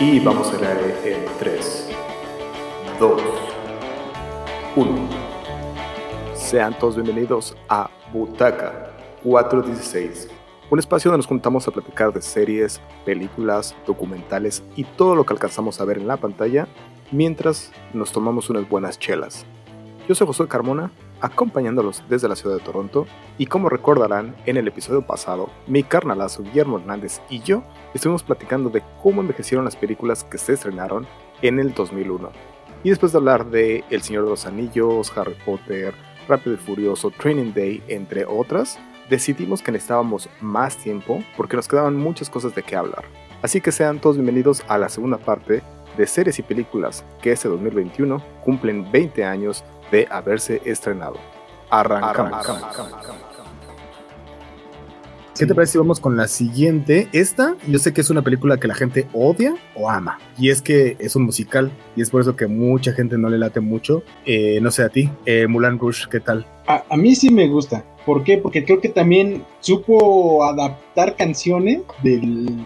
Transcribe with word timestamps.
Y 0.00 0.20
vamos 0.20 0.54
a 0.54 0.58
leer 0.58 0.96
en 1.04 1.24
3, 1.40 1.88
2, 3.00 3.22
1. 4.76 5.08
Sean 6.36 6.78
todos 6.78 6.94
bienvenidos 6.94 7.56
a 7.68 7.90
Butaca 8.12 8.92
416, 9.24 10.28
un 10.70 10.78
espacio 10.78 11.10
donde 11.10 11.18
nos 11.18 11.26
juntamos 11.26 11.66
a 11.66 11.72
platicar 11.72 12.12
de 12.12 12.22
series, 12.22 12.80
películas, 13.04 13.74
documentales 13.88 14.62
y 14.76 14.84
todo 14.84 15.16
lo 15.16 15.26
que 15.26 15.32
alcanzamos 15.32 15.80
a 15.80 15.84
ver 15.84 15.98
en 15.98 16.06
la 16.06 16.16
pantalla 16.16 16.68
mientras 17.10 17.72
nos 17.92 18.12
tomamos 18.12 18.50
unas 18.50 18.68
buenas 18.68 19.00
chelas. 19.00 19.46
Yo 20.08 20.14
soy 20.14 20.28
José 20.28 20.46
Carmona, 20.46 20.92
acompañándolos 21.20 22.02
desde 22.08 22.28
la 22.28 22.36
ciudad 22.36 22.56
de 22.56 22.62
Toronto, 22.62 23.06
y 23.38 23.46
como 23.46 23.68
recordarán, 23.68 24.36
en 24.46 24.56
el 24.56 24.68
episodio 24.68 25.02
pasado, 25.02 25.50
mi 25.66 25.82
carnalazo 25.82 26.42
Guillermo 26.42 26.78
Hernández 26.78 27.20
y 27.28 27.40
yo 27.40 27.62
estuvimos 27.94 28.22
platicando 28.22 28.70
de 28.70 28.82
cómo 29.02 29.20
envejecieron 29.20 29.64
las 29.64 29.76
películas 29.76 30.24
que 30.24 30.38
se 30.38 30.54
estrenaron 30.54 31.06
en 31.42 31.58
el 31.58 31.74
2001. 31.74 32.30
Y 32.84 32.90
después 32.90 33.12
de 33.12 33.18
hablar 33.18 33.50
de 33.50 33.84
El 33.90 34.02
Señor 34.02 34.24
de 34.24 34.30
los 34.30 34.46
Anillos, 34.46 35.12
Harry 35.16 35.36
Potter, 35.44 35.94
Rápido 36.28 36.54
y 36.54 36.58
Furioso, 36.58 37.10
Training 37.10 37.52
Day, 37.52 37.82
entre 37.88 38.24
otras, 38.24 38.78
decidimos 39.08 39.62
que 39.62 39.72
necesitábamos 39.72 40.28
más 40.40 40.76
tiempo 40.76 41.22
porque 41.36 41.56
nos 41.56 41.66
quedaban 41.66 41.96
muchas 41.96 42.30
cosas 42.30 42.54
de 42.54 42.62
qué 42.62 42.76
hablar. 42.76 43.04
Así 43.42 43.60
que 43.60 43.72
sean 43.72 44.00
todos 44.00 44.16
bienvenidos 44.16 44.64
a 44.68 44.78
la 44.78 44.88
segunda 44.88 45.16
parte 45.16 45.62
de 45.96 46.06
series 46.06 46.38
y 46.38 46.42
películas 46.42 47.04
que 47.22 47.32
este 47.32 47.48
2021 47.48 48.22
cumplen 48.44 48.90
20 48.92 49.24
años 49.24 49.64
de 49.90 50.06
haberse 50.10 50.60
estrenado. 50.64 51.16
Arrancamos. 51.70 52.46
¿Qué 55.38 55.46
te 55.46 55.54
parece 55.54 55.72
si 55.72 55.78
vamos 55.78 56.00
con 56.00 56.16
la 56.16 56.26
siguiente? 56.26 57.08
Esta, 57.12 57.54
yo 57.68 57.78
sé 57.78 57.92
que 57.92 58.00
es 58.00 58.10
una 58.10 58.22
película 58.22 58.58
que 58.58 58.66
la 58.66 58.74
gente 58.74 59.06
odia 59.12 59.54
o 59.76 59.88
ama. 59.88 60.18
Y 60.36 60.50
es 60.50 60.62
que 60.62 60.96
es 60.98 61.14
un 61.14 61.22
musical. 61.22 61.70
Y 61.94 62.02
es 62.02 62.10
por 62.10 62.20
eso 62.20 62.34
que 62.34 62.48
mucha 62.48 62.92
gente 62.92 63.16
no 63.18 63.28
le 63.28 63.38
late 63.38 63.60
mucho. 63.60 64.02
Eh, 64.26 64.58
no 64.60 64.72
sé 64.72 64.82
a 64.82 64.88
ti. 64.88 65.08
Eh, 65.26 65.46
Mulan 65.46 65.78
Rush, 65.78 66.08
¿qué 66.08 66.18
tal? 66.18 66.44
A, 66.68 66.84
a, 66.90 66.96
mí 66.96 67.14
sí 67.14 67.30
me 67.30 67.48
gusta. 67.48 67.84
¿Por 68.04 68.24
qué? 68.24 68.38
Porque 68.38 68.64
creo 68.64 68.80
que 68.80 68.90
también 68.90 69.42
supo 69.60 70.44
adaptar 70.44 71.16
canciones 71.16 71.80
de 72.02 72.18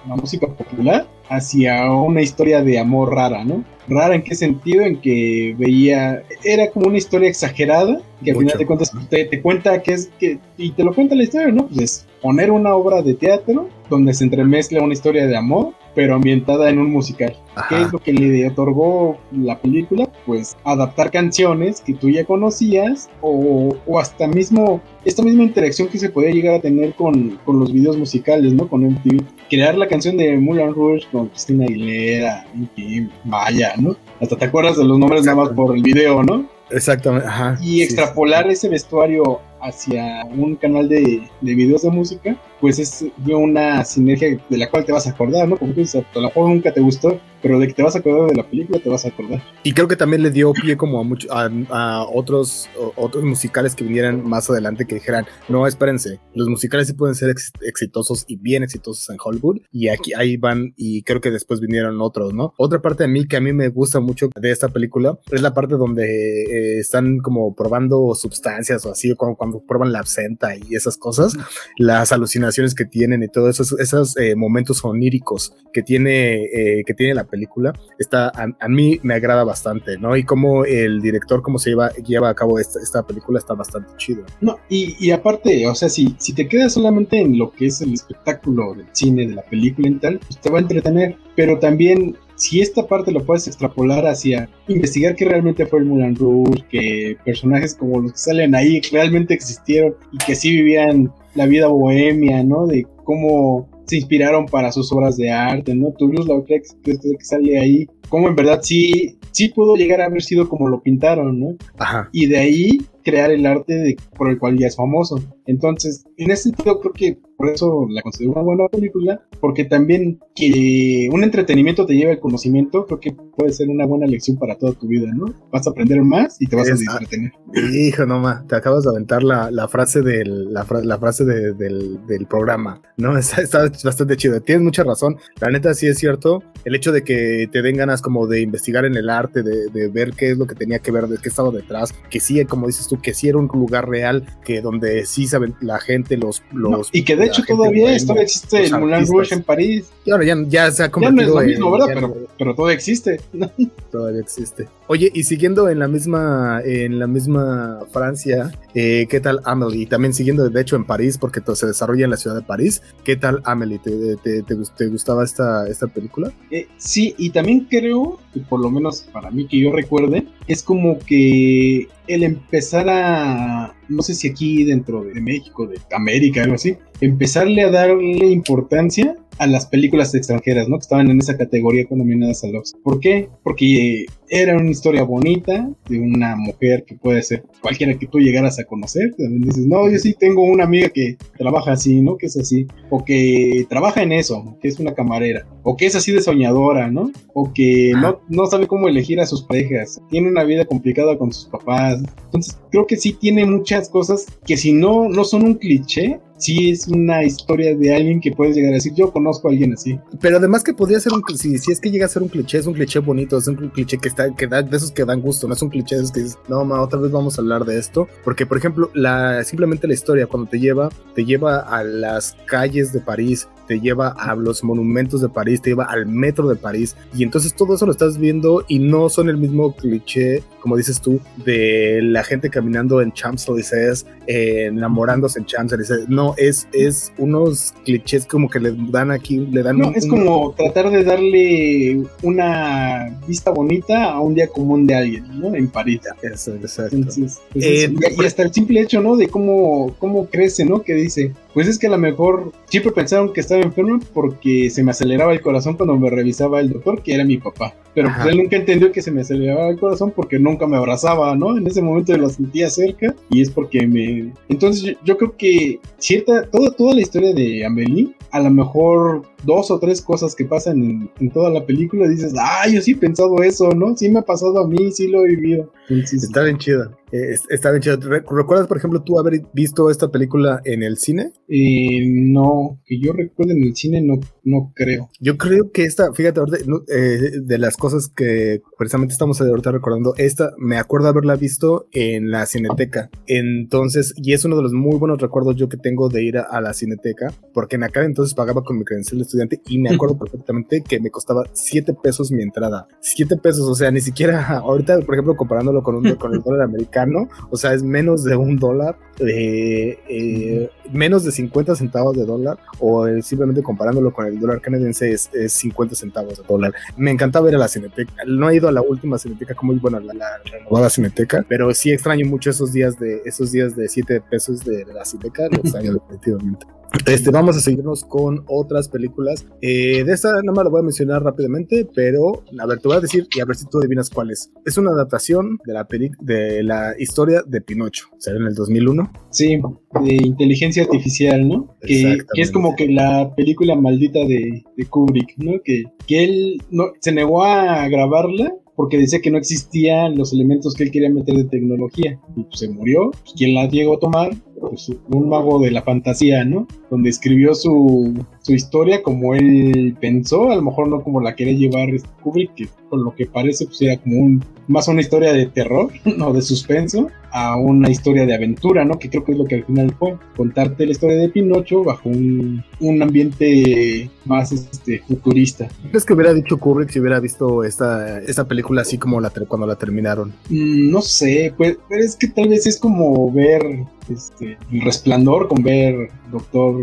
la 0.06 0.16
música 0.16 0.48
popular 0.48 1.06
hacia 1.28 1.90
una 1.90 2.20
historia 2.20 2.62
de 2.62 2.78
amor 2.78 3.14
rara, 3.14 3.44
¿no? 3.44 3.64
Rara 3.88 4.14
en 4.14 4.22
qué 4.22 4.34
sentido? 4.34 4.84
En 4.84 5.00
que 5.00 5.54
veía, 5.56 6.22
era 6.44 6.70
como 6.70 6.88
una 6.88 6.98
historia 6.98 7.28
exagerada, 7.28 8.00
que 8.24 8.32
al 8.32 8.38
final 8.38 8.58
de 8.58 8.66
cuentas 8.66 8.92
te, 9.08 9.24
te, 9.24 9.40
cuenta 9.40 9.82
que 9.82 9.92
es 9.94 10.10
que, 10.18 10.38
y 10.56 10.72
te 10.72 10.84
lo 10.84 10.94
cuenta 10.94 11.14
la 11.14 11.22
historia, 11.22 11.48
¿no? 11.48 11.68
Pues 11.68 11.80
es 11.80 12.06
poner 12.20 12.50
una 12.50 12.74
obra 12.74 13.02
de 13.02 13.14
teatro 13.14 13.68
donde 13.88 14.14
se 14.14 14.24
entremezcla 14.24 14.82
una 14.82 14.92
historia 14.92 15.26
de 15.26 15.36
amor, 15.36 15.74
pero 15.94 16.14
ambientada 16.14 16.70
en 16.70 16.78
un 16.78 16.90
musical. 16.90 17.36
Ajá. 17.54 17.68
¿Qué 17.68 17.82
es 17.82 17.92
lo 17.92 17.98
que 17.98 18.12
le 18.12 18.48
otorgó 18.48 19.18
la 19.30 19.58
película? 19.58 20.08
Pues 20.26 20.56
adaptar 20.64 21.10
canciones 21.10 21.80
que 21.80 21.94
tú 21.94 22.10
ya 22.10 22.24
conocías 22.24 23.10
o, 23.20 23.76
o 23.86 23.98
hasta 23.98 24.26
mismo 24.26 24.80
esta 25.04 25.22
misma 25.22 25.42
interacción 25.42 25.88
que 25.88 25.98
se 25.98 26.10
podía 26.10 26.30
llegar 26.30 26.54
a 26.54 26.60
tener 26.60 26.94
con, 26.94 27.38
con 27.44 27.58
los 27.58 27.72
videos 27.72 27.96
musicales, 27.96 28.52
¿no? 28.54 28.68
Con 28.68 28.84
MTV. 28.84 29.22
Crear 29.50 29.76
la 29.76 29.88
canción 29.88 30.16
de 30.16 30.36
Moulin 30.36 30.74
Rouge 30.74 31.06
con 31.10 31.28
Cristina 31.28 31.64
Aguilera, 31.64 32.46
MTV, 32.54 33.10
vaya, 33.24 33.74
¿no? 33.78 33.96
Hasta 34.20 34.36
te 34.36 34.44
acuerdas 34.44 34.76
de 34.76 34.84
los 34.84 34.98
nombres 34.98 35.24
nada 35.24 35.36
más 35.36 35.48
por 35.50 35.74
el 35.74 35.82
video, 35.82 36.22
¿no? 36.22 36.46
Exactamente, 36.70 37.26
ajá. 37.26 37.58
Y 37.60 37.82
extrapolar 37.82 38.46
sí. 38.46 38.52
ese 38.52 38.68
vestuario 38.68 39.40
hacia 39.62 40.24
un 40.26 40.56
canal 40.56 40.88
de, 40.88 41.22
de, 41.40 41.54
videos 41.54 41.82
de 41.82 41.90
música, 41.90 42.36
pues 42.60 42.78
es 42.78 43.04
una 43.26 43.84
sinergia 43.84 44.38
de 44.48 44.56
la 44.56 44.68
cual 44.68 44.84
te 44.84 44.92
vas 44.92 45.06
a 45.06 45.10
acordar, 45.10 45.48
¿no? 45.48 45.56
Como 45.56 45.72
tú 45.72 45.80
dices, 45.80 46.04
a 46.14 46.18
lo 46.18 46.28
mejor 46.28 46.48
nunca 46.48 46.72
te 46.72 46.80
gustó, 46.80 47.20
pero 47.42 47.58
de 47.58 47.66
que 47.66 47.74
te 47.74 47.82
vas 47.82 47.96
a 47.96 47.98
acordar 47.98 48.30
de 48.30 48.36
la 48.36 48.48
película, 48.48 48.78
te 48.78 48.88
vas 48.88 49.04
a 49.04 49.08
acordar. 49.08 49.42
Y 49.64 49.72
creo 49.72 49.88
que 49.88 49.96
también 49.96 50.22
le 50.22 50.30
dio 50.30 50.52
pie 50.52 50.76
como 50.76 51.00
a, 51.00 51.02
mucho, 51.02 51.28
a, 51.32 51.50
a 51.70 52.04
otros, 52.04 52.68
otros 52.96 53.24
musicales 53.24 53.74
que 53.74 53.84
vinieran 53.84 54.24
más 54.24 54.48
adelante 54.48 54.86
que 54.86 54.94
dijeran, 54.94 55.26
no, 55.48 55.66
espérense, 55.66 56.20
los 56.34 56.48
musicales 56.48 56.86
sí 56.86 56.94
pueden 56.94 57.14
ser 57.14 57.30
ex 57.30 57.52
exitosos 57.62 58.24
y 58.28 58.36
bien 58.36 58.62
exitosos 58.62 59.10
en 59.10 59.16
Hollywood, 59.22 59.60
y 59.72 59.88
aquí 59.88 60.12
ahí 60.14 60.36
van, 60.36 60.72
y 60.76 61.02
creo 61.02 61.20
que 61.20 61.30
después 61.30 61.60
vinieron 61.60 62.00
otros, 62.00 62.32
¿no? 62.32 62.54
Otra 62.56 62.80
parte 62.80 63.04
de 63.04 63.08
mí 63.08 63.26
que 63.26 63.36
a 63.36 63.40
mí 63.40 63.52
me 63.52 63.68
gusta 63.68 64.00
mucho 64.00 64.30
de 64.36 64.50
esta 64.50 64.68
película 64.68 65.18
es 65.30 65.42
la 65.42 65.52
parte 65.52 65.74
donde 65.74 66.42
eh, 66.44 66.78
están 66.78 67.18
como 67.18 67.54
probando 67.54 68.14
sustancias 68.14 68.86
o 68.86 68.92
así, 68.92 69.14
cuando 69.16 69.51
prueban 69.60 69.92
la 69.92 70.00
absenta 70.00 70.56
y 70.56 70.74
esas 70.74 70.96
cosas, 70.96 71.36
las 71.76 72.12
alucinaciones 72.12 72.74
que 72.74 72.84
tienen 72.84 73.22
y 73.22 73.28
todos 73.28 73.60
esos, 73.60 73.78
esos 73.78 74.16
eh, 74.16 74.34
momentos 74.34 74.84
oníricos 74.84 75.54
que 75.72 75.82
tiene, 75.82 76.44
eh, 76.44 76.82
que 76.86 76.94
tiene 76.94 77.14
la 77.14 77.24
película, 77.24 77.72
está, 77.98 78.32
a, 78.34 78.68
mí 78.68 79.00
me 79.02 79.14
agrada 79.14 79.44
bastante, 79.44 79.98
¿no? 79.98 80.16
Y 80.16 80.24
como 80.24 80.64
el 80.64 81.00
director, 81.00 81.42
cómo 81.42 81.58
se 81.58 81.70
lleva, 81.70 81.90
lleva 81.94 82.30
a 82.30 82.34
cabo 82.34 82.58
esta, 82.58 82.80
esta 82.80 83.06
película, 83.06 83.38
está 83.38 83.54
bastante 83.54 83.90
chido. 83.96 84.24
No, 84.40 84.58
y, 84.68 84.96
y, 84.98 85.10
aparte, 85.10 85.66
o 85.66 85.74
sea, 85.74 85.88
si, 85.88 86.14
si 86.18 86.32
te 86.34 86.48
quedas 86.48 86.72
solamente 86.72 87.20
en 87.20 87.38
lo 87.38 87.50
que 87.52 87.66
es 87.66 87.80
el 87.80 87.94
espectáculo 87.94 88.74
del 88.74 88.86
cine, 88.92 89.26
de 89.26 89.34
la 89.34 89.42
película 89.42 89.88
y 89.88 89.94
tal, 89.94 90.18
pues 90.18 90.40
te 90.40 90.50
va 90.50 90.58
a 90.58 90.62
entretener, 90.62 91.16
pero 91.36 91.58
también 91.58 92.16
si 92.42 92.60
esta 92.60 92.88
parte 92.88 93.12
lo 93.12 93.24
puedes 93.24 93.46
extrapolar 93.46 94.04
hacia 94.04 94.50
investigar 94.66 95.14
qué 95.14 95.26
realmente 95.26 95.64
fue 95.64 95.78
el 95.78 95.84
Moulin 95.84 96.16
Rouge, 96.16 96.64
que 96.68 97.16
personajes 97.24 97.72
como 97.72 98.00
los 98.00 98.12
que 98.14 98.18
salen 98.18 98.56
ahí 98.56 98.80
realmente 98.90 99.32
existieron 99.32 99.94
y 100.10 100.18
que 100.18 100.34
sí 100.34 100.50
vivían 100.50 101.12
la 101.36 101.46
vida 101.46 101.68
bohemia, 101.68 102.42
¿no? 102.42 102.66
De 102.66 102.84
cómo 103.04 103.68
se 103.86 103.94
inspiraron 103.94 104.46
para 104.46 104.72
sus 104.72 104.90
obras 104.92 105.16
de 105.16 105.30
arte, 105.30 105.72
¿no? 105.76 105.92
Toulouse-Lautrec, 105.92 106.64
que, 106.82 106.98
que 106.98 107.24
sale 107.24 107.60
ahí, 107.60 107.86
cómo 108.08 108.26
en 108.26 108.34
verdad 108.34 108.58
sí, 108.60 109.18
sí 109.30 109.50
pudo 109.50 109.76
llegar 109.76 110.00
a 110.00 110.06
haber 110.06 110.22
sido 110.22 110.48
como 110.48 110.68
lo 110.68 110.82
pintaron, 110.82 111.38
¿no? 111.38 111.56
Ajá. 111.78 112.08
Y 112.10 112.26
de 112.26 112.38
ahí 112.38 112.78
crear 113.02 113.30
el 113.30 113.46
arte 113.46 113.74
de, 113.74 113.96
por 114.16 114.30
el 114.30 114.38
cual 114.38 114.58
ya 114.58 114.66
es 114.66 114.76
famoso. 114.76 115.20
Entonces, 115.46 116.04
en 116.16 116.30
ese 116.30 116.44
sentido 116.44 116.80
creo 116.80 116.92
que 116.92 117.18
por 117.42 117.50
eso 117.50 117.86
la 117.90 118.02
considero 118.02 118.34
una 118.34 118.42
buena 118.42 118.68
película, 118.68 119.20
porque 119.40 119.64
también 119.64 120.20
que 120.36 121.08
un 121.12 121.24
entretenimiento 121.24 121.84
te 121.86 121.94
lleve 121.94 122.12
al 122.12 122.20
conocimiento, 122.20 122.86
creo 122.86 123.00
que 123.00 123.16
puede 123.36 123.52
ser 123.52 123.68
una 123.68 123.84
buena 123.84 124.06
lección 124.06 124.36
para 124.36 124.56
toda 124.56 124.74
tu 124.74 124.86
vida, 124.86 125.08
¿no? 125.12 125.26
Vas 125.50 125.66
a 125.66 125.70
aprender 125.70 126.02
más 126.02 126.36
y 126.40 126.46
te 126.46 126.54
vas 126.54 126.68
a 126.68 126.72
entretener. 126.72 127.32
Hijo, 127.74 128.06
nomás, 128.06 128.46
te 128.46 128.54
acabas 128.54 128.84
de 128.84 128.90
aventar 128.90 129.24
la, 129.24 129.50
la 129.50 129.66
frase, 129.66 130.02
del, 130.02 130.52
la, 130.52 130.64
fra 130.64 130.84
la 130.84 130.98
frase 130.98 131.24
de, 131.24 131.52
del, 131.54 132.06
del, 132.06 132.26
programa, 132.26 132.80
¿no? 132.96 133.18
Está, 133.22 133.42
está, 133.42 133.68
bastante 133.84 134.16
chido. 134.16 134.40
Tienes 134.40 134.62
mucha 134.62 134.84
razón. 134.84 135.16
La 135.40 135.50
neta 135.50 135.74
sí 135.74 135.88
es 135.88 135.98
cierto. 135.98 136.44
El 136.64 136.76
hecho 136.76 136.92
de 136.92 137.02
que 137.02 137.48
te 137.50 137.60
den 137.62 137.76
ganas 137.76 138.02
como 138.02 138.28
de 138.28 138.40
investigar 138.40 138.84
en 138.84 138.94
el 138.94 139.10
arte, 139.10 139.42
de, 139.42 139.66
de 139.66 139.88
ver 139.88 140.12
qué 140.12 140.30
es 140.30 140.38
lo 140.38 140.46
que 140.46 140.54
tenía 140.54 140.78
que 140.78 140.92
ver, 140.92 141.08
de 141.08 141.18
qué 141.18 141.28
estaba 141.28 141.50
detrás, 141.50 141.92
que 142.08 142.20
sí, 142.20 142.44
como 142.44 142.68
dices 142.68 142.86
tú, 142.92 143.00
que 143.00 143.14
sí 143.14 143.28
era 143.28 143.38
un 143.38 143.46
lugar 143.46 143.88
real, 143.88 144.26
que 144.44 144.60
donde 144.60 145.06
sí 145.06 145.26
saben 145.26 145.54
la 145.60 145.78
gente, 145.78 146.16
los... 146.16 146.42
los 146.52 146.70
no, 146.70 146.82
y 146.92 147.04
que 147.04 147.16
de 147.16 147.26
hecho 147.26 147.42
todavía 147.46 147.94
esto 147.94 148.14
existe 148.16 148.64
el 148.64 148.78
Moulin 148.78 149.06
Rouge 149.06 149.34
en 149.34 149.42
París. 149.42 149.86
Y 150.04 150.10
ahora 150.10 150.24
ya, 150.24 150.36
ya 150.46 150.70
se 150.70 150.82
ha 150.82 150.90
convertido 150.90 151.22
ya 151.22 151.32
no 151.32 151.40
es 151.40 151.44
lo 151.44 151.50
mismo, 151.50 151.70
¿verdad? 151.70 151.86
Pero, 151.94 152.16
pero 152.38 152.54
todavía 152.54 152.76
existe. 152.76 153.20
todavía 153.90 154.20
existe. 154.20 154.68
Oye, 154.86 155.10
y 155.14 155.24
siguiendo 155.24 155.68
en 155.68 155.78
la 155.78 155.88
misma, 155.88 156.60
en 156.64 156.98
la 156.98 157.06
misma 157.06 157.80
Francia, 157.90 158.52
eh, 158.74 159.06
¿qué 159.08 159.20
tal 159.20 159.40
Amelie? 159.44 159.82
Y 159.82 159.86
también 159.86 160.12
siguiendo, 160.12 160.48
de 160.48 160.60
hecho, 160.60 160.76
en 160.76 160.84
París, 160.84 161.18
porque 161.18 161.40
todo 161.40 161.56
se 161.56 161.66
desarrolla 161.66 162.04
en 162.04 162.10
la 162.10 162.16
ciudad 162.16 162.36
de 162.36 162.42
París. 162.42 162.82
¿Qué 163.04 163.16
tal 163.16 163.40
Amelie? 163.44 163.78
¿Te, 163.78 164.16
te, 164.16 164.42
te, 164.42 164.56
te 164.76 164.86
gustaba 164.88 165.24
esta, 165.24 165.66
esta 165.68 165.86
película? 165.86 166.32
Eh, 166.50 166.66
sí, 166.76 167.14
y 167.18 167.30
también 167.30 167.66
creo, 167.70 168.18
que 168.34 168.40
por 168.40 168.60
lo 168.60 168.70
menos 168.70 169.02
para 169.12 169.30
mí 169.30 169.46
que 169.46 169.60
yo 169.60 169.72
recuerde, 169.72 170.26
es 170.46 170.62
como 170.62 170.98
que 170.98 171.88
el 172.06 172.22
empezar 172.22 172.88
a, 172.88 173.74
no 173.88 174.02
sé 174.02 174.14
si 174.14 174.28
aquí 174.28 174.64
dentro 174.64 175.04
de 175.04 175.20
México, 175.20 175.66
de 175.66 175.78
América, 175.94 176.42
algo 176.42 176.56
así, 176.56 176.76
empezarle 177.00 177.62
a 177.62 177.70
darle 177.70 178.26
importancia 178.26 179.16
a 179.38 179.46
las 179.46 179.66
películas 179.66 180.14
extranjeras, 180.14 180.68
¿no? 180.68 180.76
Que 180.76 180.82
estaban 180.82 181.10
en 181.10 181.18
esa 181.18 181.36
categoría 181.36 181.86
nominadas 181.90 182.44
al 182.44 182.56
Oscar. 182.56 182.80
¿Por 182.82 183.00
qué? 183.00 183.28
Porque 183.42 184.06
era 184.34 184.56
una 184.56 184.70
historia 184.70 185.02
bonita 185.02 185.68
de 185.90 186.00
una 186.00 186.36
mujer 186.36 186.84
que 186.86 186.94
puede 186.94 187.22
ser 187.22 187.44
cualquiera 187.60 187.98
que 187.98 188.06
tú 188.06 188.18
llegaras 188.18 188.58
a 188.58 188.64
conocer. 188.64 189.14
También 189.18 189.42
dices, 189.42 189.66
no, 189.66 189.90
yo 189.90 189.98
sí 189.98 190.14
tengo 190.18 190.42
una 190.44 190.64
amiga 190.64 190.88
que 190.88 191.18
trabaja 191.36 191.72
así, 191.72 192.00
¿no? 192.00 192.16
Que 192.16 192.26
es 192.26 192.38
así. 192.38 192.66
O 192.88 193.04
que 193.04 193.66
trabaja 193.68 194.02
en 194.02 194.12
eso, 194.12 194.56
que 194.62 194.68
es 194.68 194.80
una 194.80 194.94
camarera. 194.94 195.46
O 195.64 195.76
que 195.76 195.84
es 195.84 195.94
así 195.96 196.12
de 196.12 196.22
soñadora, 196.22 196.90
¿no? 196.90 197.12
O 197.34 197.52
que 197.52 197.92
no, 197.94 198.22
no 198.30 198.46
sabe 198.46 198.66
cómo 198.66 198.88
elegir 198.88 199.20
a 199.20 199.26
sus 199.26 199.42
parejas. 199.42 200.00
Tiene 200.08 200.30
una 200.30 200.44
vida 200.44 200.64
complicada 200.64 201.18
con 201.18 201.30
sus 201.30 201.50
papás. 201.50 202.02
Entonces, 202.24 202.58
creo 202.70 202.86
que 202.86 202.96
sí 202.96 203.12
tiene 203.12 203.44
muchas 203.44 203.90
cosas 203.90 204.24
que 204.46 204.56
si 204.56 204.72
no, 204.72 205.10
no 205.10 205.24
son 205.24 205.44
un 205.44 205.54
cliché, 205.56 206.20
sí 206.42 206.70
es 206.70 206.88
una 206.88 207.22
historia 207.22 207.74
de 207.74 207.94
alguien 207.94 208.20
que 208.20 208.32
puedes 208.32 208.56
llegar 208.56 208.72
a 208.72 208.74
decir, 208.74 208.92
yo 208.94 209.12
conozco 209.12 209.48
a 209.48 209.52
alguien 209.52 209.72
así. 209.72 209.98
Pero 210.20 210.38
además 210.38 210.64
que 210.64 210.74
podría 210.74 210.98
ser 211.00 211.12
un 211.12 211.22
si, 211.36 211.56
si 211.58 211.72
es 211.72 211.80
que 211.80 211.90
llega 211.90 212.06
a 212.06 212.08
ser 212.08 212.22
un 212.22 212.28
cliché, 212.28 212.58
es 212.58 212.66
un 212.66 212.74
cliché 212.74 212.98
bonito, 212.98 213.38
es 213.38 213.46
un 213.46 213.56
cliché 213.70 213.98
que 213.98 214.08
está, 214.08 214.21
que 214.30 214.46
da, 214.46 214.62
de 214.62 214.76
esos 214.76 214.92
que 214.92 215.04
dan 215.04 215.20
gusto, 215.20 215.48
no 215.48 215.54
es 215.54 215.62
un 215.62 215.70
cliché 215.70 215.96
esos 215.96 216.12
que 216.12 216.24
no 216.48 216.64
ma, 216.64 216.80
otra 216.80 216.98
vez 216.98 217.10
vamos 217.10 217.38
a 217.38 217.42
hablar 217.42 217.64
de 217.64 217.78
esto. 217.78 218.08
Porque, 218.24 218.46
por 218.46 218.58
ejemplo, 218.58 218.90
la, 218.94 219.44
simplemente 219.44 219.86
la 219.86 219.94
historia, 219.94 220.26
cuando 220.26 220.48
te 220.50 220.58
lleva, 220.58 220.90
te 221.14 221.24
lleva 221.24 221.60
a 221.60 221.82
las 221.84 222.36
calles 222.46 222.92
de 222.92 223.00
París, 223.00 223.48
te 223.66 223.80
lleva 223.80 224.08
a 224.08 224.34
los 224.34 224.62
monumentos 224.64 225.20
de 225.20 225.28
París, 225.28 225.60
te 225.62 225.70
lleva 225.70 225.84
al 225.84 226.06
metro 226.06 226.48
de 226.48 226.56
París, 226.56 226.96
y 227.14 227.22
entonces 227.22 227.54
todo 227.54 227.74
eso 227.74 227.86
lo 227.86 227.92
estás 227.92 228.18
viendo 228.18 228.64
y 228.68 228.78
no 228.78 229.08
son 229.08 229.28
el 229.28 229.36
mismo 229.36 229.74
cliché, 229.74 230.42
como 230.60 230.76
dices 230.76 231.00
tú, 231.00 231.20
de 231.44 232.00
la 232.02 232.22
gente 232.24 232.50
caminando 232.50 233.00
en 233.02 233.12
Champs-Élysées, 233.12 234.06
eh, 234.26 234.66
enamorándose 234.66 235.38
en 235.40 235.46
Champs-Élysées. 235.46 236.08
No, 236.08 236.34
es, 236.36 236.68
es 236.72 237.12
unos 237.18 237.74
clichés 237.84 238.26
como 238.26 238.48
que 238.48 238.60
le 238.60 238.74
dan 238.90 239.10
aquí, 239.10 239.38
le 239.50 239.62
dan. 239.62 239.78
No, 239.78 239.88
un- 239.88 239.96
es 239.96 240.06
como 240.06 240.52
tratar 240.56 240.90
de 240.90 241.02
darle 241.04 242.02
una 242.22 243.18
vista 243.26 243.50
bonita 243.50 244.04
a 244.12 244.20
un 244.20 244.34
día 244.34 244.46
común 244.48 244.86
de 244.86 244.94
alguien, 244.94 245.40
¿no? 245.40 245.54
En 245.54 245.68
París. 245.68 246.00
Eso, 246.22 246.54
exacto. 246.54 246.96
Entonces, 246.96 247.40
pues 247.52 247.64
Eh, 247.64 247.84
eso. 247.84 247.94
y, 248.18 248.22
y 248.22 248.26
hasta 248.26 248.42
el 248.42 248.52
simple 248.52 248.80
hecho, 248.80 249.00
¿no? 249.02 249.16
De 249.16 249.28
cómo, 249.28 249.94
cómo 249.98 250.26
crece, 250.26 250.64
¿no? 250.64 250.82
Que 250.82 250.94
dice, 250.94 251.32
pues 251.54 251.68
es 251.68 251.78
que 251.78 251.86
a 251.86 251.90
lo 251.90 251.98
mejor 251.98 252.52
siempre 252.66 252.92
pensaron 252.92 253.32
que 253.32 253.40
estaba 253.40 253.60
enfermo 253.60 253.98
porque 254.14 254.70
se 254.70 254.82
me 254.82 254.90
aceleraba 254.90 255.32
el 255.32 255.40
corazón 255.40 255.76
cuando 255.76 255.96
me 255.96 256.10
revisaba 256.10 256.60
el 256.60 256.70
doctor, 256.70 257.02
que 257.02 257.14
era 257.14 257.24
mi 257.24 257.38
papá. 257.38 257.74
Pero 257.94 258.08
pues, 258.14 258.26
él 258.28 258.38
nunca 258.38 258.56
entendió 258.56 258.90
que 258.90 259.02
se 259.02 259.10
me 259.10 259.20
aceleraba 259.20 259.68
el 259.68 259.78
corazón 259.78 260.12
porque 260.14 260.38
nunca 260.38 260.66
me 260.66 260.76
abrazaba, 260.76 261.34
¿no? 261.36 261.56
En 261.58 261.66
ese 261.66 261.82
momento 261.82 262.16
lo 262.16 262.28
sentía 262.30 262.70
cerca 262.70 263.14
y 263.30 263.42
es 263.42 263.50
porque 263.50 263.86
me... 263.86 264.32
Entonces 264.48 264.82
yo, 264.82 264.92
yo 265.04 265.18
creo 265.18 265.36
que 265.36 265.80
cierta, 265.98 266.48
toda, 266.50 266.70
toda 266.74 266.94
la 266.94 267.00
historia 267.02 267.34
de 267.34 267.64
Amelie, 267.66 268.14
a 268.30 268.40
lo 268.40 268.50
mejor 268.50 269.22
dos 269.44 269.70
o 269.70 269.78
tres 269.78 270.00
cosas 270.00 270.34
que 270.34 270.44
pasan 270.46 270.82
en, 270.82 271.10
en 271.20 271.30
toda 271.30 271.50
la 271.50 271.66
película, 271.66 272.08
dices, 272.08 272.32
ah, 272.38 272.66
yo 272.72 272.80
sí 272.80 272.92
he 272.92 272.96
pensado 272.96 273.42
eso, 273.42 273.70
¿no? 273.70 273.94
Sí 273.96 274.08
me 274.08 274.20
ha 274.20 274.22
pasado 274.22 274.58
a 274.60 274.66
mí, 274.68 274.90
sí 274.92 275.08
lo 275.08 275.24
he 275.24 275.28
vivido. 275.36 275.70
Entonces, 275.88 276.22
Está 276.24 276.44
bien 276.44 276.56
chida. 276.58 276.90
Eh, 277.10 277.32
es- 277.32 277.42
está 277.50 277.70
bien 277.72 277.82
chida. 277.82 277.96
Re- 277.96 278.22
¿Recuerdas, 278.30 278.66
por 278.68 278.78
ejemplo, 278.78 279.02
tú 279.02 279.18
haber 279.18 279.42
visto 279.52 279.90
esta 279.90 280.08
película 280.10 280.62
en 280.64 280.82
el 280.82 280.96
cine? 280.96 281.32
Eh, 281.48 282.06
no, 282.06 282.80
que 282.86 282.98
yo 282.98 283.12
recuerde 283.12 283.52
en 283.52 283.64
el 283.64 283.76
cine, 283.76 284.00
no, 284.00 284.18
no 284.44 284.72
creo. 284.74 285.10
Yo 285.20 285.36
creo 285.36 285.70
que 285.72 285.84
esta, 285.84 286.12
fíjate, 286.14 286.40
no, 286.66 286.82
eh, 286.88 287.32
de 287.42 287.58
las 287.58 287.76
cosas 287.82 288.06
que 288.06 288.62
precisamente 288.78 289.12
estamos 289.12 289.40
ahorita 289.40 289.72
recordando, 289.72 290.14
esta 290.16 290.52
me 290.56 290.78
acuerdo 290.78 291.08
haberla 291.08 291.34
visto 291.34 291.88
en 291.90 292.30
la 292.30 292.46
cineteca. 292.46 293.10
Entonces, 293.26 294.14
y 294.16 294.34
es 294.34 294.44
uno 294.44 294.54
de 294.54 294.62
los 294.62 294.72
muy 294.72 294.98
buenos 294.98 295.20
recuerdos 295.20 295.56
yo 295.56 295.68
que 295.68 295.76
tengo 295.76 296.08
de 296.08 296.22
ir 296.22 296.38
a, 296.38 296.42
a 296.42 296.60
la 296.60 296.74
cineteca, 296.74 297.32
porque 297.52 297.74
en 297.74 297.82
aquel 297.82 298.04
entonces 298.04 298.34
pagaba 298.34 298.62
con 298.62 298.78
mi 298.78 298.84
credencial 298.84 299.18
de 299.18 299.24
estudiante 299.24 299.60
y 299.66 299.80
me 299.80 299.90
acuerdo 299.90 300.16
perfectamente 300.20 300.84
que 300.86 301.00
me 301.00 301.10
costaba 301.10 301.42
7 301.52 301.92
pesos 302.00 302.30
mi 302.30 302.44
entrada. 302.44 302.86
7 303.00 303.36
pesos, 303.38 303.68
o 303.68 303.74
sea, 303.74 303.90
ni 303.90 304.00
siquiera 304.00 304.58
ahorita, 304.58 305.00
por 305.00 305.16
ejemplo, 305.16 305.36
comparándolo 305.36 305.82
con, 305.82 305.96
un, 305.96 306.14
con 306.14 306.34
el 306.34 306.40
dólar 306.44 306.62
americano, 306.62 307.28
o 307.50 307.56
sea, 307.56 307.74
es 307.74 307.82
menos 307.82 308.22
de 308.22 308.36
un 308.36 308.58
dólar, 308.58 308.96
eh, 309.18 309.98
eh, 310.08 310.70
menos 310.92 311.24
de 311.24 311.32
50 311.32 311.74
centavos 311.74 312.16
de 312.16 312.24
dólar, 312.24 312.58
o 312.78 313.08
eh, 313.08 313.22
simplemente 313.22 313.60
comparándolo 313.60 314.12
con 314.12 314.26
el 314.26 314.38
dólar 314.38 314.60
canadiense 314.60 315.10
es, 315.10 315.30
es 315.32 315.52
50 315.54 315.96
centavos 315.96 316.38
de 316.38 316.44
dólar. 316.44 316.72
Me 316.96 317.10
encantaba 317.10 317.48
ir 317.48 317.56
a 317.56 317.58
la 317.58 317.71
cineteca. 317.72 318.12
No 318.26 318.50
he 318.50 318.56
ido 318.56 318.68
a 318.68 318.72
la 318.72 318.82
última 318.82 319.18
cineteca, 319.18 319.54
como 319.54 319.72
bueno, 319.74 319.98
la, 320.00 320.14
la 320.14 320.38
renovada 320.44 320.90
cineteca, 320.90 321.44
pero 321.48 321.72
sí 321.74 321.92
extraño 321.92 322.26
mucho 322.26 322.50
esos 322.50 322.72
días 322.72 322.98
de 322.98 323.22
esos 323.24 323.52
días 323.52 323.74
de 323.74 323.88
7 323.88 324.20
pesos 324.30 324.64
de 324.64 324.84
la 324.86 325.04
cineteca, 325.04 325.48
lo 325.50 325.56
extraño 325.56 325.92
definitivamente. 326.10 326.66
Este, 327.06 327.30
vamos 327.30 327.56
a 327.56 327.60
seguirnos 327.60 328.04
con 328.04 328.44
otras 328.48 328.88
películas. 328.88 329.46
Eh, 329.60 330.04
de 330.04 330.12
esta 330.12 330.30
nada 330.30 330.52
más 330.54 330.64
la 330.64 330.70
voy 330.70 330.80
a 330.80 330.84
mencionar 330.84 331.22
rápidamente, 331.22 331.86
pero 331.94 332.44
a 332.58 332.66
ver, 332.66 332.78
te 332.78 332.88
voy 332.88 332.96
a 332.96 333.00
decir 333.00 333.26
y 333.34 333.40
a 333.40 333.44
ver 333.44 333.56
si 333.56 333.66
tú 333.66 333.78
adivinas 333.78 334.10
cuál 334.10 334.30
es. 334.30 334.50
Es 334.64 334.76
una 334.78 334.90
adaptación 334.90 335.58
de 335.64 335.72
la, 335.72 335.86
peli 335.86 336.10
de 336.20 336.62
la 336.62 336.94
historia 336.98 337.42
de 337.46 337.60
Pinocho. 337.60 338.06
Salió 338.18 338.40
en 338.40 338.46
el 338.46 338.54
2001. 338.54 339.12
Sí, 339.30 339.60
de 340.04 340.14
inteligencia 340.14 340.84
artificial, 340.84 341.48
¿no? 341.48 341.76
Que, 341.80 342.18
que 342.34 342.42
es 342.42 342.50
como 342.50 342.76
que 342.76 342.88
la 342.88 343.34
película 343.34 343.74
maldita 343.74 344.20
de, 344.20 344.62
de 344.76 344.86
Kubrick, 344.86 345.36
¿no? 345.38 345.60
Que, 345.64 345.84
que 346.06 346.24
él 346.24 346.62
no, 346.70 346.92
se 347.00 347.12
negó 347.12 347.42
a 347.42 347.88
grabarla 347.88 348.54
porque 348.76 348.98
decía 348.98 349.20
que 349.20 349.30
no 349.30 349.38
existían 349.38 350.16
los 350.16 350.32
elementos 350.32 350.74
que 350.74 350.84
él 350.84 350.90
quería 350.90 351.10
meter 351.10 351.36
de 351.36 351.44
tecnología. 351.44 352.18
Y 352.36 352.44
pues 352.44 352.58
se 352.58 352.68
murió. 352.68 353.10
Pues, 353.10 353.34
¿Quién 353.36 353.54
la 353.54 353.68
llegó 353.68 353.96
a 353.96 354.00
tomar? 354.00 354.30
Pues 354.70 354.90
un 355.10 355.28
mago 355.28 355.58
de 355.60 355.70
la 355.70 355.82
fantasía, 355.82 356.44
¿no? 356.44 356.66
Donde 356.90 357.10
escribió 357.10 357.54
su, 357.54 358.14
su 358.42 358.52
historia 358.54 359.02
como 359.02 359.34
él 359.34 359.96
pensó, 360.00 360.50
a 360.50 360.56
lo 360.56 360.62
mejor 360.62 360.88
no 360.88 361.02
como 361.02 361.20
la 361.20 361.34
quería 361.34 361.54
llevar 361.54 361.88
Kubrick, 362.22 362.54
que 362.54 362.68
por 362.90 363.00
lo 363.00 363.14
que 363.14 363.26
parece 363.26 363.66
pues 363.66 363.80
era 363.80 363.96
como 363.96 364.18
un, 364.18 364.44
más 364.68 364.88
una 364.88 365.00
historia 365.00 365.32
de 365.32 365.46
terror, 365.46 365.90
no 366.16 366.32
de 366.32 366.42
suspenso, 366.42 367.08
a 367.30 367.56
una 367.56 367.88
historia 367.88 368.26
de 368.26 368.34
aventura, 368.34 368.84
¿no? 368.84 368.98
Que 368.98 369.08
creo 369.08 369.24
que 369.24 369.32
es 369.32 369.38
lo 369.38 369.46
que 369.46 369.54
al 369.56 369.64
final 369.64 369.94
fue, 369.98 370.18
contarte 370.36 370.84
la 370.84 370.92
historia 370.92 371.16
de 371.16 371.28
Pinocho 371.30 371.82
bajo 371.82 372.08
un, 372.08 372.62
un 372.80 373.02
ambiente 373.02 374.10
más 374.26 374.52
este, 374.52 374.98
futurista. 375.06 375.68
¿Crees 375.88 376.04
que 376.04 376.12
hubiera 376.12 376.34
dicho 376.34 376.58
Kubrick 376.58 376.90
si 376.90 377.00
hubiera 377.00 377.20
visto 377.20 377.64
esta, 377.64 378.20
esta 378.20 378.46
película 378.46 378.82
así 378.82 378.98
como 378.98 379.20
la 379.20 379.30
cuando 379.48 379.66
la 379.66 379.76
terminaron? 379.76 380.34
Mm, 380.50 380.90
no 380.90 381.00
sé, 381.00 381.54
pues, 381.56 381.78
pero 381.88 382.04
es 382.04 382.16
que 382.16 382.28
tal 382.28 382.48
vez 382.48 382.66
es 382.66 382.78
como 382.78 383.32
ver 383.32 383.62
este, 384.10 384.58
el 384.70 384.80
resplandor 384.82 385.48
con 385.48 385.62
ver 385.62 386.10
Doctor. 386.30 386.82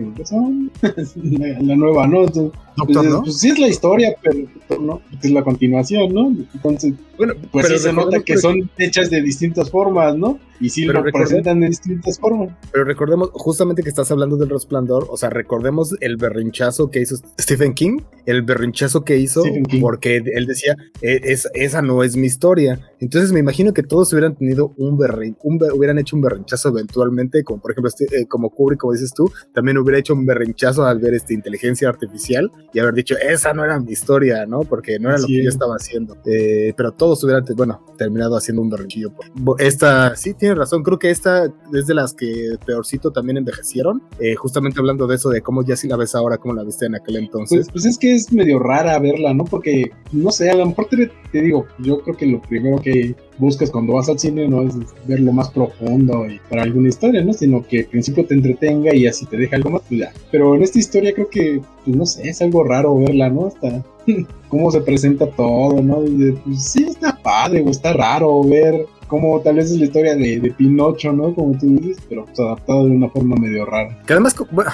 La, 1.54 1.60
la 1.62 1.76
nueva, 1.76 2.08
¿no? 2.08 2.24
Entonces, 2.24 2.52
Doctor, 2.76 3.02
pues, 3.04 3.10
¿no? 3.10 3.24
pues 3.24 3.40
sí 3.40 3.50
es 3.50 3.60
la 3.60 3.68
historia, 3.68 4.16
pero 4.22 4.82
¿no? 4.82 5.02
Porque 5.10 5.28
es 5.28 5.34
la 5.34 5.44
continuación, 5.44 6.14
¿no? 6.14 6.28
Entonces, 6.54 6.94
Bueno, 7.18 7.34
pues 7.52 7.68
sí 7.68 7.78
se 7.78 7.94
nota 7.94 8.22
que 8.22 8.38
son 8.38 8.70
hechas 8.78 9.10
de 9.10 9.22
distintas 9.22 9.70
formas, 9.70 10.16
¿no? 10.16 10.40
Y 10.60 10.70
sí 10.70 10.86
Pero 10.86 11.04
lo 11.04 11.12
presentan 11.12 11.60
de 11.62 11.68
distintas 11.68 12.20
formas. 12.20 12.50
Pero 12.72 12.84
recordemos, 12.84 13.30
justamente 13.34 13.82
que 13.84 13.90
estás 13.90 14.12
hablando 14.12 14.36
del 14.38 14.50
resplandor, 14.50 15.08
o 15.10 15.18
sea, 15.18 15.30
recordemos 15.30 15.96
el 16.02 16.18
berrinchazo 16.18 16.90
que 16.92 17.02
hizo 17.02 17.16
Stephen 17.40 17.74
King, 17.74 18.00
el 18.26 18.42
berrinchazo 18.42 19.04
que 19.04 19.18
hizo, 19.18 19.44
porque 19.82 20.18
él 20.18 20.46
decía, 20.46 20.76
"E- 21.02 21.22
es, 21.24 21.48
esa 21.54 21.82
no 21.82 22.04
es 22.04 22.16
mi 22.18 22.28
historia. 22.28 22.80
Entonces 23.00 23.32
me 23.32 23.40
imagino 23.40 23.74
que 23.74 23.84
todos 23.84 24.12
hubieran 24.14 24.36
tenido 24.36 24.74
un 24.78 24.98
berrin, 24.98 25.38
un 25.44 25.60
hubieran 25.74 25.98
hecho 26.00 26.16
un 26.16 26.22
berrinchazo 26.22 26.70
eventualmente, 26.70 27.44
como 27.44 27.62
por 27.62 27.72
ejemplo, 27.72 27.90
este, 27.90 28.06
eh, 28.06 28.26
como 28.28 28.50
Kubrick, 28.50 28.80
como 28.80 28.94
dices 28.94 29.14
tú, 29.14 29.32
también 29.54 29.78
hubiera 29.78 29.98
hecho 30.00 30.14
un 30.14 30.26
berrinchazo 30.26 30.86
al 30.86 31.00
ver 31.00 31.14
esta 31.14 31.34
inteligencia 31.34 31.88
artificial 31.90 32.52
y 32.74 32.80
haber 32.80 32.94
dicho, 32.94 33.16
esa 33.18 33.54
no 33.54 33.64
era 33.64 33.80
mi 33.80 33.92
historia, 33.94 34.46
¿no? 34.46 34.62
Porque 34.62 35.00
no 35.00 35.10
era 35.10 35.18
lo 35.18 35.24
Así 35.24 35.34
que 35.38 35.44
yo 35.44 35.50
es. 35.50 35.56
estaba 35.56 35.76
haciendo. 35.76 36.18
Eh, 36.26 36.74
pero 36.76 36.92
todos 36.92 37.24
hubieran, 37.24 37.46
bueno, 37.56 37.86
terminado 37.98 38.36
haciendo 38.36 38.62
un 38.62 38.70
berrinchillo. 38.70 39.14
Esta, 39.58 40.16
sí, 40.16 40.34
tiene 40.34 40.49
razón, 40.56 40.84
creo 40.84 41.00
que 41.00 41.10
esta 41.10 41.52
es 41.74 41.88
de 41.88 41.94
las 41.94 42.14
que 42.14 42.58
peorcito 42.66 43.12
también 43.12 43.38
envejecieron. 43.38 44.02
Eh, 44.20 44.36
justamente 44.36 44.80
hablando 44.80 45.08
de 45.08 45.16
eso, 45.16 45.30
de 45.30 45.42
cómo 45.42 45.64
ya 45.64 45.76
si 45.76 45.88
la 45.88 45.98
ves 45.98 46.16
ahora, 46.16 46.38
cómo 46.38 46.54
la 46.54 46.64
viste 46.64 46.86
en 46.86 46.96
aquel 46.96 47.18
entonces. 47.18 47.68
Pues, 47.68 47.72
pues 47.72 47.86
es 47.86 47.98
que 47.98 48.14
es 48.14 48.32
medio 48.32 48.60
rara 48.60 48.98
verla, 49.00 49.34
¿no? 49.34 49.46
Porque, 49.46 49.92
no 50.12 50.32
sé, 50.32 50.50
a 50.50 50.56
lo 50.56 50.66
mejor 50.66 50.88
te, 50.88 51.42
digo, 51.42 51.66
yo 51.80 52.02
creo 52.02 52.18
que 52.18 52.26
lo 52.26 52.42
primero 52.42 52.82
que 52.82 53.16
buscas 53.38 53.72
cuando 53.72 53.94
vas 53.94 54.10
al 54.10 54.20
cine 54.20 54.48
no 54.48 54.64
es 54.64 54.76
ver 55.08 55.22
lo 55.22 55.32
más 55.32 55.50
profundo 55.50 56.28
y 56.28 56.40
para 56.50 56.64
alguna 56.64 56.90
historia, 56.90 57.24
¿no? 57.24 57.34
Sino 57.34 57.66
que 57.66 57.80
al 57.80 57.86
principio 57.86 58.26
te 58.26 58.34
entretenga 58.34 58.94
y 58.94 59.08
así 59.08 59.26
te 59.26 59.38
deja 59.38 59.56
algo 59.56 59.72
más, 59.72 59.82
pues. 59.88 60.02
Pero 60.32 60.56
en 60.56 60.64
esta 60.64 60.80
historia 60.80 61.14
creo 61.14 61.30
que, 61.30 61.62
pues 61.86 61.96
no 61.96 62.06
sé, 62.06 62.30
es 62.30 62.42
algo 62.42 62.64
raro 62.64 62.98
verla, 62.98 63.30
¿no? 63.30 63.48
Hasta 63.48 63.84
cómo 64.50 64.72
se 64.72 64.82
presenta 64.82 65.28
todo, 65.32 65.82
¿no? 65.82 66.02
Pues, 66.44 66.64
sí, 66.64 66.84
está 66.84 67.18
padre, 67.22 67.62
o 67.62 67.70
está 67.70 67.94
raro 67.94 68.44
ver 68.44 68.86
cómo 69.10 69.42
tal 69.42 69.56
vez 69.58 69.72
es 69.72 69.78
la 69.80 69.86
historia 69.86 70.16
de, 70.16 70.40
de 70.40 70.52
Pinocho, 70.52 71.12
¿no? 71.12 71.34
Como 71.36 71.58
tú 71.58 71.76
dices, 71.78 71.98
pero 72.08 72.24
pues 72.26 72.40
adaptado 72.40 72.86
de 72.86 72.92
una 72.92 73.10
forma 73.10 73.36
medio 73.36 73.66
rara. 73.66 74.02
Que 74.06 74.14
además, 74.14 74.34
bueno, 74.52 74.72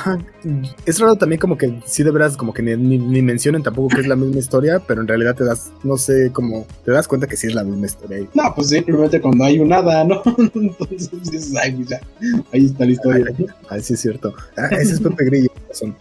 es 0.85 0.99
raro 0.99 1.15
también 1.15 1.39
como 1.39 1.57
que 1.57 1.81
sí 1.85 2.03
de 2.03 2.11
veras 2.11 2.37
como 2.37 2.53
que 2.53 2.61
ni, 2.61 2.75
ni- 2.75 2.97
ni 2.99 3.21
mencionen 3.21 3.63
tampoco 3.63 3.95
que 3.95 4.01
es 4.01 4.07
la 4.07 4.15
misma 4.15 4.37
historia, 4.39 4.79
pero 4.85 5.01
en 5.01 5.07
realidad 5.07 5.35
te 5.35 5.43
das, 5.45 5.71
no 5.83 5.97
sé, 5.97 6.29
como 6.31 6.67
te 6.83 6.91
das 6.91 7.07
cuenta 7.07 7.25
que 7.27 7.37
sí 7.37 7.47
es 7.47 7.55
la 7.55 7.63
misma 7.63 7.85
historia. 7.87 8.19
No, 8.33 8.53
pues 8.55 8.69
simplemente 8.69 9.19
cuando 9.21 9.43
hay 9.45 9.59
un 9.59 9.71
hada, 9.73 10.03
¿no? 10.03 10.21
Entonces 10.53 11.09
dices, 11.31 11.53
ay, 11.55 11.71
pues 11.71 11.87
ya, 11.89 12.01
ahí 12.53 12.65
está 12.65 12.85
la 12.85 12.91
historia. 12.91 13.25
Ah, 13.69 13.79
sí 13.79 13.93
es 13.93 14.01
cierto. 14.01 14.33
Ah, 14.57 14.67
ese 14.71 14.93
es 14.93 14.99
Pepe 15.01 15.25
Grillo. 15.25 15.49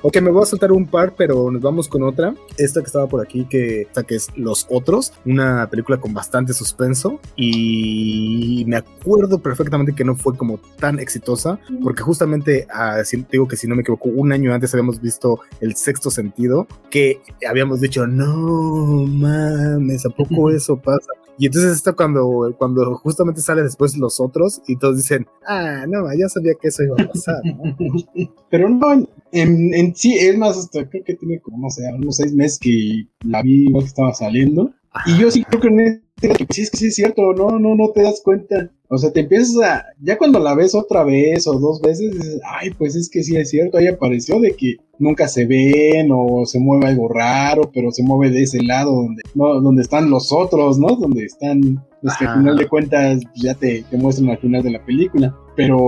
Ok, 0.02 0.20
me 0.20 0.30
voy 0.30 0.42
a 0.42 0.46
saltar 0.46 0.70
un 0.72 0.86
par, 0.86 1.14
pero 1.16 1.50
nos 1.50 1.60
vamos 1.62 1.88
con 1.88 2.02
otra. 2.02 2.34
Esta 2.58 2.80
que 2.80 2.86
estaba 2.86 3.06
por 3.08 3.20
aquí, 3.22 3.46
que, 3.48 3.82
esta 3.82 4.02
que 4.04 4.16
es 4.16 4.28
Los 4.36 4.66
Otros, 4.70 5.12
una 5.24 5.68
película 5.70 5.98
con 5.98 6.12
bastante 6.14 6.52
suspenso. 6.52 7.18
Y 7.36 8.23
me 8.66 8.76
acuerdo 8.76 9.38
perfectamente 9.40 9.94
que 9.94 10.04
no 10.04 10.14
fue 10.16 10.36
como 10.36 10.58
tan 10.78 10.98
exitosa, 10.98 11.58
porque 11.82 12.02
justamente, 12.02 12.66
ah, 12.72 13.02
si- 13.04 13.24
digo 13.30 13.46
que 13.48 13.56
si 13.56 13.66
no 13.66 13.74
me 13.74 13.82
equivoco, 13.82 14.08
un 14.08 14.32
año 14.32 14.52
antes 14.52 14.72
habíamos 14.74 15.00
visto 15.00 15.40
El 15.60 15.76
Sexto 15.76 16.10
Sentido, 16.10 16.66
que 16.90 17.20
habíamos 17.48 17.80
dicho, 17.80 18.06
no 18.06 19.06
mames, 19.06 20.06
¿a 20.06 20.10
poco 20.10 20.50
eso 20.50 20.76
pasa? 20.76 21.08
Y 21.36 21.46
entonces 21.46 21.72
esto 21.72 21.96
cuando, 21.96 22.54
cuando 22.56 22.94
justamente 22.96 23.40
sale 23.40 23.62
después 23.62 23.96
los 23.96 24.20
otros 24.20 24.62
y 24.68 24.76
todos 24.76 24.96
dicen, 24.96 25.26
ah, 25.48 25.84
no, 25.88 26.04
ya 26.16 26.28
sabía 26.28 26.52
que 26.60 26.68
eso 26.68 26.84
iba 26.84 26.94
a 26.96 27.08
pasar. 27.08 27.42
Pero 28.50 28.68
no, 28.68 28.92
en, 29.32 29.74
en, 29.74 29.94
sí, 29.96 30.14
es 30.16 30.38
más, 30.38 30.56
hasta 30.56 30.88
creo 30.88 31.02
que 31.04 31.14
tiene 31.14 31.40
como, 31.40 31.58
no 31.58 31.70
sé, 31.70 31.82
unos 31.98 32.16
seis 32.16 32.32
meses 32.34 32.58
que 32.60 33.08
la 33.24 33.42
vi 33.42 33.66
igual 33.66 33.82
que 33.82 33.88
estaba 33.88 34.14
saliendo. 34.14 34.72
Y 35.06 35.18
yo 35.18 35.30
sí 35.30 35.44
creo 35.44 35.60
que 35.60 35.68
en 35.68 35.80
este, 35.80 36.46
sí 36.50 36.62
es 36.62 36.70
que 36.70 36.76
sí 36.76 36.86
es 36.86 36.94
cierto, 36.94 37.32
no, 37.32 37.58
no, 37.58 37.74
no 37.74 37.90
te 37.90 38.02
das 38.02 38.20
cuenta. 38.22 38.70
O 38.88 38.98
sea, 38.98 39.12
te 39.12 39.20
empiezas 39.20 39.56
a, 39.62 39.84
ya 40.00 40.16
cuando 40.16 40.38
la 40.38 40.54
ves 40.54 40.74
otra 40.74 41.02
vez 41.02 41.46
o 41.46 41.58
dos 41.58 41.80
veces, 41.80 42.12
dices, 42.12 42.40
ay, 42.44 42.70
pues 42.70 42.94
es 42.94 43.10
que 43.10 43.22
sí 43.22 43.36
es 43.36 43.50
cierto, 43.50 43.78
ahí 43.78 43.88
apareció 43.88 44.38
de 44.38 44.52
que 44.52 44.76
nunca 44.98 45.26
se 45.26 45.46
ven 45.46 46.10
o 46.12 46.46
se 46.46 46.60
mueve 46.60 46.86
algo 46.86 47.08
raro, 47.08 47.70
pero 47.72 47.90
se 47.90 48.04
mueve 48.04 48.30
de 48.30 48.44
ese 48.44 48.62
lado 48.62 48.92
donde, 48.92 49.22
no, 49.34 49.60
donde 49.60 49.82
están 49.82 50.10
los 50.10 50.32
otros, 50.32 50.78
¿no? 50.78 50.94
Donde 50.96 51.24
están 51.24 51.84
los 52.02 52.16
que 52.16 52.26
al 52.26 52.38
final 52.38 52.56
de 52.56 52.68
cuentas 52.68 53.20
ya 53.34 53.54
te, 53.54 53.84
te 53.90 53.96
muestran 53.96 54.30
al 54.30 54.38
final 54.38 54.62
de 54.62 54.70
la 54.70 54.84
película. 54.84 55.34
Pero 55.56 55.86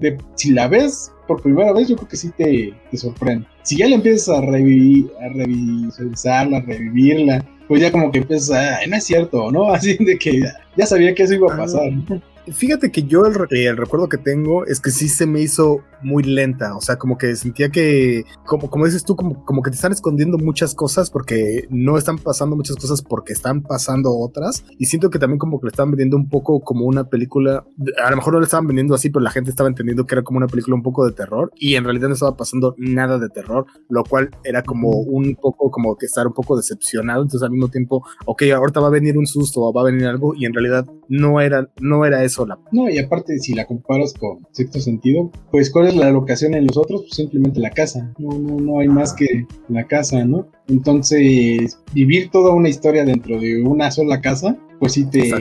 de, 0.00 0.16
si 0.36 0.52
la 0.52 0.68
ves 0.68 1.12
por 1.26 1.42
primera 1.42 1.72
vez, 1.72 1.88
yo 1.88 1.96
creo 1.96 2.08
que 2.08 2.16
sí 2.16 2.30
te, 2.36 2.72
te 2.90 2.96
sorprende. 2.96 3.46
Si 3.62 3.76
ya 3.76 3.86
le 3.88 3.96
empiezas 3.96 4.38
a 4.38 4.40
revivir, 4.40 5.10
a 5.20 5.28
revisarla, 5.28 6.58
a 6.58 6.60
revivirla, 6.60 7.44
pues 7.68 7.80
ya 7.82 7.90
como 7.90 8.10
que 8.10 8.18
empiezas 8.18 8.50
a, 8.50 8.86
no 8.86 8.96
es 8.96 9.04
cierto, 9.04 9.50
¿no? 9.50 9.70
Así 9.74 9.96
de 9.96 10.18
que 10.18 10.42
ya 10.76 10.86
sabía 10.86 11.14
que 11.14 11.22
eso 11.24 11.34
iba 11.34 11.52
a 11.52 11.56
pasar. 11.56 11.90
Fíjate 12.52 12.92
que 12.92 13.02
yo 13.02 13.26
el, 13.26 13.34
el, 13.50 13.76
recuerdo 13.76 14.08
que 14.08 14.18
tengo 14.18 14.64
es 14.66 14.80
que 14.80 14.90
sí 14.90 15.08
se 15.08 15.26
me 15.26 15.40
hizo 15.40 15.82
muy 16.02 16.22
lenta, 16.22 16.76
o 16.76 16.80
sea, 16.80 16.96
como 16.96 17.18
que 17.18 17.34
sentía 17.34 17.70
que, 17.70 18.24
como, 18.44 18.70
como 18.70 18.84
dices 18.84 19.04
tú, 19.04 19.16
como, 19.16 19.44
como 19.44 19.62
que 19.62 19.70
te 19.70 19.76
están 19.76 19.92
escondiendo 19.92 20.38
muchas 20.38 20.74
cosas 20.74 21.10
porque 21.10 21.66
no 21.70 21.98
están 21.98 22.18
pasando 22.18 22.54
muchas 22.54 22.76
cosas 22.76 23.02
porque 23.02 23.32
están 23.32 23.62
pasando 23.62 24.16
otras. 24.16 24.64
Y 24.78 24.86
siento 24.86 25.10
que 25.10 25.18
también 25.18 25.38
como 25.38 25.58
que 25.58 25.66
le 25.66 25.70
estaban 25.70 25.90
vendiendo 25.90 26.16
un 26.16 26.28
poco 26.28 26.60
como 26.60 26.86
una 26.86 27.08
película, 27.08 27.64
a 28.04 28.10
lo 28.10 28.16
mejor 28.16 28.34
no 28.34 28.40
le 28.40 28.44
estaban 28.44 28.66
vendiendo 28.66 28.94
así, 28.94 29.10
pero 29.10 29.22
la 29.22 29.30
gente 29.30 29.50
estaba 29.50 29.68
entendiendo 29.68 30.06
que 30.06 30.14
era 30.14 30.22
como 30.22 30.38
una 30.38 30.46
película 30.46 30.76
un 30.76 30.82
poco 30.82 31.04
de 31.04 31.12
terror 31.12 31.50
y 31.56 31.74
en 31.74 31.84
realidad 31.84 32.08
no 32.08 32.14
estaba 32.14 32.36
pasando 32.36 32.74
nada 32.78 33.18
de 33.18 33.28
terror, 33.28 33.66
lo 33.88 34.04
cual 34.04 34.30
era 34.44 34.62
como 34.62 34.90
un 34.90 35.34
poco 35.34 35.70
como 35.70 35.96
que 35.96 36.06
estar 36.06 36.26
un 36.26 36.32
poco 36.32 36.56
decepcionado, 36.56 37.22
entonces 37.22 37.44
al 37.44 37.50
mismo 37.50 37.68
tiempo, 37.68 38.04
ok, 38.24 38.44
ahorita 38.54 38.80
va 38.80 38.88
a 38.88 38.90
venir 38.90 39.18
un 39.18 39.26
susto 39.26 39.62
o 39.62 39.72
va 39.72 39.82
a 39.82 39.86
venir 39.86 40.06
algo 40.06 40.34
y 40.34 40.44
en 40.44 40.54
realidad 40.54 40.86
no 41.08 41.40
era, 41.40 41.68
no 41.80 42.04
era 42.04 42.22
eso 42.22 42.35
no, 42.72 42.88
y 42.88 42.98
aparte, 42.98 43.38
si 43.38 43.54
la 43.54 43.66
comparas 43.66 44.14
con 44.14 44.46
sexto 44.52 44.80
sentido, 44.80 45.30
pues 45.50 45.70
¿cuál 45.70 45.88
es 45.88 45.96
la 45.96 46.10
locación 46.10 46.54
en 46.54 46.66
los 46.66 46.76
otros? 46.76 47.02
Pues 47.02 47.14
simplemente 47.14 47.60
la 47.60 47.70
casa. 47.70 48.12
No, 48.18 48.38
no, 48.38 48.60
no 48.60 48.80
hay 48.80 48.88
más 48.88 49.12
que 49.14 49.46
la 49.68 49.86
casa, 49.86 50.24
¿no? 50.24 50.48
Entonces, 50.68 51.78
vivir 51.92 52.30
toda 52.30 52.52
una 52.52 52.68
historia 52.68 53.04
dentro 53.04 53.40
de 53.40 53.62
una 53.62 53.90
sola 53.90 54.20
casa, 54.20 54.56
pues 54.78 54.92
sí 54.92 55.06
te, 55.06 55.32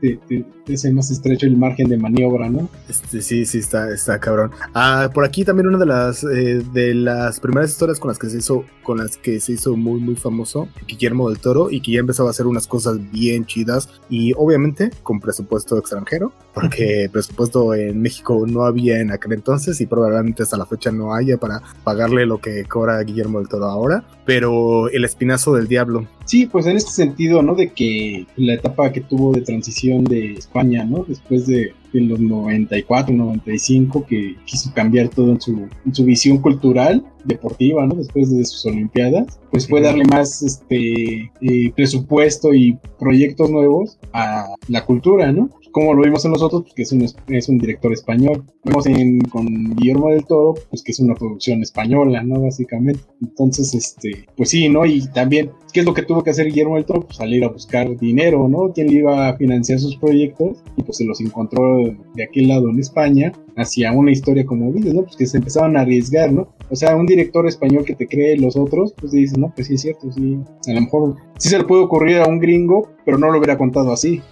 te, 0.00 0.18
te, 0.64 0.72
hace 0.72 0.92
más 0.92 1.10
estrecho 1.10 1.46
el 1.46 1.56
margen 1.56 1.88
de 1.88 1.96
maniobra, 1.96 2.48
¿no? 2.48 2.68
Este, 2.88 3.20
sí, 3.20 3.44
sí, 3.44 3.58
está, 3.58 3.92
está 3.92 4.18
cabrón. 4.18 4.52
Ah, 4.74 5.10
por 5.12 5.24
aquí 5.24 5.44
también 5.44 5.66
una 5.66 5.78
de 5.78 5.86
las 5.86 6.24
eh, 6.24 6.62
de 6.72 6.94
las 6.94 7.40
primeras 7.40 7.70
historias 7.70 7.98
con 7.98 8.08
las 8.08 8.18
que 8.18 8.30
se 8.30 8.38
hizo, 8.38 8.64
con 8.82 8.98
las 8.98 9.16
que 9.16 9.40
se 9.40 9.52
hizo 9.52 9.76
muy, 9.76 10.00
muy 10.00 10.16
famoso, 10.16 10.68
Guillermo 10.86 11.28
del 11.28 11.38
Toro, 11.38 11.70
y 11.70 11.80
que 11.80 11.92
ya 11.92 12.00
empezaba 12.00 12.28
a 12.28 12.30
hacer 12.30 12.46
unas 12.46 12.66
cosas 12.66 12.98
bien 13.10 13.44
chidas, 13.44 13.88
y 14.08 14.32
obviamente 14.36 14.90
con 15.02 15.20
presupuesto 15.20 15.76
extranjero, 15.78 16.32
porque 16.54 17.08
presupuesto 17.12 17.74
en 17.74 18.00
México 18.00 18.44
no 18.46 18.64
había 18.64 19.00
en 19.00 19.10
aquel 19.10 19.32
entonces, 19.32 19.80
y 19.80 19.86
probablemente 19.86 20.42
hasta 20.42 20.56
la 20.56 20.66
fecha 20.66 20.90
no 20.90 21.14
haya 21.14 21.36
para 21.36 21.60
pagarle 21.84 22.26
lo 22.26 22.38
que 22.38 22.64
cobra 22.64 23.02
Guillermo 23.02 23.40
del 23.40 23.48
Toro 23.48 23.66
ahora, 23.66 24.04
pero 24.24 24.59
el 24.92 25.04
espinazo 25.04 25.54
del 25.54 25.68
diablo. 25.68 26.06
Sí, 26.30 26.46
pues 26.46 26.64
en 26.66 26.76
este 26.76 26.92
sentido, 26.92 27.42
¿no? 27.42 27.56
De 27.56 27.72
que 27.72 28.24
la 28.36 28.54
etapa 28.54 28.92
que 28.92 29.00
tuvo 29.00 29.32
de 29.32 29.40
transición 29.40 30.04
de 30.04 30.34
España, 30.34 30.84
¿no? 30.84 31.02
Después 31.02 31.48
de, 31.48 31.74
los 31.92 32.20
94, 32.20 33.12
95, 33.12 34.06
que 34.06 34.36
quiso 34.44 34.72
cambiar 34.72 35.08
todo 35.08 35.32
en 35.32 35.40
su, 35.40 35.68
en 35.84 35.92
su 35.92 36.04
visión 36.04 36.38
cultural, 36.38 37.04
deportiva, 37.24 37.84
¿no? 37.84 37.96
Después 37.96 38.30
de 38.30 38.44
sus 38.44 38.64
Olimpiadas, 38.64 39.40
pues 39.50 39.66
fue 39.66 39.80
darle 39.80 40.04
más 40.04 40.40
este 40.40 41.32
eh, 41.40 41.72
presupuesto 41.74 42.54
y 42.54 42.78
proyectos 43.00 43.50
nuevos 43.50 43.98
a 44.12 44.54
la 44.68 44.86
cultura, 44.86 45.32
¿no? 45.32 45.50
como 45.70 45.94
lo 45.94 46.02
vimos 46.02 46.24
en 46.24 46.32
nosotros, 46.32 46.62
pues 46.62 46.74
que 46.74 46.82
es 46.82 46.92
un, 46.92 47.06
es 47.28 47.48
un 47.48 47.58
director 47.58 47.92
español. 47.92 48.44
Vemos 48.64 48.86
en, 48.86 49.20
con 49.22 49.46
Guillermo 49.76 50.10
del 50.10 50.24
Toro, 50.24 50.54
pues 50.68 50.82
que 50.82 50.92
es 50.92 51.00
una 51.00 51.14
producción 51.14 51.62
española, 51.62 52.22
¿no? 52.22 52.40
Básicamente. 52.40 53.00
Entonces, 53.20 53.74
este, 53.74 54.26
pues 54.36 54.50
sí, 54.50 54.68
¿no? 54.68 54.84
Y 54.86 55.06
también, 55.12 55.50
¿qué 55.72 55.80
es 55.80 55.86
lo 55.86 55.94
que 55.94 56.02
tuvo 56.02 56.22
que 56.22 56.30
hacer 56.30 56.46
Guillermo 56.46 56.76
del 56.76 56.84
Toro? 56.84 57.02
Pues 57.02 57.16
salir 57.16 57.44
a 57.44 57.48
buscar 57.48 57.96
dinero, 57.96 58.48
¿no? 58.48 58.72
¿Quién 58.72 58.88
le 58.88 58.94
iba 58.94 59.28
a 59.28 59.36
financiar 59.36 59.78
sus 59.78 59.96
proyectos? 59.96 60.62
Y 60.76 60.82
pues 60.82 60.98
se 60.98 61.04
los 61.04 61.20
encontró 61.20 61.78
de 62.14 62.24
aquel 62.24 62.48
lado 62.48 62.70
en 62.70 62.78
España, 62.78 63.32
hacia 63.56 63.92
una 63.92 64.12
historia 64.12 64.44
como 64.44 64.72
Vides, 64.72 64.94
¿no? 64.94 65.02
Pues 65.02 65.16
que 65.16 65.26
se 65.26 65.38
empezaban 65.38 65.76
a 65.76 65.80
arriesgar, 65.80 66.32
¿no? 66.32 66.54
O 66.70 66.76
sea, 66.76 66.94
un 66.94 67.06
director 67.06 67.46
español 67.46 67.84
que 67.84 67.94
te 67.94 68.06
cree 68.06 68.36
los 68.36 68.56
otros, 68.56 68.94
pues 68.98 69.12
dices, 69.12 69.36
no, 69.36 69.52
pues 69.54 69.66
sí 69.66 69.74
es 69.74 69.80
cierto, 69.82 70.10
sí. 70.12 70.38
A 70.68 70.72
lo 70.72 70.80
mejor 70.82 71.16
sí 71.38 71.48
se 71.48 71.58
le 71.58 71.64
puede 71.64 71.82
ocurrir 71.82 72.18
a 72.18 72.28
un 72.28 72.38
gringo, 72.38 72.88
pero 73.04 73.18
no 73.18 73.30
lo 73.30 73.38
hubiera 73.38 73.58
contado 73.58 73.92
así. 73.92 74.22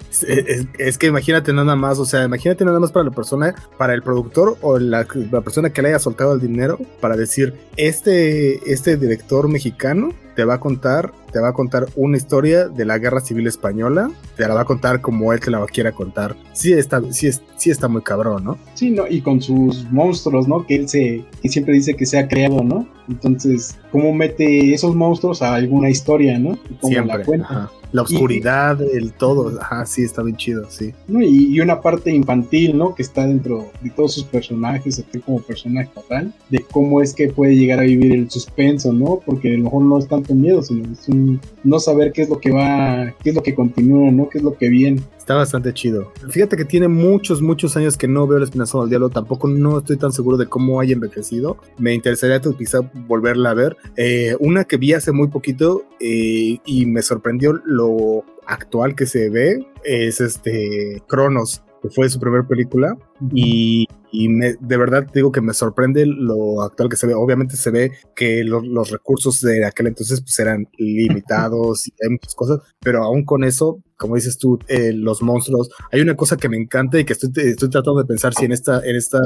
Es, 0.79 0.99
que 0.99 1.09
imagínate 1.09 1.53
nada 1.53 1.75
más, 1.75 1.99
o 1.99 2.05
sea, 2.05 2.25
imagínate 2.25 2.65
nada 2.65 2.79
más 2.79 2.93
para 2.93 3.07
la 3.07 3.11
persona, 3.11 3.55
para 3.77 3.95
el 3.95 4.03
productor 4.03 4.57
o 4.61 4.79
la, 4.79 5.05
persona 5.43 5.71
que 5.71 5.83
le 5.83 5.89
haya 5.89 5.99
soltado 5.99 6.35
el 6.35 6.41
dinero 6.41 6.79
para 7.01 7.17
decir, 7.17 7.55
este, 7.77 8.73
este 8.73 8.97
director 8.97 9.49
mexicano 9.49 10.11
te 10.39 10.45
va 10.45 10.55
a 10.55 10.61
contar, 10.61 11.13
te 11.33 11.41
va 11.41 11.49
a 11.49 11.53
contar 11.53 11.87
una 11.97 12.17
historia 12.17 12.69
de 12.69 12.85
la 12.85 12.99
guerra 12.99 13.19
civil 13.19 13.49
española, 13.49 14.09
te 14.37 14.47
la 14.47 14.55
va 14.55 14.61
a 14.61 14.65
contar 14.65 15.01
como 15.01 15.33
él 15.33 15.41
te 15.41 15.51
la 15.51 15.67
quiera 15.67 15.91
contar. 15.91 16.37
Sí 16.53 16.73
está, 16.73 17.03
sí, 17.11 17.29
sí 17.57 17.71
está 17.71 17.89
muy 17.89 18.03
cabrón, 18.03 18.45
¿no? 18.45 18.57
Sí, 18.75 18.93
no, 18.93 19.08
y 19.11 19.21
con 19.21 19.41
sus 19.41 19.85
monstruos, 19.91 20.49
¿no? 20.49 20.67
Que 20.67 20.77
él 20.77 20.89
se, 20.89 21.25
que 21.43 21.49
siempre 21.49 21.75
dice 21.75 21.95
que 21.95 22.07
se 22.07 22.19
ha 22.19 22.29
creado, 22.29 22.63
¿no? 22.63 22.87
Entonces, 23.09 23.79
¿cómo 23.91 24.13
mete 24.13 24.75
esos 24.75 24.95
monstruos 24.95 25.43
a 25.43 25.55
alguna 25.55 25.89
historia, 25.91 26.39
¿no? 26.39 26.59
siempre, 26.83 27.19
la 27.19 27.25
cuenta. 27.25 27.71
La 27.91 28.03
oscuridad, 28.03 28.79
el 28.83 29.13
todo, 29.13 29.59
ajá, 29.59 29.87
sí, 29.87 30.03
está 30.03 30.23
bien 30.23 30.37
chido, 30.37 30.67
sí. 30.69 30.93
¿no? 31.07 31.23
Y, 31.23 31.59
una 31.61 31.81
parte 31.81 32.11
infantil, 32.11 32.77
¿no? 32.77 32.95
Que 32.95 33.03
está 33.03 33.27
dentro 33.27 33.71
de 33.81 33.89
todos 33.91 34.13
sus 34.13 34.25
personajes, 34.25 34.99
aquí 34.99 35.19
como 35.21 35.41
personaje 35.41 35.91
total, 35.95 36.35
de 36.51 36.61
cómo 36.71 37.01
es 37.01 37.15
que 37.15 37.29
puede 37.29 37.57
llegar 37.57 37.79
a 37.79 37.85
vivir 37.85 38.13
el 38.13 38.31
suspenso, 38.31 38.93
¿no? 38.93 39.21
Porque 39.25 39.55
a 39.55 39.57
lo 39.57 39.65
mejor 39.65 39.83
no 39.85 39.99
es 39.99 40.07
tanto 40.07 40.35
miedo, 40.35 40.63
sino 40.63 40.93
es 40.93 41.09
un 41.09 41.41
no 41.65 41.81
saber 41.81 42.13
qué 42.13 42.23
es 42.23 42.29
lo 42.29 42.39
que 42.39 42.51
va, 42.51 43.15
qué 43.23 43.31
es 43.31 43.35
lo 43.35 43.43
que 43.43 43.55
continúa, 43.55 44.11
¿no? 44.11 44.29
Qué 44.29 44.39
es 44.39 44.45
lo 44.45 44.55
que 44.57 44.69
viene. 44.69 45.01
Está 45.29 45.37
bastante 45.37 45.75
chido. 45.75 46.11
Fíjate 46.31 46.57
que 46.57 46.65
tiene 46.65 46.89
muchos, 46.89 47.43
muchos 47.43 47.77
años 47.77 47.99
que 47.99 48.09
no 48.09 48.27
veo 48.27 48.39
el 48.39 48.45
espinazo 48.45 48.81
del 48.81 48.89
diablo. 48.89 49.11
Tampoco 49.11 49.47
no 49.47 49.77
estoy 49.77 49.99
tan 49.99 50.11
seguro 50.11 50.39
de 50.39 50.47
cómo 50.47 50.81
haya 50.81 50.95
envejecido. 50.95 51.59
Me 51.77 51.93
interesaría 51.93 52.41
quizá 52.57 52.81
volverla 53.07 53.51
a 53.51 53.55
ver. 53.55 53.77
Eh, 53.99 54.35
una 54.41 54.65
que 54.65 54.79
vi 54.79 54.95
hace 54.95 55.13
muy 55.13 55.29
poquito 55.29 55.83
eh, 56.01 56.57
y 56.65 56.87
me 56.87 57.03
sorprendió 57.03 57.61
lo 57.67 58.25
actual 58.47 58.95
que 58.95 59.05
se 59.05 59.29
ve 59.29 59.67
es 59.85 60.23
este 60.23 61.03
Cronos 61.07 61.63
que 61.83 61.91
fue 61.91 62.09
su 62.09 62.19
primera 62.19 62.49
película 62.49 62.97
y, 63.33 63.87
de 64.11 64.77
verdad 64.77 65.07
digo 65.13 65.31
que 65.31 65.41
me 65.41 65.53
sorprende 65.53 66.07
lo 66.07 66.63
actual 66.63 66.89
que 66.89 66.97
se 66.97 67.07
ve. 67.07 67.13
Obviamente 67.13 67.57
se 67.57 67.71
ve 67.71 67.93
que 68.17 68.45
los 68.45 68.91
recursos 68.91 69.43
de 69.43 69.67
aquel 69.67 69.89
entonces 69.89 70.23
pues 70.23 70.39
eran 70.39 70.67
limitados 70.79 71.87
y 71.87 71.93
hay 72.03 72.13
muchas 72.13 72.35
cosas, 72.35 72.61
pero 72.81 73.05
aún 73.05 73.27
con 73.27 73.45
eso 73.45 73.83
como 73.99 74.15
dices 74.15 74.39
tú, 74.39 74.59
eh, 74.69 74.93
los 74.95 75.23
monstruos. 75.23 75.69
Hay 75.93 76.01
una 76.01 76.17
cosa 76.17 76.37
que 76.37 76.49
me 76.49 76.57
encanta 76.57 76.99
y 76.99 77.05
que 77.05 77.13
estoy, 77.13 77.31
estoy 77.35 77.69
tratando 77.69 78.01
de 78.01 78.07
pensar 78.07 78.33
si 78.33 78.45
en 78.45 78.53
esta, 78.53 78.81
en 78.85 78.97
esta 78.97 79.19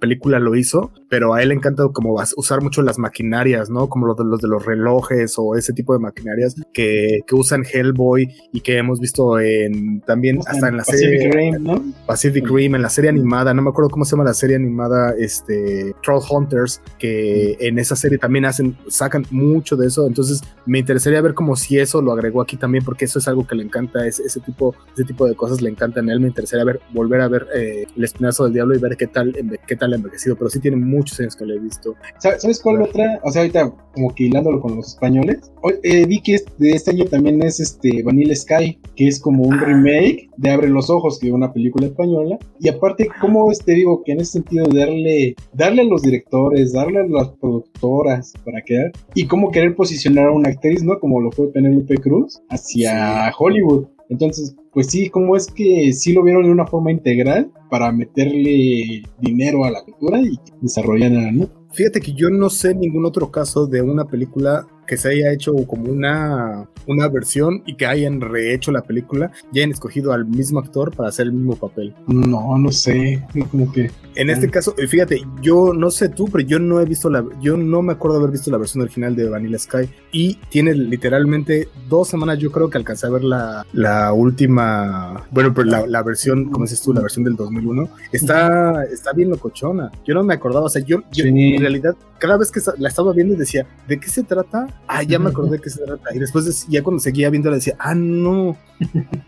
película 0.00 0.38
lo 0.40 0.56
hizo, 0.56 0.90
pero 1.08 1.32
a 1.34 1.42
él 1.42 1.48
le 1.48 1.54
encanta 1.54 1.84
como 1.92 2.16
usar 2.36 2.60
mucho 2.60 2.82
las 2.82 2.98
maquinarias, 2.98 3.70
¿no? 3.70 3.88
Como 3.88 4.06
los 4.06 4.16
de 4.16 4.24
los, 4.24 4.40
de 4.40 4.48
los 4.48 4.66
relojes 4.66 5.34
o 5.38 5.54
ese 5.54 5.72
tipo 5.72 5.92
de 5.92 6.00
maquinarias 6.00 6.56
que, 6.74 7.20
que 7.26 7.34
usan 7.34 7.64
Hellboy 7.64 8.28
y 8.52 8.60
que 8.60 8.78
hemos 8.78 8.98
visto 8.98 9.38
en 9.38 10.00
también 10.00 10.40
hasta 10.46 10.68
en 10.68 10.76
la 10.76 10.84
Pacific 10.84 11.20
serie 11.20 11.30
Rim, 11.30 11.62
¿no? 11.62 11.82
Pacific 12.06 12.48
Rim, 12.50 12.74
en 12.74 12.82
la 12.82 12.90
serie 12.90 13.10
animada, 13.10 13.54
no 13.54 13.62
me 13.62 13.70
acuerdo 13.70 13.90
cómo 13.90 14.04
se 14.04 14.12
llama 14.12 14.24
la 14.24 14.34
serie 14.34 14.56
animada, 14.56 15.14
este 15.16 15.94
Troll 16.02 16.22
Hunters, 16.28 16.82
que 16.98 17.56
en 17.60 17.78
esa 17.78 17.94
serie 17.94 18.18
también 18.18 18.44
hacen, 18.44 18.76
sacan 18.88 19.24
mucho 19.30 19.76
de 19.76 19.86
eso, 19.86 20.06
entonces 20.06 20.42
me 20.66 20.80
interesaría 20.80 21.20
ver 21.20 21.34
como 21.34 21.54
si 21.54 21.78
eso 21.78 22.02
lo 22.02 22.12
agregó 22.12 22.42
aquí 22.42 22.56
también, 22.56 22.84
porque 22.84 23.04
eso 23.04 23.18
es 23.18 23.28
algo 23.28 23.46
que 23.46 23.54
le 23.54 23.62
encanta, 23.62 24.06
es 24.06 24.15
ese, 24.20 24.40
tipo, 24.40 24.74
ese 24.94 25.04
tipo 25.04 25.26
de 25.26 25.34
cosas 25.34 25.60
le 25.60 25.70
encantan 25.70 26.08
a 26.08 26.12
él. 26.12 26.20
Me 26.20 26.28
interesaría 26.28 26.64
ver, 26.64 26.80
volver 26.92 27.20
a 27.20 27.28
ver 27.28 27.46
eh, 27.54 27.86
El 27.96 28.04
Espinazo 28.04 28.44
del 28.44 28.54
Diablo 28.54 28.74
y 28.74 28.78
ver 28.78 28.96
qué 28.96 29.06
tal, 29.06 29.34
qué 29.66 29.76
tal 29.76 29.92
ha 29.92 29.96
envejecido. 29.96 30.36
Pero 30.36 30.50
sí 30.50 30.60
tiene 30.60 30.76
muchos 30.76 31.18
años 31.20 31.36
que 31.36 31.44
lo 31.44 31.54
he 31.54 31.58
visto. 31.58 31.94
¿Sabes 32.18 32.60
cuál 32.60 32.82
otra? 32.82 33.20
O 33.22 33.30
sea, 33.30 33.42
ahorita 33.42 33.72
como 33.96 34.14
que 34.14 34.24
hilándolo 34.24 34.60
con 34.60 34.76
los 34.76 34.88
españoles. 34.88 35.50
Eh, 35.82 36.06
vi 36.06 36.20
que 36.20 36.36
de 36.58 36.70
este 36.70 36.90
año 36.90 37.06
también 37.06 37.42
es 37.42 37.58
este 37.60 38.02
Vanilla 38.02 38.36
Sky, 38.36 38.78
que 38.94 39.08
es 39.08 39.18
como 39.18 39.44
un 39.44 39.54
ah. 39.54 39.64
remake 39.64 40.28
de 40.36 40.50
Abre 40.50 40.68
los 40.68 40.90
Ojos, 40.90 41.18
que 41.18 41.28
es 41.28 41.32
una 41.32 41.52
película 41.52 41.86
española. 41.86 42.38
Y 42.60 42.68
aparte, 42.68 43.08
como 43.20 43.50
este 43.50 43.72
digo 43.72 44.02
que 44.04 44.12
en 44.12 44.20
ese 44.20 44.32
sentido 44.32 44.66
darle, 44.66 45.34
darle 45.54 45.82
a 45.82 45.86
los 45.86 46.02
directores, 46.02 46.72
darle 46.72 47.00
a 47.00 47.06
las 47.06 47.28
productoras 47.40 48.34
para 48.44 48.60
quedar 48.62 48.92
y 49.14 49.26
cómo 49.26 49.50
querer 49.50 49.74
posicionar 49.74 50.26
a 50.26 50.32
una 50.32 50.50
actriz, 50.50 50.82
¿no? 50.82 50.98
Como 51.00 51.20
lo 51.20 51.32
fue 51.32 51.52
Penélope 51.52 51.96
Cruz 51.96 52.40
hacia 52.50 53.32
Hollywood 53.36 53.86
Entonces, 54.08 54.54
pues 54.72 54.88
sí, 54.88 55.10
como 55.10 55.36
es 55.36 55.46
que 55.48 55.92
sí 55.92 56.12
lo 56.12 56.22
vieron 56.22 56.44
de 56.44 56.50
una 56.50 56.66
forma 56.66 56.90
integral 56.90 57.50
para 57.70 57.90
meterle 57.92 59.02
dinero 59.20 59.64
a 59.64 59.70
la 59.70 59.82
cultura 59.82 60.20
y 60.20 60.38
desarrollar, 60.60 61.32
¿no? 61.32 61.48
Fíjate 61.72 62.00
que 62.00 62.12
yo 62.12 62.30
no 62.30 62.48
sé 62.48 62.74
ningún 62.74 63.04
otro 63.04 63.30
caso 63.30 63.66
de 63.66 63.82
una 63.82 64.06
película 64.06 64.66
que 64.86 64.96
se 64.96 65.10
haya 65.10 65.32
hecho 65.32 65.54
como 65.66 65.90
una, 65.90 66.68
una 66.86 67.08
versión 67.08 67.62
y 67.66 67.76
que 67.76 67.86
hayan 67.86 68.20
rehecho 68.20 68.72
la 68.72 68.82
película 68.82 69.30
y 69.52 69.58
hayan 69.58 69.72
escogido 69.72 70.12
al 70.12 70.24
mismo 70.26 70.60
actor 70.60 70.94
para 70.94 71.08
hacer 71.08 71.26
el 71.26 71.32
mismo 71.32 71.56
papel. 71.56 71.94
No, 72.06 72.58
no 72.58 72.72
sé, 72.72 73.22
como 73.50 73.70
que... 73.72 73.90
En 74.14 74.30
este 74.30 74.48
caso, 74.48 74.74
fíjate, 74.88 75.22
yo 75.42 75.74
no 75.74 75.90
sé 75.90 76.08
tú, 76.08 76.26
pero 76.32 76.46
yo 76.46 76.58
no 76.58 76.80
he 76.80 76.86
visto 76.86 77.10
la, 77.10 77.22
yo 77.40 77.58
no 77.58 77.82
me 77.82 77.92
acuerdo 77.92 78.16
haber 78.16 78.30
visto 78.30 78.50
la 78.50 78.56
versión 78.56 78.82
original 78.82 79.14
de 79.14 79.28
Vanilla 79.28 79.58
Sky 79.58 79.90
y 80.10 80.36
tiene 80.48 80.74
literalmente 80.74 81.68
dos 81.86 82.08
semanas 82.08 82.38
yo 82.38 82.50
creo 82.50 82.70
que 82.70 82.78
alcancé 82.78 83.06
a 83.06 83.10
ver 83.10 83.24
la, 83.24 83.66
la 83.74 84.14
última, 84.14 85.26
bueno, 85.30 85.52
pero 85.52 85.68
la, 85.68 85.86
la 85.86 86.02
versión, 86.02 86.46
como 86.50 86.64
dices 86.64 86.80
tú, 86.80 86.94
la 86.94 87.02
versión 87.02 87.24
del 87.24 87.36
2001, 87.36 87.88
está, 88.12 88.84
está 88.84 89.12
bien 89.12 89.28
locochona. 89.30 89.90
Yo 90.06 90.14
no 90.14 90.22
me 90.24 90.34
acordaba, 90.34 90.66
o 90.66 90.70
sea, 90.70 90.82
yo, 90.82 91.02
yo 91.12 91.24
en 91.26 91.60
realidad 91.60 91.94
cada 92.18 92.36
vez 92.36 92.50
que 92.50 92.60
la 92.78 92.88
estaba 92.88 93.12
viendo 93.12 93.34
decía, 93.34 93.66
¿de 93.86 93.98
qué 93.98 94.08
se 94.08 94.22
trata? 94.22 94.66
Ah, 94.88 95.02
ya 95.02 95.18
me 95.18 95.30
acordé 95.30 95.60
qué 95.60 95.70
se 95.70 95.84
trata. 95.84 96.14
Y 96.14 96.18
después 96.18 96.66
ya 96.68 96.82
cuando 96.82 97.00
seguía 97.00 97.30
viendo 97.30 97.50
le 97.50 97.56
decía, 97.56 97.76
ah, 97.78 97.94
no. 97.94 98.56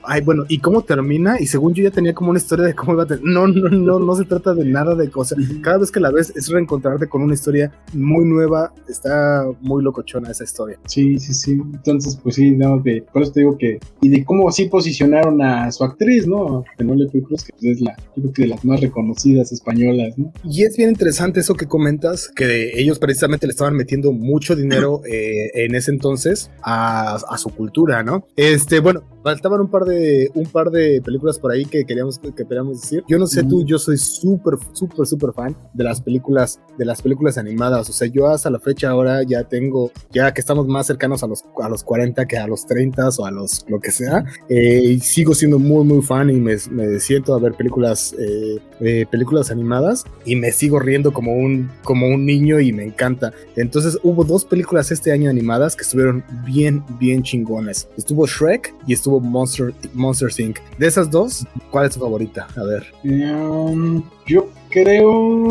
Ay, 0.02 0.20
bueno, 0.20 0.44
¿y 0.48 0.58
cómo 0.58 0.82
termina? 0.82 1.40
Y 1.40 1.46
según 1.46 1.74
yo 1.74 1.82
ya 1.82 1.90
tenía 1.90 2.14
como 2.14 2.30
una 2.30 2.38
historia 2.38 2.66
de 2.66 2.74
cómo 2.74 2.92
iba 2.92 3.02
a 3.04 3.06
tener. 3.06 3.24
No, 3.24 3.46
no, 3.48 3.68
no, 3.68 3.98
no 3.98 4.14
se 4.14 4.24
trata 4.24 4.54
de 4.54 4.64
nada 4.64 4.94
de 4.94 5.10
cosas. 5.10 5.38
Cada 5.62 5.78
vez 5.78 5.90
que 5.90 6.00
la 6.00 6.10
ves 6.10 6.32
es 6.36 6.48
reencontrarte 6.48 7.08
con 7.08 7.22
una 7.22 7.34
historia 7.34 7.72
muy 7.92 8.24
nueva. 8.24 8.72
Está 8.88 9.46
muy 9.60 9.82
locochona 9.82 10.30
esa 10.30 10.44
historia. 10.44 10.78
Sí, 10.86 11.18
sí, 11.18 11.34
sí. 11.34 11.52
Entonces, 11.52 12.18
pues 12.22 12.36
sí, 12.36 12.52
no, 12.52 12.78
de, 12.80 13.04
por 13.12 13.22
eso 13.22 13.32
te 13.32 13.40
digo 13.40 13.56
que. 13.58 13.78
Y 14.00 14.08
de 14.10 14.24
cómo 14.24 14.50
sí 14.52 14.66
posicionaron 14.66 15.42
a 15.42 15.72
su 15.72 15.82
actriz, 15.82 16.26
¿no? 16.26 16.64
Penélope 16.76 17.22
Cruz, 17.22 17.44
que 17.44 17.70
es 17.70 17.80
la, 17.80 17.96
yo 18.16 18.22
creo 18.22 18.32
que 18.32 18.42
de 18.42 18.48
las 18.48 18.64
más 18.64 18.80
reconocidas 18.80 19.50
españolas, 19.52 20.16
¿no? 20.18 20.32
Y 20.44 20.62
es 20.62 20.76
bien 20.76 20.90
interesante 20.90 21.40
eso 21.40 21.54
que 21.54 21.66
comentas, 21.66 22.28
que 22.28 22.80
ellos 22.80 22.98
precisamente 22.98 23.46
le 23.46 23.52
estaban 23.52 23.74
metiendo 23.74 24.12
mucho 24.12 24.54
dinero 24.54 25.00
eh, 25.10 25.36
en 25.54 25.74
ese 25.74 25.90
entonces 25.90 26.50
a, 26.62 27.18
su 27.38 27.50
cultura, 27.50 28.02
¿no? 28.02 28.26
Este, 28.36 28.80
bueno, 28.80 29.02
faltaban 29.22 29.60
un 29.60 29.68
par 29.68 29.84
de 29.84 30.30
un 30.34 30.46
par 30.46 30.70
de 30.70 31.00
películas 31.04 31.38
por 31.38 31.52
ahí 31.52 31.64
que 31.64 31.84
queríamos 31.84 32.18
que 32.18 32.32
queríamos 32.32 32.80
decir. 32.80 33.04
Yo 33.08 33.18
no 33.18 33.26
sé 33.26 33.42
tú, 33.44 33.64
yo 33.64 33.78
soy 33.78 33.96
súper 33.96 34.54
súper 34.72 35.06
súper 35.06 35.32
fan 35.32 35.56
de 35.74 35.84
las 35.84 36.00
películas 36.00 36.60
de 36.76 36.84
las 36.84 37.02
películas 37.02 37.38
animadas, 37.38 37.88
o 37.88 37.92
sea, 37.92 38.08
yo 38.08 38.28
hasta 38.28 38.50
la 38.50 38.58
fecha 38.58 38.90
ahora 38.90 39.22
ya 39.22 39.44
tengo 39.44 39.92
ya 40.10 40.32
que 40.32 40.40
estamos 40.40 40.66
más 40.66 40.86
cercanos 40.86 41.22
a 41.22 41.26
los 41.26 41.44
a 41.62 41.68
los 41.68 41.84
40 41.84 42.26
que 42.26 42.38
a 42.38 42.46
los 42.46 42.66
30 42.66 43.08
o 43.18 43.24
a 43.24 43.30
los 43.30 43.64
lo 43.68 43.80
que 43.80 43.90
sea, 43.90 44.24
eh, 44.48 44.98
sigo 45.00 45.34
siendo 45.34 45.58
muy 45.58 45.84
muy 45.84 46.02
fan 46.02 46.30
y 46.30 46.34
me, 46.34 46.56
me 46.70 46.98
siento 46.98 47.34
a 47.34 47.38
ver 47.38 47.54
películas 47.54 48.14
eh, 48.18 49.06
películas 49.10 49.50
animadas 49.50 50.04
y 50.24 50.36
me 50.36 50.52
sigo 50.52 50.78
riendo 50.78 51.12
como 51.12 51.34
un 51.34 51.70
como 51.84 52.08
un 52.08 52.24
niño 52.26 52.60
y 52.60 52.72
me 52.72 52.84
encanta. 52.84 53.32
Entonces 53.56 53.98
hubo 54.02 54.24
dos 54.24 54.44
películas 54.44 54.90
este 54.90 55.12
año 55.12 55.27
animadas 55.28 55.76
que 55.76 55.82
estuvieron 55.82 56.24
bien, 56.44 56.84
bien 56.98 57.22
chingones. 57.22 57.88
Estuvo 57.96 58.26
Shrek 58.26 58.74
y 58.86 58.92
estuvo 58.92 59.20
Monster, 59.20 59.74
Monster 59.94 60.28
Inc. 60.38 60.58
De 60.78 60.86
esas 60.86 61.10
dos, 61.10 61.46
¿cuál 61.70 61.86
es 61.86 61.94
tu 61.94 62.00
favorita? 62.00 62.46
A 62.56 62.62
ver. 62.64 62.86
Um, 63.04 64.02
yo 64.26 64.48
creo... 64.70 65.48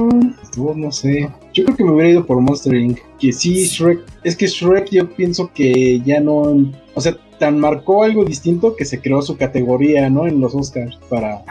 no 0.76 0.92
sé. 0.92 1.30
Yo 1.54 1.64
creo 1.66 1.78
que 1.78 1.84
me 1.84 1.92
hubiera 1.92 2.10
ido 2.10 2.26
por 2.26 2.40
Monster 2.40 2.74
Inc. 2.76 3.00
Que 3.20 3.32
sí, 3.32 3.66
Shrek... 3.66 4.00
Es 4.24 4.36
que 4.36 4.48
Shrek 4.48 4.90
yo 4.90 5.10
pienso 5.10 5.52
que 5.54 6.00
ya 6.02 6.20
no... 6.20 6.72
O 6.94 7.02
sea, 7.02 7.16
tan 7.40 7.60
marcó 7.60 8.04
algo 8.04 8.26
distinto 8.26 8.76
que 8.76 8.86
se 8.86 9.00
creó 9.00 9.22
su 9.22 9.38
categoría, 9.38 10.10
¿no? 10.10 10.28
En 10.28 10.42
los 10.42 10.56
Oscars 10.56 10.98
para, 11.10 11.44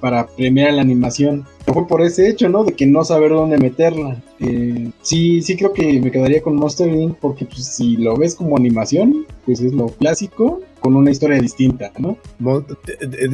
para 0.00 0.26
premiar 0.26 0.72
la 0.72 0.82
animación. 0.82 1.44
Fue 1.72 1.86
por 1.86 2.02
ese 2.02 2.28
hecho, 2.28 2.48
¿no? 2.48 2.64
De 2.64 2.72
que 2.72 2.86
no 2.86 3.04
saber 3.04 3.30
dónde 3.30 3.58
meterla. 3.58 4.22
Eh, 4.40 4.90
sí, 5.02 5.40
sí 5.40 5.56
creo 5.56 5.72
que 5.72 6.00
me 6.00 6.10
quedaría 6.10 6.42
con 6.42 6.56
Monster 6.56 6.92
Inc. 6.92 7.16
porque 7.18 7.46
pues, 7.46 7.66
si 7.66 7.96
lo 7.96 8.16
ves 8.16 8.34
como 8.34 8.56
animación, 8.56 9.26
pues 9.46 9.60
es 9.60 9.72
lo 9.72 9.86
clásico 9.86 10.60
con 10.80 10.96
una 10.96 11.10
historia 11.10 11.40
distinta, 11.40 11.90
¿no? 11.98 12.18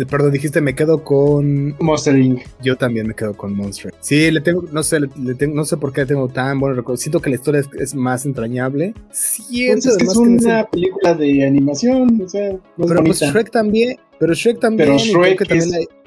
perdón, 0.08 0.30
dijiste 0.30 0.60
me 0.60 0.76
quedo 0.76 1.02
con 1.02 1.74
Monster 1.80 2.16
Inc. 2.16 2.42
Yo 2.62 2.76
también 2.76 3.08
me 3.08 3.14
quedo 3.14 3.36
con 3.36 3.56
Monster. 3.56 3.92
Sí, 3.98 4.30
le 4.30 4.40
tengo, 4.40 4.62
no 4.70 4.84
sé, 4.84 5.00
le, 5.00 5.34
tengo, 5.34 5.56
no 5.56 5.64
sé 5.64 5.76
por 5.76 5.92
qué 5.92 6.06
tengo 6.06 6.28
tan 6.28 6.60
buen 6.60 6.76
recuerdo. 6.76 6.98
Siento 6.98 7.20
que 7.20 7.30
la 7.30 7.36
historia 7.36 7.62
es, 7.78 7.94
más 7.96 8.24
entrañable. 8.24 8.94
Siento 9.10 9.88
pues 9.88 9.96
es, 9.96 9.96
que 9.96 10.04
es 10.04 10.16
una 10.16 10.64
película 10.66 11.14
de 11.14 11.44
animación, 11.44 12.22
o 12.24 12.28
sea, 12.28 12.56
pero 12.76 13.02
pues 13.02 13.20
Shrek 13.20 13.50
también, 13.50 13.98
pero 14.20 14.34
Shrek 14.34 14.60
también. 14.60 14.90
Pero 14.90 14.98
Shrek, 14.98 15.48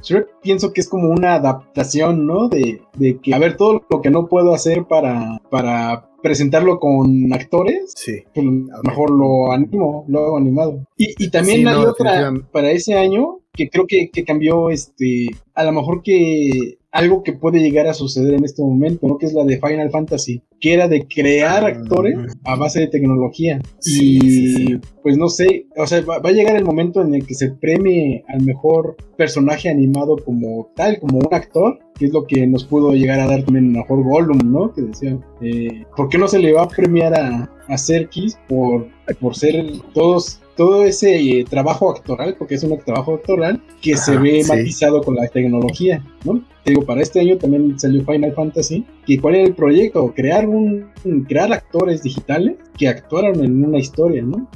Shrek 0.04 0.28
pienso 0.44 0.72
que 0.72 0.82
es 0.82 0.88
como 0.88 1.10
una 1.10 1.34
adaptación, 1.34 2.28
¿no? 2.28 2.48
De, 2.48 2.80
de 2.96 3.18
que, 3.18 3.34
a 3.34 3.40
ver, 3.40 3.58
todo 3.58 3.84
lo 3.90 4.02
que 4.04 4.12
no 4.12 4.28
puedo 4.28 4.54
hacer 4.54 4.86
para, 4.86 5.42
para 5.50 6.12
presentarlo 6.22 6.80
con 6.80 7.34
actores, 7.34 7.92
sí. 7.96 8.24
pues 8.36 8.46
a 8.46 8.78
lo 8.78 8.84
mejor 8.84 9.10
lo 9.10 9.52
animo, 9.52 10.06
lo 10.08 10.20
hago 10.20 10.38
animado. 10.38 10.86
Y, 10.96 11.16
y 11.18 11.32
también 11.32 11.68
hay 11.68 11.84
otra 11.84 12.32
para 12.52 12.70
ese 12.70 12.94
año 12.94 13.40
que 13.52 13.68
creo 13.70 13.88
que, 13.88 14.12
que 14.14 14.24
cambió, 14.24 14.70
este, 14.70 15.30
a 15.56 15.64
lo 15.64 15.72
mejor 15.72 16.04
que 16.04 16.78
algo 16.94 17.24
que 17.24 17.34
puede 17.34 17.60
llegar 17.60 17.88
a 17.88 17.94
suceder 17.94 18.36
en 18.36 18.46
este 18.46 18.62
momento, 18.62 19.08
¿no? 19.08 19.18
Que 19.18 19.26
es 19.26 19.34
la 19.34 19.44
de 19.44 19.60
Final 19.60 19.90
Fantasy, 19.90 20.44
que 20.62 20.74
era 20.74 20.88
de 20.88 21.08
crear 21.08 21.66
ah. 21.66 21.68
actores 21.68 22.16
a 22.46 22.56
base 22.56 22.82
de 22.82 22.88
tecnología. 22.88 23.60
y 23.84 24.78
pues 25.02 25.18
no 25.18 25.28
sé, 25.28 25.66
o 25.76 25.88
sea, 25.88 26.02
va, 26.02 26.18
a 26.18 26.32
llegar 26.32 26.56
el 26.56 26.64
momento 26.64 27.02
en 27.02 27.16
el 27.16 27.26
que 27.26 27.34
se 27.34 27.50
premie 27.50 28.24
al 28.28 28.44
mejor 28.44 28.96
personaje 29.18 29.70
animado 29.70 30.18
como 30.24 30.72
tal, 30.76 31.00
como 31.00 31.18
un 31.18 31.34
actor, 31.34 31.80
que 31.98 32.06
es 32.06 32.14
lo 32.14 32.26
que 32.26 32.46
nos 32.46 32.64
pudo 32.64 32.94
llegar 32.94 33.20
a 33.20 33.28
dar 33.28 33.44
también 33.44 33.66
el 33.66 33.72
mejor 33.72 34.04
Gollum, 34.04 34.52
¿no? 34.52 34.72
Que 34.72 34.84
decían, 34.84 35.26
eh, 35.42 35.86
¿por 35.98 36.10
qué 36.10 36.20
no 36.20 36.28
se 36.28 36.40
le 36.40 36.54
va 36.54 36.64
a 36.64 36.68
premiar 36.68 37.16
a, 37.16 37.52
a 37.68 37.78
Serkis 37.78 38.38
por, 38.48 38.88
por 39.20 39.36
ser 39.36 39.66
todos 39.94 40.40
todo 40.56 40.84
ese 40.84 41.16
eh, 41.16 41.46
trabajo 41.50 41.90
actoral, 41.90 42.36
porque 42.38 42.56
es 42.56 42.64
un 42.64 42.78
trabajo 42.80 43.16
actoral 43.16 43.62
que 43.82 43.98
se 43.98 44.18
ve 44.18 44.44
matizado 44.48 45.02
con 45.02 45.16
la 45.16 45.28
tecnología, 45.28 46.04
¿no? 46.26 46.44
digo, 46.66 46.86
para 46.86 47.02
este 47.02 47.20
año 47.20 47.38
también 47.38 47.78
salió 47.78 48.06
Final 48.06 48.34
Fantasy. 48.34 48.86
¿Y 49.06 49.18
cuál 49.18 49.36
era 49.36 49.48
el 49.48 49.56
proyecto? 49.56 50.14
Crear 50.16 50.48
un 50.48 50.86
crear 51.28 51.52
actores 51.52 52.04
digitales 52.04 52.56
que 52.78 52.88
actuaran 52.88 53.44
en 53.44 53.64
una 53.64 53.78
historia, 53.78 54.24
¿no? 54.24 54.50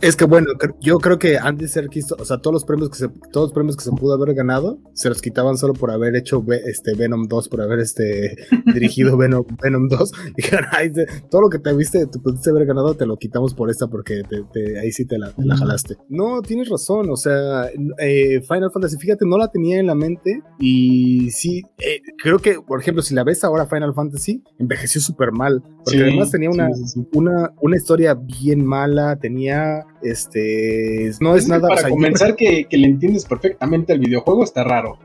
es, 0.00 0.16
que 0.16 0.24
bueno, 0.24 0.48
yo 0.80 0.98
creo 0.98 1.18
que 1.18 1.38
antes 1.38 1.74
de 1.74 1.82
ser 1.82 1.90
o 2.18 2.24
sea, 2.24 2.38
todos 2.38 2.54
los 2.54 2.64
premios 2.64 2.90
que 2.90 2.96
se, 2.96 3.08
todos 3.30 3.48
los 3.48 3.52
premios 3.52 3.76
que 3.76 3.84
se 3.84 3.90
pudo 3.92 4.14
haber 4.14 4.34
ganado, 4.34 4.78
se 4.94 5.08
los 5.08 5.20
quitaban 5.20 5.56
solo 5.56 5.74
por 5.74 5.90
haber 5.90 6.16
hecho 6.16 6.44
este 6.66 6.94
Venom 6.94 7.28
2, 7.28 7.48
por 7.48 7.60
haber 7.60 7.80
este 7.80 8.36
dirigido 8.74 9.16
Venom, 9.16 9.44
Venom 9.62 9.88
2. 9.88 10.12
Y 10.82 11.28
todo 11.28 11.42
lo 11.42 11.50
que 11.50 11.58
te 11.58 11.72
viste, 11.74 12.06
tú 12.06 12.20
pudiste 12.20 12.50
haber 12.50 12.66
ganado, 12.66 12.94
te 12.94 13.06
lo 13.06 13.16
quitamos 13.16 13.54
por 13.54 13.70
esta 13.70 13.86
porque 13.86 14.22
ahí 14.80 14.90
sí 14.90 15.04
te 15.04 15.18
la, 15.18 15.32
jalaste. 15.56 15.96
No, 16.08 16.40
tienes 16.42 16.68
razón, 16.68 17.10
o 17.10 17.16
sea, 17.16 17.66
eh, 17.98 18.40
Final 18.40 18.70
Fantasy, 18.72 18.96
fíjate, 18.96 19.24
no 19.26 19.38
la 19.38 19.48
tenía 19.48 19.78
en 19.78 19.86
la 19.86 19.94
mente 19.94 20.21
y 20.58 21.30
sí, 21.30 21.62
eh, 21.78 22.00
creo 22.22 22.38
que, 22.38 22.60
por 22.60 22.80
ejemplo, 22.80 23.02
si 23.02 23.14
la 23.14 23.24
ves 23.24 23.44
ahora 23.44 23.66
Final 23.66 23.94
Fantasy, 23.94 24.42
envejeció 24.58 25.00
súper 25.00 25.32
mal. 25.32 25.62
Porque 25.84 26.00
además 26.00 26.30
tenía 26.30 26.50
una, 26.50 26.68
una, 27.12 27.50
una, 27.60 27.76
historia 27.76 28.14
bien 28.14 28.64
mala, 28.64 29.16
tenía, 29.16 29.84
este, 30.02 31.10
no 31.20 31.34
es, 31.34 31.48
nada... 31.48 31.68
Para 31.68 31.88
comenzar 31.88 32.36
que, 32.36 32.66
que, 32.66 32.76
le 32.76 32.86
entiendes 32.86 33.24
perfectamente 33.24 33.92
el 33.92 33.98
videojuego 33.98 34.44
está 34.44 34.62
raro, 34.62 34.98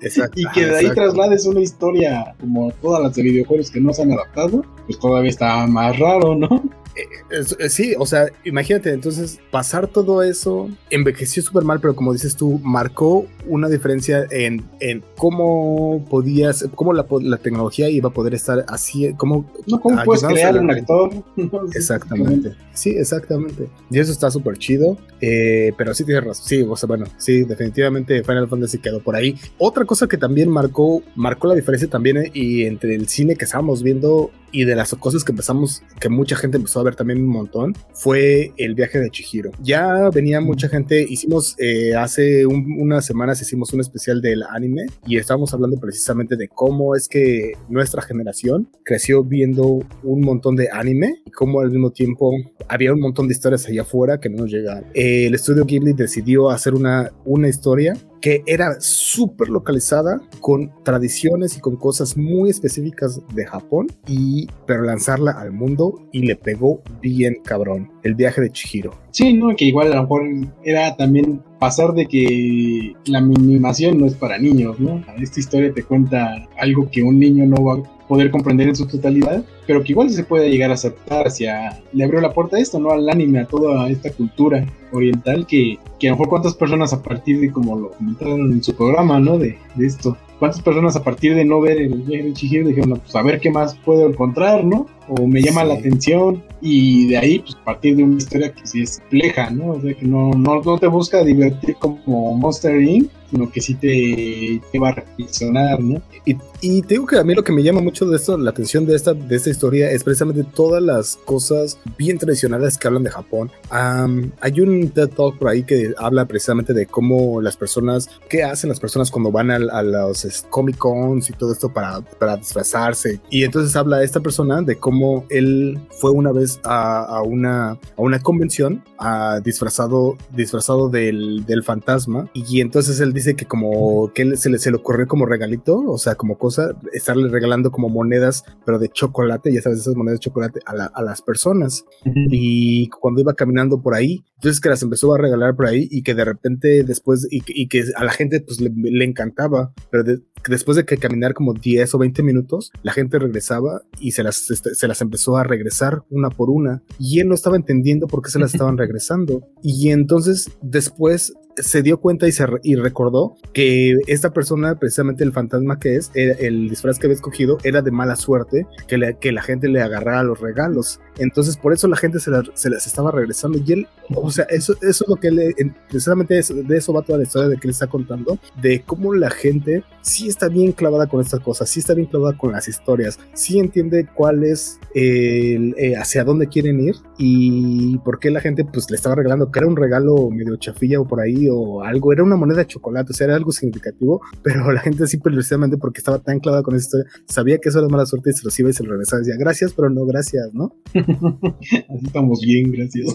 Exacto. 0.00 0.40
y 0.40 0.46
que 0.52 0.66
de 0.66 0.76
ahí 0.78 0.90
traslades 0.90 1.46
una 1.46 1.60
historia 1.60 2.34
como 2.40 2.72
todas 2.82 3.02
las 3.02 3.14
de 3.14 3.22
videojuegos 3.22 3.70
que 3.70 3.80
no 3.80 3.92
se 3.92 4.02
han 4.02 4.12
adaptado, 4.12 4.64
pues 4.86 4.98
todavía 4.98 5.30
está 5.30 5.66
más 5.68 5.96
raro, 5.98 6.34
¿no? 6.34 6.48
Eh, 6.96 7.68
sí, 7.68 7.94
o 7.98 8.06
sea, 8.06 8.26
imagínate, 8.44 8.92
entonces 8.92 9.38
pasar 9.50 9.86
todo 9.86 10.22
eso 10.22 10.68
envejeció 10.90 11.42
súper 11.42 11.64
mal, 11.64 11.80
pero 11.80 11.94
como 11.94 12.12
dices 12.12 12.36
tú, 12.36 12.60
marcó 12.62 13.26
una 13.46 13.68
diferencia 13.68 14.26
en, 14.30 14.64
en 14.80 15.02
cómo 15.16 16.04
podías, 16.10 16.68
cómo 16.74 16.92
la, 16.92 17.06
la, 17.22 17.36
tecnología 17.36 17.88
iba 17.88 18.08
a 18.08 18.12
poder 18.12 18.34
estar 18.34 18.64
así, 18.68 19.12
cómo... 19.16 19.50
No, 19.66 19.80
cómo 19.80 20.02
puedes 20.04 20.24
crear 20.24 20.58
un 20.58 20.70
actor. 20.70 21.10
exactamente, 21.74 22.54
sí, 22.74 22.90
exactamente. 22.90 23.68
Y 23.90 23.98
eso 23.98 24.12
está 24.12 24.30
súper 24.30 24.58
chido, 24.58 24.98
eh, 25.20 25.72
pero 25.76 25.94
sí 25.94 26.04
tienes 26.04 26.24
razón, 26.24 26.44
sí, 26.46 26.62
o 26.62 26.76
sea, 26.76 26.86
bueno, 26.86 27.06
sí, 27.18 27.44
definitivamente 27.44 28.22
Final 28.24 28.48
Fantasy 28.48 28.78
quedó 28.78 29.00
por 29.00 29.14
ahí. 29.14 29.36
Otra 29.58 29.84
cosa 29.84 30.08
que 30.08 30.16
también 30.16 30.50
marcó, 30.50 31.02
marcó 31.14 31.48
la 31.48 31.54
diferencia 31.54 31.88
también 31.88 32.18
eh, 32.18 32.30
y 32.34 32.64
entre 32.64 32.94
el 32.94 33.08
cine 33.08 33.36
que 33.36 33.44
estábamos 33.44 33.82
viendo 33.82 34.30
y 34.52 34.64
de 34.64 34.74
las 34.74 34.94
cosas 34.94 35.24
que 35.24 35.32
empezamos, 35.32 35.82
que 36.00 36.08
mucha 36.08 36.36
gente 36.36 36.56
empezó 36.56 36.79
a 36.80 36.84
ver 36.84 36.96
también 36.96 37.22
un 37.22 37.28
montón 37.28 37.74
fue 37.92 38.52
el 38.56 38.74
viaje 38.74 38.98
de 38.98 39.10
Chihiro. 39.10 39.50
Ya 39.62 40.10
venía 40.10 40.40
mucha 40.40 40.68
gente, 40.68 41.04
hicimos 41.08 41.56
eh, 41.58 41.94
hace 41.94 42.46
unas 42.46 43.04
semanas 43.04 43.40
hicimos 43.40 43.72
un 43.72 43.80
especial 43.80 44.20
del 44.20 44.42
anime 44.42 44.86
y 45.06 45.16
estábamos 45.16 45.52
hablando 45.54 45.78
precisamente 45.78 46.36
de 46.36 46.48
cómo 46.48 46.94
es 46.94 47.08
que 47.08 47.52
nuestra 47.68 48.02
generación 48.02 48.68
creció 48.84 49.24
viendo 49.24 49.84
un 50.02 50.20
montón 50.20 50.56
de 50.56 50.68
anime 50.70 51.22
y 51.24 51.30
cómo 51.30 51.60
al 51.60 51.70
mismo 51.70 51.90
tiempo 51.90 52.32
había 52.68 52.92
un 52.92 53.00
montón 53.00 53.28
de 53.28 53.32
historias 53.32 53.66
allá 53.66 53.82
afuera 53.82 54.18
que 54.18 54.28
no 54.28 54.38
nos 54.38 54.50
llegaban. 54.50 54.84
el 54.94 55.34
estudio 55.34 55.64
Ghibli 55.64 55.92
decidió 55.92 56.50
hacer 56.50 56.74
una, 56.74 57.10
una 57.24 57.48
historia 57.48 57.94
que 58.20 58.42
era 58.46 58.80
súper 58.80 59.48
localizada 59.48 60.20
con 60.40 60.72
tradiciones 60.84 61.56
y 61.56 61.60
con 61.60 61.76
cosas 61.76 62.16
muy 62.16 62.50
específicas 62.50 63.20
de 63.34 63.46
Japón 63.46 63.88
y 64.06 64.48
pero 64.66 64.82
lanzarla 64.82 65.32
al 65.32 65.52
mundo 65.52 66.08
y 66.12 66.22
le 66.22 66.36
pegó 66.36 66.82
bien 67.00 67.38
cabrón 67.44 67.90
el 68.02 68.14
viaje 68.14 68.40
de 68.40 68.50
Chihiro. 68.50 68.92
Sí, 69.10 69.32
no, 69.32 69.54
que 69.56 69.66
igual 69.66 69.92
a 69.92 69.96
lo 69.96 70.02
mejor 70.02 70.22
era 70.64 70.96
también 70.96 71.42
pasar 71.58 71.92
de 71.94 72.06
que 72.06 72.94
la 73.06 73.18
animación 73.18 73.98
no 73.98 74.06
es 74.06 74.14
para 74.14 74.38
niños, 74.38 74.78
¿no? 74.80 75.04
Esta 75.20 75.40
historia 75.40 75.72
te 75.72 75.82
cuenta 75.82 76.48
algo 76.58 76.90
que 76.90 77.02
un 77.02 77.18
niño 77.18 77.46
no 77.46 77.62
va 77.64 77.82
poder 78.10 78.32
comprender 78.32 78.66
en 78.66 78.74
su 78.74 78.88
totalidad, 78.88 79.44
pero 79.68 79.84
que 79.84 79.92
igual 79.92 80.10
se 80.10 80.24
puede 80.24 80.50
llegar 80.50 80.72
a 80.72 80.74
aceptar 80.74 81.28
hacia... 81.28 81.80
Le 81.92 82.02
abrió 82.02 82.20
la 82.20 82.32
puerta 82.32 82.56
a 82.56 82.58
esto, 82.58 82.80
¿no? 82.80 82.90
Al 82.90 83.08
anime, 83.08 83.38
a 83.38 83.46
toda 83.46 83.88
esta 83.88 84.10
cultura 84.10 84.66
oriental 84.90 85.46
que, 85.46 85.78
que 86.00 86.08
a 86.08 86.10
lo 86.10 86.16
mejor 86.16 86.28
cuántas 86.28 86.54
personas 86.54 86.92
a 86.92 87.00
partir 87.00 87.38
de, 87.38 87.52
como 87.52 87.78
lo 87.78 87.92
comentaron 87.92 88.50
en 88.50 88.64
su 88.64 88.74
programa, 88.74 89.20
¿no? 89.20 89.38
De, 89.38 89.56
de 89.76 89.86
esto, 89.86 90.16
cuántas 90.40 90.62
personas 90.62 90.96
a 90.96 91.04
partir 91.04 91.36
de 91.36 91.44
no 91.44 91.60
ver 91.60 91.80
el 91.80 91.94
viaje 91.94 92.24
de 92.24 92.32
Chihiro 92.32 92.66
dijeron, 92.66 92.98
pues 92.98 93.14
a 93.14 93.22
ver 93.22 93.38
qué 93.38 93.50
más 93.50 93.76
puedo 93.84 94.08
encontrar, 94.08 94.64
¿no? 94.64 94.86
O 95.08 95.26
me 95.26 95.42
llama 95.42 95.64
la 95.64 95.74
atención 95.74 96.42
y 96.60 97.08
de 97.08 97.18
ahí, 97.18 97.38
pues 97.40 97.54
a 97.54 97.64
partir 97.64 97.96
de 97.96 98.04
una 98.04 98.16
historia 98.16 98.52
que 98.52 98.66
sí 98.66 98.82
es 98.82 98.98
compleja, 98.98 99.50
¿no? 99.50 99.72
O 99.72 99.80
sea, 99.80 99.94
que 99.94 100.06
no, 100.06 100.30
no, 100.30 100.62
no 100.62 100.78
te 100.78 100.86
busca 100.86 101.22
divertir 101.22 101.76
como 101.76 102.34
Monster 102.34 102.80
Inc., 102.80 103.10
sino 103.30 103.50
que 103.50 103.60
sí 103.60 103.74
te 103.74 104.60
lleva 104.72 104.88
a 104.88 104.92
reflexionar, 104.92 105.80
¿no? 105.80 106.02
Y, 106.24 106.36
y, 106.60 106.82
te 106.82 106.94
digo 106.94 107.06
que 107.06 107.16
a 107.16 107.24
mí 107.24 107.34
lo 107.34 107.44
que 107.44 107.52
me 107.52 107.62
llama 107.62 107.80
mucho 107.80 108.06
de 108.06 108.16
esto, 108.16 108.36
la 108.36 108.50
atención 108.50 108.86
de 108.86 108.96
esta, 108.96 109.14
de 109.14 109.36
esta 109.36 109.50
historia, 109.50 109.90
es 109.90 110.02
precisamente 110.02 110.44
todas 110.44 110.82
las 110.82 111.16
cosas 111.16 111.78
bien 111.96 112.18
tradicionales 112.18 112.76
que 112.76 112.88
hablan 112.88 113.04
de 113.04 113.10
Japón. 113.10 113.50
hay 113.70 114.60
un 114.60 114.90
TED 114.90 115.08
Talk 115.10 115.38
por 115.38 115.48
ahí 115.48 115.62
que 115.62 115.94
habla 115.96 116.24
precisamente 116.24 116.74
de 116.74 116.86
cómo 116.86 117.40
las 117.40 117.56
personas, 117.56 118.10
qué 118.28 118.42
hacen 118.42 118.68
las 118.68 118.80
personas 118.80 119.10
cuando 119.10 119.30
van 119.30 119.50
a, 119.50 119.56
a 119.56 119.82
los 119.82 120.24
Comic 120.50 120.78
Cons 120.78 121.30
y 121.30 121.32
todo 121.32 121.52
esto 121.52 121.72
para, 121.72 122.00
para 122.00 122.36
disfrazarse. 122.36 123.20
Y 123.30 123.44
entonces 123.44 123.74
habla 123.76 124.02
esta 124.02 124.20
persona 124.20 124.62
de 124.62 124.76
cómo 124.76 125.24
él 125.28 125.78
fue 125.90 126.10
una 126.10 126.32
vez 126.32 126.60
a, 126.64 127.02
a 127.02 127.22
una, 127.22 127.70
a 127.70 127.78
una 127.96 128.20
convención 128.20 128.82
a, 128.98 129.40
disfrazado, 129.40 130.16
disfrazado 130.34 130.88
del, 130.88 131.44
del 131.46 131.62
fantasma 131.62 132.30
y 132.34 132.60
entonces 132.60 133.00
él 133.00 133.12
dice 133.12 133.34
que 133.34 133.46
como 133.46 134.12
que 134.14 134.36
se 134.36 134.50
le, 134.50 134.58
se 134.58 134.70
le 134.70 134.76
ocurrió 134.76 135.06
como 135.06 135.26
regalito, 135.26 135.78
o 135.78 135.98
sea, 135.98 136.14
como 136.14 136.38
cosa, 136.38 136.72
estarle 136.92 137.28
regalando 137.28 137.70
como 137.70 137.88
monedas, 137.88 138.44
pero 138.64 138.78
de 138.78 138.88
chocolate, 138.88 139.52
ya 139.52 139.62
sabes, 139.62 139.80
esas 139.80 139.96
monedas 139.96 140.20
de 140.20 140.24
chocolate 140.24 140.60
a, 140.66 140.84
a 140.84 141.02
las 141.02 141.22
personas. 141.22 141.84
Y 142.04 142.88
cuando 142.88 143.20
iba 143.20 143.34
caminando 143.34 143.80
por 143.80 143.94
ahí, 143.94 144.24
entonces 144.36 144.60
que 144.60 144.68
las 144.68 144.82
empezó 144.82 145.14
a 145.14 145.18
regalar 145.18 145.54
por 145.54 145.66
ahí 145.66 145.88
y 145.90 146.02
que 146.02 146.14
de 146.14 146.24
repente 146.24 146.82
después, 146.84 147.26
y, 147.30 147.42
y 147.46 147.68
que 147.68 147.84
a 147.96 148.04
la 148.04 148.12
gente 148.12 148.40
pues 148.40 148.60
le, 148.60 148.70
le 148.70 149.04
encantaba, 149.04 149.72
pero 149.90 150.04
de, 150.04 150.19
después 150.48 150.76
de 150.76 150.84
que 150.84 150.96
caminar 150.96 151.34
como 151.34 151.54
10 151.54 151.94
o 151.94 151.98
20 151.98 152.22
minutos, 152.22 152.72
la 152.82 152.92
gente 152.92 153.18
regresaba 153.18 153.82
y 153.98 154.12
se 154.12 154.22
las, 154.22 154.50
este, 154.50 154.74
se 154.74 154.88
las 154.88 155.00
empezó 155.02 155.36
a 155.36 155.44
regresar 155.44 156.02
una 156.10 156.30
por 156.30 156.50
una. 156.50 156.82
Y 156.98 157.20
él 157.20 157.28
no 157.28 157.34
estaba 157.34 157.56
entendiendo 157.56 158.06
por 158.06 158.22
qué 158.22 158.30
se 158.30 158.38
las 158.38 158.54
estaban 158.54 158.78
regresando. 158.78 159.42
Y 159.62 159.90
entonces 159.90 160.50
después 160.62 161.34
se 161.56 161.82
dio 161.82 162.00
cuenta 162.00 162.26
y, 162.26 162.32
se 162.32 162.46
y 162.62 162.76
recordó 162.76 163.36
que 163.52 163.96
esta 164.06 164.32
persona, 164.32 164.78
precisamente 164.78 165.24
el 165.24 165.32
fantasma 165.32 165.78
que 165.78 165.96
es, 165.96 166.10
el 166.14 166.68
disfraz 166.68 166.98
que 166.98 167.06
había 167.06 167.16
escogido, 167.16 167.58
era 167.64 167.82
de 167.82 167.90
mala 167.90 168.16
suerte, 168.16 168.66
que, 168.88 169.16
que 169.20 169.32
la 169.32 169.42
gente 169.42 169.68
le 169.68 169.82
agarrara 169.82 170.22
los 170.22 170.40
regalos. 170.40 171.00
Entonces, 171.18 171.56
por 171.56 171.72
eso 171.72 171.88
la 171.88 171.96
gente 171.96 172.18
se, 172.20 172.30
se 172.54 172.70
las 172.70 172.86
estaba 172.86 173.10
regresando. 173.10 173.58
Y 173.64 173.72
él, 173.72 173.88
o 174.14 174.30
sea, 174.30 174.44
eso, 174.50 174.74
eso 174.82 175.04
es 175.04 175.08
lo 175.08 175.16
que 175.16 175.28
él, 175.28 175.74
precisamente 175.88 176.34
de 176.34 176.76
eso 176.76 176.92
va 176.92 177.02
toda 177.02 177.18
la 177.18 177.24
historia 177.24 177.48
de 177.48 177.56
que 177.56 177.66
él 177.66 177.70
está 177.70 177.86
contando, 177.86 178.38
de 178.60 178.82
cómo 178.82 179.14
la 179.14 179.30
gente 179.30 179.84
sí 180.02 180.28
está 180.28 180.48
bien 180.48 180.72
clavada 180.72 181.08
con 181.08 181.20
estas 181.20 181.40
cosas, 181.40 181.68
sí 181.68 181.80
está 181.80 181.94
bien 181.94 182.08
clavada 182.08 182.36
con 182.36 182.52
las 182.52 182.68
historias, 182.68 183.18
sí 183.34 183.58
entiende 183.58 184.08
cuál 184.14 184.44
es, 184.44 184.78
el, 184.94 185.74
eh, 185.78 185.96
hacia 185.96 186.24
dónde 186.24 186.48
quieren 186.48 186.80
ir 186.80 186.96
y 187.18 187.98
por 187.98 188.18
qué 188.18 188.30
la 188.30 188.40
gente 188.40 188.64
pues 188.64 188.90
le 188.90 188.96
estaba 188.96 189.14
regalando, 189.14 189.50
que 189.50 189.58
era 189.58 189.68
un 189.68 189.76
regalo 189.76 190.30
medio 190.30 190.56
chafilla 190.56 191.00
o 191.00 191.06
por 191.06 191.20
ahí 191.20 191.48
o 191.50 191.82
algo, 191.82 192.12
era 192.12 192.22
una 192.22 192.36
moneda 192.36 192.58
de 192.58 192.66
chocolate, 192.66 193.12
o 193.12 193.14
sea, 193.14 193.26
era 193.26 193.36
algo 193.36 193.52
significativo, 193.52 194.20
pero 194.42 194.70
la 194.72 194.80
gente 194.80 195.06
sí 195.06 195.18
precisamente 195.18 195.76
porque 195.76 195.98
estaba 195.98 196.18
tan 196.18 196.40
clavada 196.40 196.62
con 196.62 196.74
esa 196.74 196.84
historia, 196.84 197.10
sabía 197.26 197.58
que 197.58 197.68
eso 197.68 197.78
era 197.78 197.88
mala 197.88 198.06
suerte 198.06 198.30
y 198.30 198.32
se 198.32 198.44
los 198.44 198.58
iba 198.58 198.70
y 198.70 198.72
se 198.72 198.82
lo 198.82 198.90
regresaba, 198.90 199.20
decía 199.20 199.36
gracias, 199.38 199.72
pero 199.72 199.90
no 199.90 200.04
gracias, 200.06 200.52
¿no? 200.52 200.74
Así 200.94 202.06
estamos 202.06 202.40
bien, 202.40 202.72
gracias. 202.72 203.14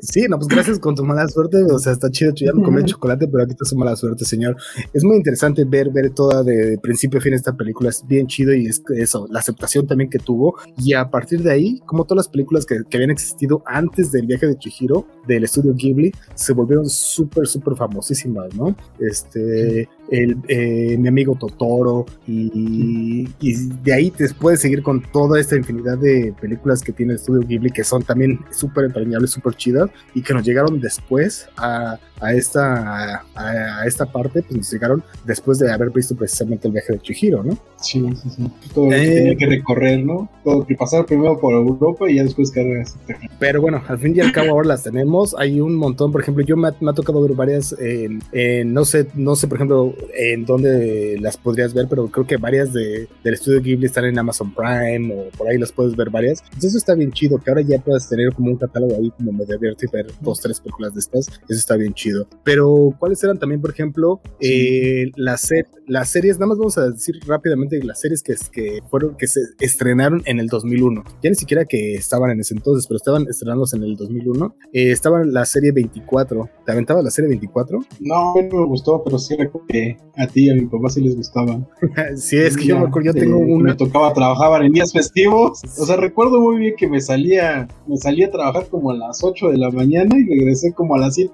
Sí, 0.00 0.25
no, 0.28 0.38
pues 0.38 0.48
gracias 0.48 0.78
con 0.78 0.94
tu 0.94 1.04
mala 1.04 1.26
suerte, 1.28 1.62
o 1.62 1.78
sea, 1.78 1.92
está 1.92 2.10
chido, 2.10 2.32
ya 2.34 2.52
no 2.52 2.62
comí 2.62 2.84
chocolate, 2.84 3.28
pero 3.28 3.44
aquí 3.44 3.52
está 3.52 3.64
su 3.64 3.76
mala 3.76 3.96
suerte, 3.96 4.24
señor. 4.24 4.56
Es 4.92 5.04
muy 5.04 5.16
interesante 5.16 5.64
ver, 5.64 5.90
ver 5.90 6.10
toda 6.10 6.42
de, 6.42 6.78
principio 6.82 7.18
a 7.18 7.22
fin 7.22 7.34
esta 7.34 7.56
película, 7.56 7.90
es 7.90 8.04
bien 8.06 8.26
chido 8.26 8.54
y 8.54 8.66
es 8.66 8.82
eso, 8.96 9.26
la 9.30 9.40
aceptación 9.40 9.86
también 9.86 10.10
que 10.10 10.18
tuvo, 10.18 10.56
y 10.78 10.94
a 10.94 11.10
partir 11.10 11.42
de 11.42 11.52
ahí, 11.52 11.80
como 11.86 12.04
todas 12.04 12.26
las 12.26 12.28
películas 12.28 12.66
que, 12.66 12.82
que 12.88 12.96
habían 12.96 13.10
existido 13.10 13.62
antes 13.66 14.12
del 14.12 14.26
viaje 14.26 14.46
de 14.46 14.58
Chihiro, 14.58 15.06
del 15.26 15.44
estudio 15.44 15.74
Ghibli, 15.74 16.12
se 16.34 16.52
volvieron 16.52 16.88
súper, 16.88 17.46
súper 17.46 17.76
famosísimas, 17.76 18.54
¿no? 18.54 18.76
Este, 18.98 19.88
el, 20.10 20.36
eh, 20.48 20.96
mi 20.98 21.08
amigo 21.08 21.36
Totoro, 21.38 22.06
y, 22.26 23.28
y, 23.40 23.54
de 23.82 23.92
ahí 23.92 24.10
te 24.10 24.28
puedes 24.34 24.60
seguir 24.60 24.82
con 24.82 25.02
toda 25.12 25.40
esta 25.40 25.56
infinidad 25.56 25.98
de 25.98 26.34
películas 26.40 26.82
que 26.82 26.92
tiene 26.92 27.12
el 27.12 27.18
estudio 27.18 27.46
Ghibli, 27.46 27.70
que 27.70 27.84
son 27.84 28.02
también 28.02 28.40
súper 28.50 28.84
entrañables, 28.84 29.30
súper 29.30 29.54
chidas, 29.54 29.90
y 30.14 30.22
que 30.22 30.34
nos 30.34 30.44
llegaron 30.44 30.80
después 30.80 31.48
a, 31.56 31.98
a 32.20 32.32
esta, 32.32 33.16
a, 33.16 33.24
a, 33.34 33.86
esta 33.86 34.06
parte, 34.06 34.42
pues 34.42 34.56
nos 34.56 34.72
llegaron 34.72 35.02
después 35.24 35.58
de 35.58 35.70
haber 35.70 35.90
visto 35.90 36.14
precisamente 36.14 36.66
el 36.68 36.72
viaje 36.72 36.94
de 36.94 37.00
Chihiro, 37.00 37.42
¿no? 37.42 37.58
Sí, 37.80 38.04
sí, 38.22 38.30
sí. 38.30 38.50
Todo 38.74 38.86
eh, 38.86 39.00
que 39.00 39.14
tenía 39.14 39.36
que 39.36 39.46
recorrer, 39.46 40.04
¿no? 40.04 40.28
Todo 40.42 40.66
que 40.66 40.74
pasar 40.74 41.04
primero 41.04 41.38
por 41.38 41.54
Europa 41.54 42.10
y 42.10 42.16
ya 42.16 42.24
después 42.24 42.50
cargas. 42.50 42.96
Pero 43.38 43.60
bueno, 43.60 43.82
al 43.86 43.98
fin 43.98 44.14
y 44.16 44.20
al 44.20 44.32
cabo 44.32 44.50
ahora 44.50 44.68
las 44.68 44.82
tenemos. 44.82 45.34
Hay 45.38 45.60
un 45.60 45.74
montón, 45.74 46.10
por 46.10 46.22
ejemplo, 46.22 46.44
yo 46.44 46.56
me 46.56 46.68
ha, 46.68 46.74
me 46.80 46.90
ha 46.90 46.94
tocado 46.94 47.22
ver 47.22 47.32
varias, 47.32 47.74
en, 47.78 48.22
en, 48.32 48.72
no 48.72 48.84
sé, 48.84 49.08
no 49.14 49.36
sé, 49.36 49.46
por 49.46 49.58
ejemplo, 49.58 49.94
en 50.14 50.44
dónde 50.46 51.18
las 51.20 51.36
podrías 51.36 51.74
ver, 51.74 51.86
pero 51.88 52.08
creo 52.08 52.26
que 52.26 52.36
varias 52.38 52.72
de, 52.72 53.08
del 53.22 53.34
estudio 53.34 53.60
Ghibli 53.60 53.86
están 53.86 54.06
en 54.06 54.18
Amazon 54.18 54.54
Prime 54.54 55.14
o 55.14 55.36
por 55.36 55.48
ahí 55.48 55.58
las 55.58 55.72
puedes 55.72 55.94
ver 55.94 56.10
varias. 56.10 56.42
Entonces 56.44 56.70
eso 56.70 56.78
está 56.78 56.94
bien 56.94 57.12
chido, 57.12 57.38
que 57.38 57.50
ahora 57.50 57.62
ya 57.62 57.78
puedas 57.78 58.08
tener 58.08 58.32
como 58.32 58.50
un 58.50 58.56
catálogo 58.56 58.96
ahí 58.96 59.10
como 59.10 59.32
medio 59.32 59.56
abierto 59.56 59.84
y 59.84 59.88
ver 59.92 60.06
dos, 60.20 60.40
tres 60.40 60.60
películas 60.60 60.94
de 60.94 61.00
estas. 61.00 61.28
Eso 61.28 61.58
está 61.58 61.76
bien 61.76 61.92
chido. 61.92 62.05
Pero, 62.44 62.94
¿cuáles 62.98 63.22
eran 63.24 63.38
también, 63.38 63.60
por 63.60 63.70
ejemplo, 63.70 64.20
eh, 64.40 65.10
las, 65.16 65.42
ser, 65.42 65.66
las 65.86 66.10
series? 66.10 66.38
Nada 66.38 66.48
más 66.48 66.58
vamos 66.58 66.78
a 66.78 66.90
decir 66.90 67.16
rápidamente 67.26 67.82
las 67.82 68.00
series 68.00 68.22
que, 68.22 68.34
que 68.52 68.80
fueron, 68.90 69.16
que 69.16 69.26
se 69.26 69.40
estrenaron 69.60 70.22
en 70.26 70.40
el 70.40 70.48
2001. 70.48 71.02
Ya 71.22 71.30
ni 71.30 71.36
siquiera 71.36 71.64
que 71.64 71.94
estaban 71.94 72.30
en 72.30 72.40
ese 72.40 72.54
entonces, 72.54 72.86
pero 72.86 72.96
estaban 72.96 73.26
estrenándose 73.28 73.76
en 73.76 73.84
el 73.84 73.96
2001. 73.96 74.54
Eh, 74.72 74.90
estaba 74.90 75.24
la 75.24 75.44
serie 75.44 75.72
24. 75.72 76.48
¿Te 76.64 76.72
aventaba 76.72 77.02
la 77.02 77.10
serie 77.10 77.28
24? 77.28 77.80
No, 78.00 78.34
no 78.34 78.42
me 78.42 78.66
gustó, 78.66 79.02
pero 79.04 79.18
sí 79.18 79.36
recuerdo 79.36 79.66
que 79.68 79.96
a 80.16 80.26
ti 80.26 80.46
y 80.46 80.50
a 80.50 80.54
mi 80.54 80.66
papá 80.66 80.88
sí 80.90 81.00
les 81.00 81.16
gustaba. 81.16 81.60
sí, 82.16 82.36
es 82.36 82.56
que 82.56 82.66
yo 82.66 82.78
me 82.78 82.86
acuerdo, 82.86 83.12
yo 83.12 83.14
tengo 83.14 83.38
una. 83.38 83.72
Me 83.72 83.76
tocaba 83.76 84.12
trabajar 84.12 84.64
en 84.64 84.72
días 84.72 84.92
festivos. 84.92 85.60
O 85.78 85.86
sea, 85.86 85.96
recuerdo 85.96 86.40
muy 86.40 86.58
bien 86.58 86.74
que 86.76 86.88
me 86.88 87.00
salía, 87.00 87.68
me 87.86 87.96
salía 87.96 88.26
a 88.26 88.30
trabajar 88.30 88.68
como 88.68 88.90
a 88.90 88.96
las 88.96 89.22
8 89.22 89.48
de 89.48 89.58
la 89.58 89.70
mañana 89.70 90.18
y 90.18 90.26
regresé 90.26 90.72
como 90.72 90.94
a 90.94 90.98
las 90.98 91.14
7 91.14 91.32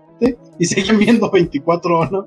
y 0.59 0.65
seguían 0.65 0.99
viendo 0.99 1.31
24 1.31 1.99
horas. 1.99 2.25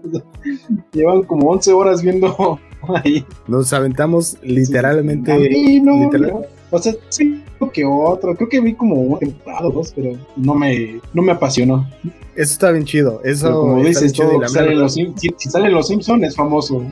llevan 0.91 1.23
como 1.23 1.49
11 1.51 1.73
horas 1.73 2.01
viendo 2.01 2.60
ahí. 3.03 3.25
Nos 3.47 3.73
aventamos 3.73 4.38
literalmente. 4.41 5.49
Sí, 5.49 5.81
no, 5.81 6.10
O 6.75 6.81
sea, 6.81 6.93
sí, 7.09 7.41
creo 7.57 7.71
que 7.71 7.85
otro. 7.85 8.35
Creo 8.35 8.49
que 8.49 8.61
vi 8.61 8.73
como 8.73 8.95
un 8.95 9.19
temporada 9.19 9.69
dos, 9.69 9.93
pero 9.95 10.17
no 10.35 10.55
me, 10.55 10.99
no 11.13 11.21
me 11.21 11.31
apasionó. 11.31 11.88
Eso 12.35 12.51
está 12.51 12.71
bien 12.71 12.83
chido. 12.83 13.21
Eso 13.23 13.61
como 13.61 13.83
dices, 13.83 14.11
chido 14.11 14.45
sale 14.49 14.75
los, 14.75 14.93
si, 14.93 15.13
si, 15.15 15.49
salen 15.49 15.71
los 15.71 15.88
Simpsons 15.88 16.21
es 16.23 16.35
famoso. 16.35 16.85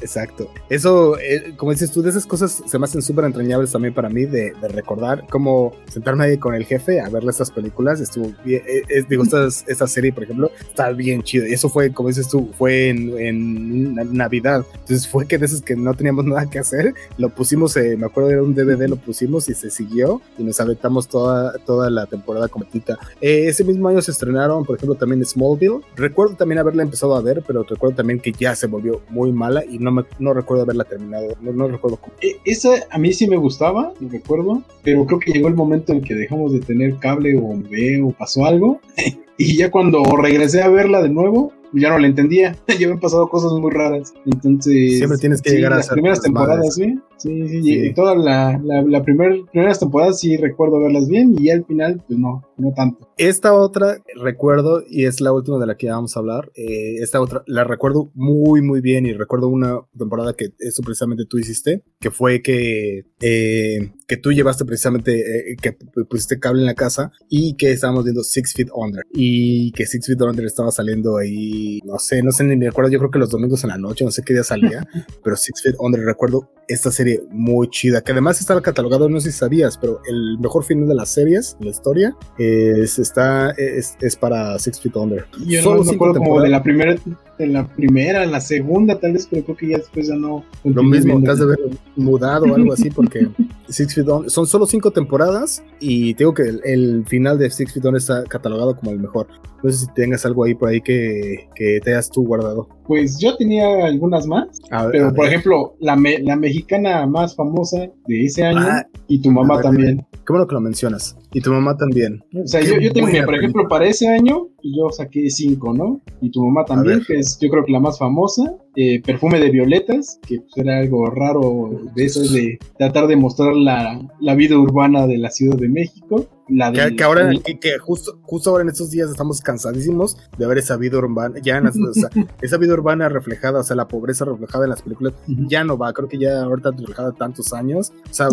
Exacto. 0.00 0.50
Eso, 0.68 1.18
eh, 1.18 1.54
como 1.56 1.72
dices 1.72 1.90
tú, 1.90 2.00
de 2.00 2.10
esas 2.10 2.26
cosas 2.26 2.62
se 2.64 2.78
me 2.78 2.84
hacen 2.84 3.02
súper 3.02 3.24
entrañables 3.24 3.72
también 3.72 3.92
para 3.92 4.08
mí 4.08 4.24
de, 4.24 4.52
recordar 4.68 5.24
cómo 5.28 5.72
sentarme 5.90 6.24
ahí 6.24 6.38
con 6.38 6.54
el 6.54 6.64
jefe 6.64 7.00
a 7.00 7.08
verle 7.08 7.30
estas 7.30 7.50
películas. 7.50 8.00
Estuvo 8.00 8.32
bien, 8.44 8.62
eh, 8.68 8.82
eh, 8.88 9.04
digo, 9.08 9.24
esta, 9.24 9.86
serie, 9.88 10.12
por 10.12 10.22
ejemplo, 10.22 10.52
está 10.60 10.90
bien 10.92 11.22
chido. 11.22 11.46
Y 11.46 11.54
eso 11.54 11.68
fue, 11.68 11.92
como 11.92 12.08
dices 12.08 12.28
tú, 12.28 12.48
fue 12.56 12.90
en, 12.90 13.94
Navidad. 14.16 14.64
Entonces 14.74 15.08
fue 15.08 15.26
que 15.26 15.38
de 15.38 15.46
esas 15.46 15.60
que 15.60 15.74
no 15.74 15.92
teníamos 15.94 16.24
nada 16.24 16.48
que 16.48 16.60
hacer, 16.60 16.94
lo 17.16 17.30
pusimos, 17.30 17.76
me 17.76 18.06
acuerdo 18.06 18.30
era 18.30 18.42
un 18.42 18.54
DVD, 18.54 18.88
lo 18.88 18.96
pusimos 18.96 19.07
y 19.08 19.54
se 19.54 19.70
siguió 19.70 20.20
y 20.38 20.42
nos 20.42 20.60
aventamos 20.60 21.08
toda, 21.08 21.56
toda 21.64 21.90
la 21.90 22.06
temporada 22.06 22.48
completita. 22.48 22.98
ese 23.20 23.64
mismo 23.64 23.88
año 23.88 24.02
se 24.02 24.10
estrenaron, 24.10 24.64
por 24.64 24.76
ejemplo, 24.76 24.96
también 24.96 25.24
Smallville. 25.24 25.80
Recuerdo 25.96 26.36
también 26.36 26.58
haberla 26.58 26.82
empezado 26.82 27.14
a 27.16 27.22
ver, 27.22 27.42
pero 27.46 27.62
recuerdo 27.62 27.96
también 27.96 28.20
que 28.20 28.32
ya 28.32 28.54
se 28.54 28.66
volvió 28.66 29.00
muy 29.08 29.32
mala 29.32 29.64
y 29.64 29.78
no, 29.78 29.90
me, 29.90 30.04
no 30.18 30.34
recuerdo 30.34 30.64
haberla 30.64 30.84
terminado. 30.84 31.28
No, 31.40 31.68
recuerdo 31.68 31.96
cómo. 31.96 32.12
E, 32.20 32.36
esa 32.44 32.70
a 32.90 32.98
mí 32.98 33.12
sí 33.12 33.26
me 33.26 33.36
gustaba, 33.36 33.92
recuerdo, 34.00 34.62
pero 34.82 35.06
creo 35.06 35.18
que 35.18 35.32
llegó 35.32 35.48
el 35.48 35.54
momento 35.54 35.92
en 35.92 36.02
que 36.02 36.14
dejamos 36.14 36.52
de 36.52 36.60
tener 36.60 36.96
cable 36.98 37.36
o 37.36 37.56
ve 37.70 38.02
o 38.02 38.10
pasó 38.10 38.44
algo. 38.44 38.80
y 39.38 39.56
ya 39.56 39.70
cuando 39.70 40.02
regresé 40.16 40.62
a 40.62 40.68
verla 40.68 41.02
de 41.02 41.08
nuevo, 41.08 41.52
ya 41.72 41.90
no 41.90 41.98
la 41.98 42.06
entendía. 42.06 42.56
ya 42.78 42.86
me 42.86 42.94
han 42.94 43.00
pasado 43.00 43.28
cosas 43.28 43.52
muy 43.52 43.70
raras. 43.70 44.12
Entonces. 44.26 44.98
Siempre 44.98 45.18
tienes 45.18 45.42
que 45.42 45.50
llegar 45.50 45.72
a 45.72 45.76
las 45.76 45.88
primeras 45.88 46.20
temporadas, 46.20 46.74
¿sí? 46.74 46.98
Sí, 47.18 47.48
sí, 47.48 47.60
Y 47.64 47.94
toda 47.94 48.14
la, 48.14 48.60
la, 48.62 48.82
la 48.82 49.02
primeras 49.02 49.80
temporadas 49.80 50.20
sí 50.20 50.36
recuerdo 50.36 50.80
verlas 50.80 51.08
bien 51.08 51.34
y 51.38 51.50
al 51.50 51.64
final, 51.64 52.02
pues 52.06 52.18
no, 52.18 52.44
no 52.56 52.72
tanto. 52.72 53.08
Esta 53.16 53.52
otra 53.52 53.98
recuerdo, 54.14 54.84
y 54.88 55.06
es 55.06 55.20
la 55.20 55.32
última 55.32 55.58
de 55.58 55.66
la 55.66 55.76
que 55.76 55.90
vamos 55.90 56.16
a 56.16 56.20
hablar, 56.20 56.52
eh, 56.54 56.96
esta 57.00 57.20
otra 57.20 57.42
la 57.46 57.64
recuerdo 57.64 58.10
muy, 58.14 58.62
muy 58.62 58.80
bien 58.80 59.06
y 59.06 59.12
recuerdo 59.12 59.48
una 59.48 59.80
temporada 59.96 60.34
que 60.34 60.52
eso 60.60 60.82
precisamente 60.82 61.24
tú 61.24 61.38
hiciste, 61.38 61.82
que 61.98 62.12
fue 62.12 62.40
que, 62.42 63.06
eh, 63.20 63.90
que 64.06 64.16
tú 64.16 64.32
llevaste 64.32 64.64
precisamente, 64.64 65.52
eh, 65.52 65.56
que 65.60 65.72
pusiste 66.08 66.38
cable 66.38 66.60
en 66.60 66.66
la 66.66 66.74
casa 66.74 67.10
y 67.28 67.56
que 67.56 67.72
estábamos 67.72 68.04
viendo 68.04 68.22
Six 68.22 68.54
Feet 68.54 68.68
Under 68.72 69.02
y 69.12 69.72
que 69.72 69.86
Six 69.86 70.06
Feet 70.06 70.22
Under 70.22 70.44
estaba 70.44 70.70
saliendo 70.70 71.16
ahí, 71.16 71.80
no 71.84 71.98
sé, 71.98 72.22
no 72.22 72.30
sé 72.30 72.44
ni 72.44 72.56
me 72.56 72.68
acuerdo, 72.68 72.92
yo 72.92 73.00
creo 73.00 73.10
que 73.10 73.18
los 73.18 73.30
domingos 73.30 73.64
en 73.64 73.70
la 73.70 73.78
noche, 73.78 74.04
no 74.04 74.12
sé 74.12 74.22
qué 74.22 74.34
día 74.34 74.44
salía, 74.44 74.86
pero 75.24 75.36
Six 75.36 75.62
Feet 75.62 75.74
Under 75.80 76.00
recuerdo 76.00 76.48
esta 76.68 76.92
serie 76.92 77.07
muy 77.30 77.68
chida, 77.68 78.02
que 78.02 78.12
además 78.12 78.40
está 78.40 78.60
catalogado, 78.60 79.08
no 79.08 79.20
sé 79.20 79.32
si 79.32 79.38
sabías, 79.38 79.78
pero 79.78 80.00
el 80.08 80.38
mejor 80.38 80.64
final 80.64 80.88
de 80.88 80.94
las 80.94 81.10
series, 81.10 81.56
la 81.60 81.70
historia, 81.70 82.16
es, 82.38 82.98
está, 82.98 83.50
es, 83.50 84.16
para 84.16 84.58
Six 84.58 84.80
Feet 84.80 84.96
Under. 84.96 85.26
Yo 85.46 85.62
no 85.62 85.84
me 85.84 85.92
acuerdo 85.92 86.18
como 86.18 86.40
de 86.40 86.48
la 86.48 86.62
primera 86.62 86.96
en 87.38 87.52
la 87.52 87.66
primera, 87.66 88.24
en 88.24 88.32
la 88.32 88.40
segunda, 88.40 88.98
tal 88.98 89.12
vez, 89.12 89.26
pero 89.30 89.44
creo 89.44 89.56
que 89.56 89.68
ya 89.68 89.78
después 89.78 90.08
ya 90.08 90.16
no. 90.16 90.44
Lo 90.64 90.82
mismo, 90.82 91.20
te 91.22 91.30
has 91.30 91.38
de 91.38 91.44
haber 91.44 91.58
mudado 91.96 92.46
o 92.46 92.54
algo 92.54 92.72
así, 92.72 92.90
porque 92.90 93.28
Six 93.68 93.94
Feet 93.94 94.08
Under 94.08 94.30
son 94.30 94.46
solo 94.46 94.66
cinco 94.66 94.90
temporadas 94.90 95.62
y 95.80 96.14
tengo 96.14 96.34
que 96.34 96.42
el, 96.64 97.04
final 97.06 97.38
de 97.38 97.50
Six 97.50 97.72
Feet 97.72 97.84
Under 97.84 97.98
está 97.98 98.24
catalogado 98.24 98.76
como 98.76 98.90
el 98.90 98.98
mejor. 98.98 99.28
No 99.62 99.70
sé 99.70 99.78
si 99.78 99.86
tengas 99.94 100.24
algo 100.24 100.44
ahí 100.44 100.54
por 100.54 100.68
ahí 100.68 100.80
que, 100.80 101.48
que 101.54 101.80
te 101.82 101.90
hayas 101.90 102.10
tú 102.10 102.24
guardado. 102.24 102.68
Pues 102.86 103.18
yo 103.18 103.36
tenía 103.36 103.84
algunas 103.84 104.26
más, 104.26 104.60
pero 104.92 105.12
por 105.12 105.26
ejemplo, 105.26 105.74
la, 105.80 105.96
la 106.22 106.36
mexicana 106.36 106.97
más 107.06 107.34
famosa 107.34 107.78
de 108.06 108.24
ese 108.24 108.44
año 108.44 108.60
ah, 108.60 108.86
y 109.06 109.20
tu 109.20 109.30
mamá 109.30 109.60
también. 109.60 110.06
Qué 110.12 110.32
bueno 110.32 110.46
que 110.46 110.54
lo 110.54 110.60
mencionas. 110.60 111.16
Y 111.32 111.40
tu 111.40 111.50
mamá 111.50 111.76
también. 111.76 112.22
O 112.34 112.46
sea, 112.46 112.60
yo, 112.60 112.78
yo, 112.78 112.92
tengo, 112.92 113.08
por 113.24 113.34
ejemplo, 113.34 113.68
para 113.68 113.86
ese 113.86 114.08
año, 114.08 114.48
pues, 114.56 114.74
yo 114.76 114.90
saqué 114.90 115.30
cinco, 115.30 115.72
¿no? 115.72 116.00
Y 116.20 116.30
tu 116.30 116.44
mamá 116.44 116.64
también, 116.64 117.02
que 117.06 117.18
es 117.18 117.38
yo 117.40 117.48
creo 117.48 117.64
que 117.64 117.72
la 117.72 117.80
más 117.80 117.98
famosa. 117.98 118.54
Eh, 118.80 119.02
perfume 119.02 119.40
de 119.40 119.50
violetas, 119.50 120.20
que 120.24 120.38
pues, 120.38 120.56
era 120.56 120.78
algo 120.78 121.10
raro 121.10 121.68
de 121.96 122.04
eso, 122.04 122.20
de 122.20 122.60
tratar 122.78 123.08
de 123.08 123.16
mostrar 123.16 123.56
la, 123.56 124.00
la 124.20 124.36
vida 124.36 124.56
urbana 124.56 125.08
de 125.08 125.18
la 125.18 125.32
Ciudad 125.32 125.56
de 125.56 125.68
México. 125.68 126.28
La 126.48 126.70
que, 126.72 127.02
ahora, 127.02 127.28
que, 127.44 127.78
justo, 127.78 128.20
justo 128.22 128.50
ahora 128.50 128.62
en 128.62 128.68
estos 128.68 128.92
días 128.92 129.10
estamos 129.10 129.40
cansadísimos 129.40 130.16
de 130.38 130.46
ver 130.46 130.58
esa 130.58 130.76
vida 130.76 130.96
urbana, 130.96 131.40
ya 131.42 131.60
esa 132.40 132.56
vida 132.56 132.72
urbana 132.72 133.08
reflejada, 133.08 133.58
o 133.58 133.62
sea, 133.64 133.74
la 133.74 133.88
pobreza 133.88 134.24
reflejada 134.24 134.64
en 134.64 134.70
las 134.70 134.82
películas, 134.82 135.12
ya 135.26 135.64
no 135.64 135.76
va, 135.76 135.92
creo 135.92 136.08
que 136.08 136.18
ya 136.18 136.42
ahorita 136.42 136.70
reflejada 136.70 137.10
tantos 137.10 137.52
años. 137.52 137.92
O 138.08 138.14
sea, 138.14 138.28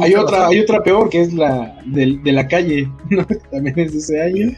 hay 0.00 0.14
otra, 0.16 0.48
hay 0.48 0.58
otra 0.58 0.82
peor 0.82 1.08
que 1.10 1.20
es 1.20 1.32
la 1.32 1.78
de, 1.86 2.18
de 2.24 2.32
la 2.32 2.48
calle, 2.48 2.90
también 3.52 3.78
es 3.78 3.92
de 3.92 3.98
ese 3.98 4.20
año. 4.20 4.52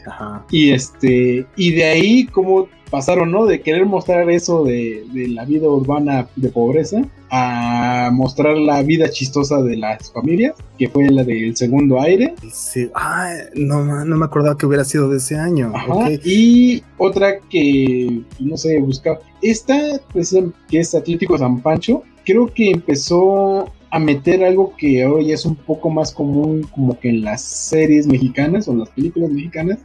Y 0.51 0.71
este, 0.71 1.47
y 1.55 1.73
de 1.75 1.85
ahí 1.85 2.27
como 2.27 2.67
pasaron, 2.91 3.31
¿no? 3.31 3.47
De 3.47 3.61
querer 3.61 3.87
mostrar 3.87 4.29
eso 4.31 4.65
de, 4.65 5.05
la 5.29 5.45
vida 5.45 5.69
urbana 5.69 6.29
de 6.37 6.49
pobreza 6.49 7.03
a 7.31 8.11
mostrar 8.13 8.57
la 8.57 8.83
vida 8.83 9.11
chistosa 9.11 9.63
de 9.63 9.77
las 9.77 10.11
familias, 10.13 10.55
que 10.79 10.89
fue 10.89 11.11
la 11.11 11.25
del 11.25 11.57
segundo 11.57 12.01
aire. 12.01 12.35
Sí, 12.51 12.89
no, 13.55 14.05
no 14.05 14.17
me 14.17 14.25
acordaba 14.25 14.57
que 14.57 14.67
hubiera 14.67 14.85
sido 14.85 15.09
de 15.11 15.19
ese 15.19 15.37
año. 15.37 15.73
Y 16.25 16.83
otra 16.97 17.39
que, 17.51 18.23
no 18.41 18.57
sé, 18.57 18.79
buscaba. 18.81 19.19
Esta, 19.43 20.01
pues, 20.13 20.35
que 20.69 20.81
es 20.81 20.95
Atlético 20.95 21.37
San 21.37 21.61
Pancho, 21.61 22.03
creo 22.25 22.47
que 22.53 22.71
empezó 22.71 23.71
a 23.91 23.99
meter 23.99 24.45
algo 24.45 24.75
que 24.77 25.07
hoy 25.07 25.33
es 25.33 25.45
un 25.45 25.55
poco 25.55 25.91
más 25.91 26.13
común 26.13 26.67
como 26.75 26.99
que 26.99 27.09
en 27.09 27.23
las 27.23 27.43
series 27.43 28.07
mexicanas 28.07 28.69
o 28.69 28.73
en 28.73 28.81
las 28.81 28.91
películas 28.91 29.31
mexicanas, 29.31 29.79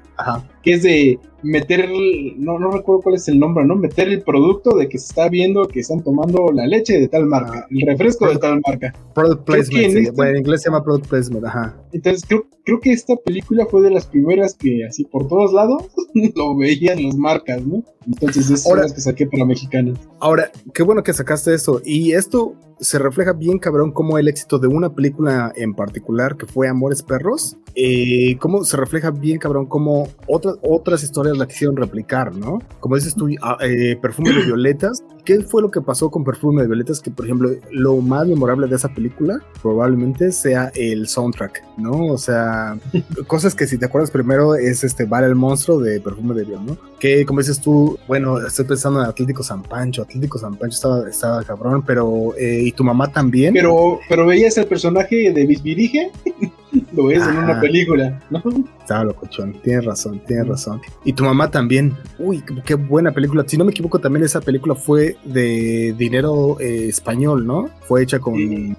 que 0.62 0.74
es 0.74 0.84
de 0.84 1.20
meter, 1.44 1.90
no, 2.38 2.58
no 2.58 2.72
recuerdo 2.72 3.02
cuál 3.02 3.16
es 3.16 3.28
el 3.28 3.38
nombre, 3.40 3.66
¿no? 3.66 3.76
Meter 3.76 4.08
el 4.08 4.24
producto 4.24 4.76
de 4.78 4.88
que 4.88 4.98
se 4.98 5.08
está 5.08 5.30
viendo 5.30 5.68
que 5.68 5.82
están 5.82 6.02
tomando 6.02 6.52
la 6.54 6.66
leche 6.66 7.00
de 7.00 7.08
tal 7.08 7.26
marca, 7.26 7.68
el 7.70 7.86
refresco 7.86 8.28
de 8.28 8.38
tal 8.38 8.62
marca. 8.66 8.94
Product 9.14 9.44
placement, 9.44 9.96
en, 9.96 10.16
bueno, 10.16 10.32
en 10.32 10.38
inglés 10.38 10.62
se 10.62 10.70
llama 10.70 10.84
product 10.84 11.08
placement, 11.08 11.46
ajá. 11.46 11.76
Entonces 11.92 12.24
creo, 12.28 12.46
creo 12.64 12.80
que 12.80 12.94
esta 12.94 13.16
película 13.18 13.66
fue 13.66 13.82
de 13.82 13.92
las 13.92 14.08
primeras 14.08 14.56
que 14.56 14.86
así 14.86 15.04
por 15.04 15.28
todos 15.28 15.54
lados 15.54 15.84
lo 16.36 16.56
veían 16.56 17.04
las 17.04 17.16
marcas, 17.16 17.66
¿no? 17.66 17.84
Entonces 18.08 18.50
es 18.50 18.66
una 18.66 18.84
que 18.84 19.02
saqué 19.02 19.28
para 19.28 19.46
mexicanas. 19.46 20.00
Ahora, 20.20 20.52
qué 20.74 20.84
bueno 20.84 21.04
que 21.04 21.14
sacaste 21.14 21.54
eso. 21.54 21.82
Y 21.86 22.14
esto 22.14 22.56
se 22.80 23.00
refleja 23.00 23.34
bien, 23.34 23.60
cabrón, 23.60 23.92
como 23.92 24.18
el 24.18 24.28
éxito 24.28 24.60
de 24.60 24.68
una 24.68 24.94
película 24.94 25.54
en 25.56 25.74
particular 25.74 26.36
que 26.36 26.46
fue 26.46 26.68
Amores 26.68 27.02
Perros, 27.02 27.58
eh, 27.76 28.38
cómo 28.40 28.64
se 28.64 28.78
refleja 28.78 29.12
bien, 29.12 29.40
cabrón, 29.40 29.66
como 29.68 30.08
otras 30.28 30.56
otras 30.62 31.04
historias 31.04 31.38
la 31.38 31.47
quisieron 31.47 31.76
replicar, 31.76 32.36
¿no? 32.36 32.62
Como 32.80 32.95
dices 32.95 33.15
tú, 33.15 33.28
ah, 33.41 33.58
eh, 33.62 33.97
Perfume 34.02 34.32
de 34.32 34.45
Violetas. 34.45 35.04
¿Qué 35.26 35.39
fue 35.39 35.62
lo 35.62 35.71
que 35.71 35.80
pasó 35.80 36.12
con 36.12 36.23
Perfume 36.23 36.62
de 36.62 36.67
Violetas? 36.67 36.99
Que, 36.99 37.10
por 37.10 37.26
ejemplo, 37.26 37.49
lo 37.71 37.97
más 37.97 38.28
memorable 38.28 38.67
de 38.67 38.76
esa 38.76 38.89
película 38.89 39.39
probablemente 39.62 40.32
sea 40.32 40.71
el 40.76 41.08
soundtrack, 41.08 41.63
¿no? 41.78 42.08
O 42.08 42.17
sea, 42.17 42.78
cosas 43.28 43.56
que 43.56 43.67
si 43.67 43.78
te 43.78 43.86
acuerdas 43.86 44.12
primero 44.12 44.56
es 44.56 44.84
este 44.84 45.06
Bar 45.06 45.23
el 45.23 45.36
Monstruo 45.36 45.80
de 45.80 46.02
Perfume 46.02 46.34
de 46.36 46.43
Violetas, 46.43 46.65
¿no? 46.65 46.78
Que, 46.99 47.26
como 47.26 47.39
dices 47.39 47.60
tú, 47.60 47.97
bueno, 48.08 48.39
estoy 48.45 48.65
pensando 48.65 49.02
en 49.02 49.08
Atlético 49.08 49.43
San 49.43 49.63
Pancho. 49.63 50.04
Atlético 50.04 50.38
San 50.38 50.56
Pancho 50.56 50.76
estaba, 50.76 51.10
estaba 51.10 51.43
cabrón, 51.43 51.84
pero... 51.86 52.34
Eh, 52.38 52.63
y 52.63 52.71
tu 52.71 52.84
mamá 52.84 53.12
también. 53.12 53.54
Pero, 53.54 53.99
pero 54.08 54.26
veías 54.26 54.58
el 54.58 54.67
personaje 54.67 55.32
de 55.32 55.45
Bisbirige. 55.45 56.12
lo 56.94 57.06
ves 57.06 57.24
en 57.28 57.38
una 57.38 57.60
película, 57.60 58.20
¿no? 58.30 58.42
Estaba 58.80 59.06
locochón, 59.06 59.54
tienes 59.64 59.86
razón, 59.86 60.22
tienes 60.26 60.48
razón. 60.48 60.82
Y 61.06 61.14
tu 61.14 61.24
mamá 61.24 61.50
también, 61.50 61.94
uy, 62.20 62.44
qué 62.66 62.76
buena 62.76 63.12
película. 63.12 63.44
Si 63.48 63.58
no 63.58 63.66
me 63.66 63.72
equivoco, 63.72 64.00
también 64.00 64.26
esa 64.26 64.42
película 64.42 64.76
fue 64.76 65.16
de 65.24 65.94
dinero 65.98 66.60
eh, 66.60 66.88
español, 66.88 67.46
¿no? 67.46 67.70
Fue 67.82 68.04
hecha 68.04 68.20
con. 68.20 68.36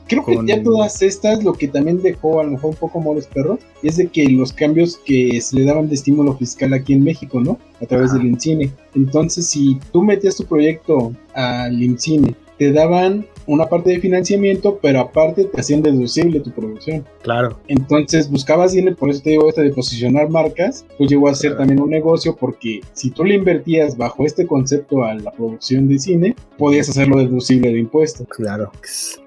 creo 0.06 0.24
que 0.24 0.38
ya 0.46 0.62
todas 0.62 1.00
estas, 1.02 1.42
lo 1.44 1.54
que 1.54 1.68
también 1.68 2.02
dejó 2.02 2.40
a 2.40 2.44
lo 2.44 2.52
mejor 2.52 2.70
un 2.70 2.76
poco 2.76 3.14
los 3.14 3.26
perros, 3.26 3.60
es 3.82 3.96
de 3.96 4.08
que 4.08 4.28
los 4.28 4.52
cambios 4.52 4.98
que 5.04 5.40
se 5.40 5.56
le 5.56 5.64
daban 5.64 5.88
de 5.88 5.94
estímulo 5.94 6.36
fiscal 6.36 6.72
aquí 6.72 6.94
en 6.94 7.04
México, 7.04 7.40
¿no? 7.40 7.58
A 7.82 7.86
través 7.86 8.12
del 8.12 8.26
INCINE. 8.26 8.70
Entonces, 8.94 9.46
si 9.46 9.78
tú 9.92 10.02
metías 10.02 10.36
tu 10.36 10.44
proyecto 10.44 11.12
al 11.34 11.82
INCINE, 11.82 12.34
te 12.58 12.72
daban 12.72 13.26
una 13.46 13.68
parte 13.68 13.90
de 13.90 14.00
financiamiento, 14.00 14.78
pero 14.80 15.00
aparte 15.00 15.44
te 15.44 15.60
hacían 15.60 15.82
deducible 15.82 16.40
tu 16.40 16.50
producción. 16.50 17.04
Claro. 17.22 17.58
Entonces 17.68 18.30
buscabas 18.30 18.72
dinero, 18.72 18.96
por 18.96 19.10
eso 19.10 19.22
te 19.22 19.30
digo 19.30 19.48
esto 19.48 19.62
de 19.62 19.70
posicionar 19.70 20.30
marcas, 20.30 20.84
pues 20.98 21.10
llegó 21.10 21.28
a 21.28 21.34
ser 21.34 21.56
también 21.56 21.80
un 21.80 21.90
negocio 21.90 22.36
porque 22.36 22.80
si 22.92 23.10
tú 23.10 23.24
le 23.24 23.34
invertías 23.34 23.96
bajo 23.96 24.24
este 24.24 24.46
concepto 24.46 25.04
a 25.04 25.14
la 25.14 25.30
producción 25.32 25.88
de 25.88 25.98
cine, 25.98 26.36
podías 26.58 26.88
hacerlo 26.88 27.18
deducible 27.18 27.72
de 27.72 27.78
impuestos. 27.78 28.26
Claro 28.28 28.70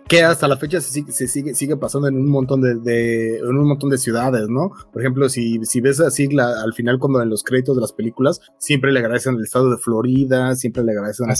que 0.07 0.23
hasta 0.23 0.47
la 0.47 0.57
fecha 0.57 0.79
se 0.79 1.27
sigue, 1.27 1.53
sigue, 1.53 1.77
pasando 1.77 2.07
en 2.07 2.15
un 2.15 2.29
montón 2.29 2.61
de, 2.61 3.37
en 3.37 3.45
un 3.45 3.67
montón 3.67 3.89
de 3.89 3.97
ciudades, 3.97 4.47
¿no? 4.47 4.71
Por 4.91 5.01
ejemplo, 5.01 5.27
si, 5.29 5.59
si 5.65 5.81
ves 5.81 5.99
así 5.99 6.27
al 6.37 6.73
final 6.73 6.99
cuando 6.99 7.21
en 7.21 7.29
los 7.29 7.43
créditos 7.43 7.75
de 7.75 7.81
las 7.81 7.93
películas 7.93 8.41
siempre 8.57 8.91
le 8.91 8.99
agradecen 8.99 9.35
al 9.35 9.43
estado 9.43 9.69
de 9.69 9.77
Florida, 9.77 10.55
siempre 10.55 10.83
le 10.83 10.93
agradecen 10.93 11.29
a 11.29 11.35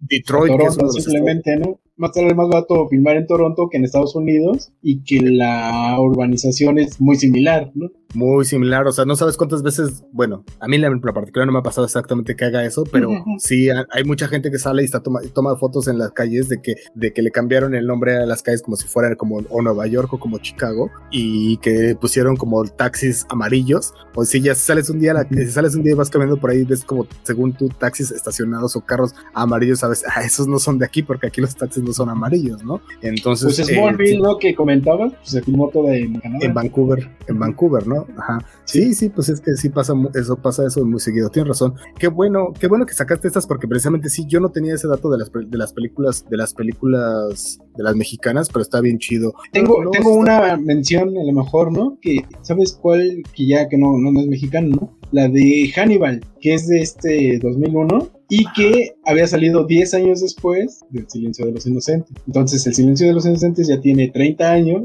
Detroit, 0.00 0.52
simplemente, 0.90 1.56
¿no? 1.56 1.80
Más 2.02 2.10
tarde 2.10 2.34
más 2.34 2.48
barato 2.48 2.88
filmar 2.88 3.16
en 3.16 3.28
Toronto 3.28 3.68
que 3.70 3.76
en 3.76 3.84
Estados 3.84 4.16
Unidos 4.16 4.72
y 4.82 5.04
que 5.04 5.20
la 5.20 5.96
urbanización 6.00 6.80
es 6.80 7.00
muy 7.00 7.14
similar, 7.14 7.70
¿no? 7.76 7.90
Muy 8.14 8.44
similar. 8.44 8.86
O 8.86 8.92
sea, 8.92 9.04
no 9.04 9.16
sabes 9.16 9.36
cuántas 9.36 9.62
veces, 9.62 10.04
bueno, 10.12 10.44
a 10.60 10.68
mí 10.68 10.78
la, 10.78 10.90
la 10.90 11.12
particular 11.12 11.46
no 11.46 11.52
me 11.52 11.58
ha 11.58 11.62
pasado 11.62 11.86
exactamente 11.86 12.36
que 12.36 12.44
haga 12.44 12.64
eso, 12.64 12.84
pero 12.90 13.10
sí 13.38 13.68
hay 13.70 14.04
mucha 14.04 14.28
gente 14.28 14.50
que 14.50 14.58
sale 14.58 14.82
y 14.82 14.84
está 14.84 15.02
toma, 15.02 15.20
toma 15.32 15.56
fotos 15.56 15.88
en 15.88 15.98
las 15.98 16.12
calles 16.12 16.48
de 16.48 16.60
que, 16.60 16.74
de 16.94 17.12
que 17.12 17.22
le 17.22 17.30
cambiaron 17.30 17.74
el 17.74 17.86
nombre 17.86 18.16
a 18.16 18.26
las 18.26 18.42
calles 18.42 18.62
como 18.62 18.76
si 18.76 18.86
fueran 18.86 19.14
como 19.16 19.42
o 19.48 19.62
Nueva 19.62 19.86
York 19.86 20.12
o 20.12 20.18
como 20.18 20.38
Chicago 20.38 20.90
y 21.10 21.56
que 21.58 21.96
pusieron 22.00 22.36
como 22.36 22.64
taxis 22.64 23.26
amarillos. 23.28 23.94
O 24.14 24.24
si 24.24 24.40
ya 24.40 24.54
sales 24.54 24.90
un 24.90 25.00
día, 25.00 25.14
la, 25.14 25.26
si 25.28 25.46
sales 25.46 25.74
un 25.74 25.82
día 25.82 25.92
y 25.92 25.96
vas 25.96 26.10
caminando 26.10 26.40
por 26.40 26.50
ahí, 26.50 26.64
ves 26.64 26.84
como 26.84 27.06
según 27.22 27.52
tú 27.52 27.68
taxis 27.68 28.10
estacionados 28.10 28.76
o 28.76 28.80
carros 28.82 29.14
amarillos, 29.34 29.80
sabes, 29.80 30.04
ah, 30.06 30.22
esos 30.22 30.46
no 30.46 30.58
son 30.58 30.78
de 30.78 30.84
aquí 30.84 31.02
porque 31.02 31.26
aquí 31.26 31.40
los 31.40 31.56
taxis 31.56 31.82
no 31.82 31.92
son 31.92 32.08
amarillos, 32.08 32.64
¿no? 32.64 32.80
Entonces. 33.00 33.56
Pues 33.56 33.68
Smallville, 33.68 34.16
eh, 34.16 34.20
¿no? 34.20 34.38
Que 34.38 34.54
comentabas, 34.54 35.12
pues 35.14 35.30
se 35.30 35.42
filmó 35.42 35.70
todo 35.70 35.90
en 35.90 36.20
En 36.40 36.54
Vancouver, 36.54 37.10
en 37.26 37.38
Vancouver, 37.38 37.86
¿no? 37.86 38.01
Ajá. 38.16 38.38
Sí, 38.64 38.94
sí, 38.94 39.08
pues 39.08 39.28
es 39.28 39.40
que 39.40 39.54
sí 39.54 39.68
pasa 39.68 39.94
eso, 40.14 40.36
pasa 40.36 40.66
eso 40.66 40.84
muy 40.84 41.00
seguido. 41.00 41.30
Tienes 41.30 41.48
razón. 41.48 41.74
Qué 41.98 42.08
bueno, 42.08 42.52
qué 42.58 42.68
bueno 42.68 42.86
que 42.86 42.94
sacaste 42.94 43.28
estas 43.28 43.46
porque 43.46 43.68
precisamente 43.68 44.08
sí, 44.08 44.24
yo 44.26 44.40
no 44.40 44.50
tenía 44.50 44.74
ese 44.74 44.88
dato 44.88 45.10
de 45.10 45.18
las, 45.18 45.30
de 45.32 45.58
las 45.58 45.72
películas, 45.72 46.24
de 46.28 46.36
las 46.36 46.54
películas 46.54 47.58
de 47.76 47.82
las 47.82 47.96
mexicanas, 47.96 48.48
pero 48.48 48.62
está 48.62 48.80
bien 48.80 48.98
chido. 48.98 49.34
Tengo, 49.52 49.90
tengo 49.90 50.14
una 50.14 50.56
mención 50.56 51.16
a 51.16 51.24
lo 51.24 51.32
mejor, 51.32 51.72
¿no? 51.72 51.98
Que, 52.00 52.24
¿sabes 52.42 52.72
cuál? 52.72 53.22
Que 53.34 53.46
ya 53.46 53.68
que 53.68 53.78
no, 53.78 53.98
no, 53.98 54.12
no 54.12 54.20
es 54.20 54.26
mexicano, 54.26 54.68
¿no? 54.68 54.98
La 55.10 55.28
de 55.28 55.70
Hannibal, 55.74 56.24
que 56.40 56.54
es 56.54 56.66
de 56.66 56.80
este 56.80 57.38
2001 57.38 58.08
y 58.28 58.44
que 58.54 58.94
había 59.04 59.26
salido 59.26 59.66
10 59.66 59.94
años 59.94 60.20
después 60.20 60.80
del 60.90 61.08
Silencio 61.08 61.46
de 61.46 61.52
los 61.52 61.66
Inocentes. 61.66 62.12
Entonces, 62.26 62.66
el 62.66 62.74
Silencio 62.74 63.06
de 63.06 63.14
los 63.14 63.26
Inocentes 63.26 63.68
ya 63.68 63.80
tiene 63.80 64.08
30 64.08 64.50
años 64.50 64.82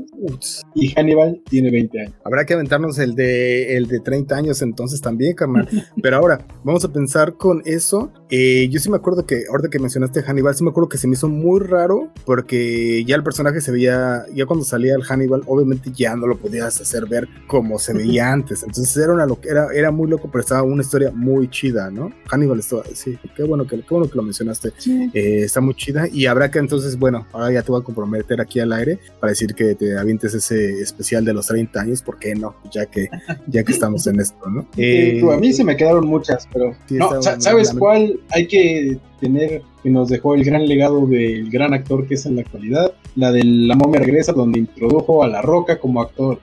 y 0.73 0.89
Hannibal 0.93 1.41
tiene 1.49 1.71
20 1.71 2.01
años. 2.01 2.13
Habrá 2.23 2.45
que 2.45 2.53
aventarnos 2.53 2.97
el 2.99 3.15
de, 3.15 3.77
el 3.77 3.87
de 3.87 3.99
30 3.99 4.35
años 4.35 4.61
entonces 4.61 5.01
también, 5.01 5.35
carnal. 5.35 5.67
Pero 6.01 6.17
ahora, 6.17 6.45
vamos 6.63 6.83
a 6.85 6.91
pensar 6.91 7.35
con 7.35 7.61
eso. 7.65 8.11
Eh, 8.29 8.67
yo 8.71 8.79
sí 8.79 8.89
me 8.89 8.97
acuerdo 8.97 9.25
que, 9.25 9.43
ahorita 9.49 9.69
que 9.69 9.79
mencionaste 9.79 10.23
Hannibal, 10.23 10.55
sí 10.55 10.63
me 10.63 10.71
acuerdo 10.71 10.89
que 10.89 10.97
se 10.97 11.07
me 11.07 11.13
hizo 11.13 11.29
muy 11.29 11.59
raro 11.59 12.11
porque 12.25 13.03
ya 13.05 13.15
el 13.15 13.23
personaje 13.23 13.61
se 13.61 13.71
veía, 13.71 14.25
ya 14.33 14.45
cuando 14.45 14.65
salía 14.65 14.95
el 14.95 15.03
Hannibal, 15.03 15.43
obviamente 15.45 15.91
ya 15.95 16.15
no 16.15 16.27
lo 16.27 16.37
podías 16.37 16.81
hacer 16.81 17.05
ver 17.07 17.27
como 17.47 17.79
se 17.79 17.93
veía 17.93 18.31
antes. 18.31 18.63
Entonces 18.63 18.95
era, 18.97 19.13
una 19.13 19.27
era, 19.43 19.67
era 19.73 19.91
muy 19.91 20.09
loco, 20.09 20.29
pero 20.31 20.41
estaba 20.41 20.63
una 20.63 20.81
historia 20.81 21.11
muy 21.11 21.49
chida, 21.49 21.91
¿no? 21.91 22.11
Hannibal 22.29 22.59
estaba, 22.59 22.83
sí, 22.93 23.17
qué 23.35 23.43
bueno 23.43 23.65
que, 23.65 23.77
qué 23.77 23.93
bueno 23.93 24.06
que 24.09 24.15
lo 24.15 24.23
mencionaste. 24.23 24.73
Eh, 25.13 25.43
está 25.43 25.61
muy 25.61 25.75
chida 25.75 26.07
y 26.11 26.25
habrá 26.25 26.49
que 26.51 26.59
entonces, 26.59 26.97
bueno, 26.97 27.25
ahora 27.31 27.51
ya 27.51 27.61
te 27.61 27.71
voy 27.71 27.81
a 27.81 27.83
comprometer 27.83 28.41
aquí 28.41 28.59
al 28.59 28.73
aire 28.73 28.99
para 29.19 29.31
decir 29.31 29.53
que 29.53 29.75
te 29.75 29.97
avientes 29.97 30.33
ese 30.33 30.81
especial 30.81 31.25
de 31.25 31.33
los 31.33 31.47
30 31.47 31.79
años, 31.79 32.01
¿por 32.01 32.19
qué 32.19 32.35
no? 32.35 32.55
Ya 32.71 32.85
que, 32.85 33.09
ya 33.47 33.63
que 33.63 33.71
estamos 33.71 34.07
en 34.07 34.19
esto, 34.19 34.49
¿no? 34.49 34.67
Eh, 34.77 35.21
a 35.31 35.37
mí 35.37 35.53
se 35.53 35.63
me 35.63 35.75
quedaron 35.75 36.07
muchas, 36.07 36.47
pero 36.51 36.75
no, 36.89 37.21
¿sabes 37.21 37.73
cuál 37.73 38.19
hay 38.31 38.47
que 38.47 38.97
tener 39.19 39.61
que 39.83 39.89
nos 39.89 40.09
dejó 40.09 40.35
el 40.35 40.43
gran 40.43 40.67
legado 40.67 41.05
del 41.07 41.49
gran 41.49 41.73
actor 41.73 42.07
que 42.07 42.15
es 42.15 42.25
en 42.25 42.35
la 42.35 42.41
actualidad? 42.41 42.93
La 43.15 43.31
de 43.31 43.43
La 43.43 43.75
momia 43.75 43.99
regresa, 43.99 44.31
donde 44.31 44.59
introdujo 44.59 45.23
a 45.23 45.27
La 45.27 45.41
Roca 45.41 45.79
como 45.79 46.01
actor. 46.01 46.39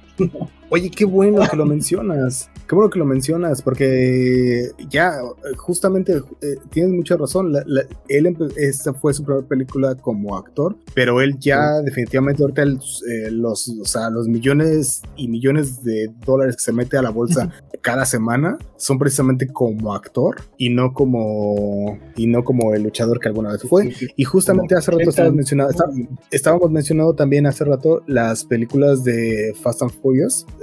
Oye, 0.71 0.91
qué 0.91 1.05
bueno 1.05 1.41
que 1.49 1.57
lo 1.57 1.67
mencionas. 1.67 2.51
Qué 2.67 2.75
bueno 2.75 2.91
que 2.91 2.99
lo 2.99 3.05
mencionas, 3.05 3.61
porque 3.61 4.71
ya, 4.89 5.21
justamente, 5.57 6.23
eh, 6.41 6.57
tienes 6.71 6.93
mucha 6.93 7.17
razón. 7.17 7.55
él 8.09 8.37
esta 8.57 8.95
fue 8.95 9.13
su 9.13 9.23
primera 9.23 9.47
película 9.47 9.95
como 9.95 10.37
actor, 10.37 10.77
pero 10.95 11.21
él 11.21 11.39
ya 11.39 11.81
definitivamente 11.83 12.43
ahorita 12.43 12.63
eh, 12.63 13.31
los, 13.31 13.69
o 13.69 13.85
sea, 13.85 14.09
los 14.09 14.27
millones 14.27 15.03
y 15.17 15.29
millones 15.29 15.85
de 15.85 16.11
dólares 16.25 16.57
que 16.57 16.63
se 16.63 16.73
mete 16.73 16.97
a 16.97 17.03
la 17.03 17.11
bolsa 17.11 17.51
cada 17.83 18.07
semana 18.07 18.57
son 18.79 18.99
precisamente 18.99 19.47
como 19.47 19.95
actor 19.95 20.37
y 20.57 20.71
no 20.71 20.95
como 20.95 21.99
y 22.17 22.27
no 22.27 22.43
como 22.43 22.75
el 22.75 22.83
luchador 22.83 23.21
que 23.21 23.29
alguna 23.29 23.53
vez 23.53 23.63
fue. 23.63 23.93
Y 24.17 24.25
justamente 24.25 24.75
hace 24.75 24.91
rato 24.91 25.11
estábamos 25.11 25.37
mencionando, 25.37 25.75
estábamos 26.31 26.71
mencionando 26.71 27.15
también 27.15 27.47
hace 27.47 27.65
rato 27.65 28.03
las 28.07 28.45
películas 28.45 29.05
de 29.05 29.55
Fast 29.63 29.83
and 29.83 29.93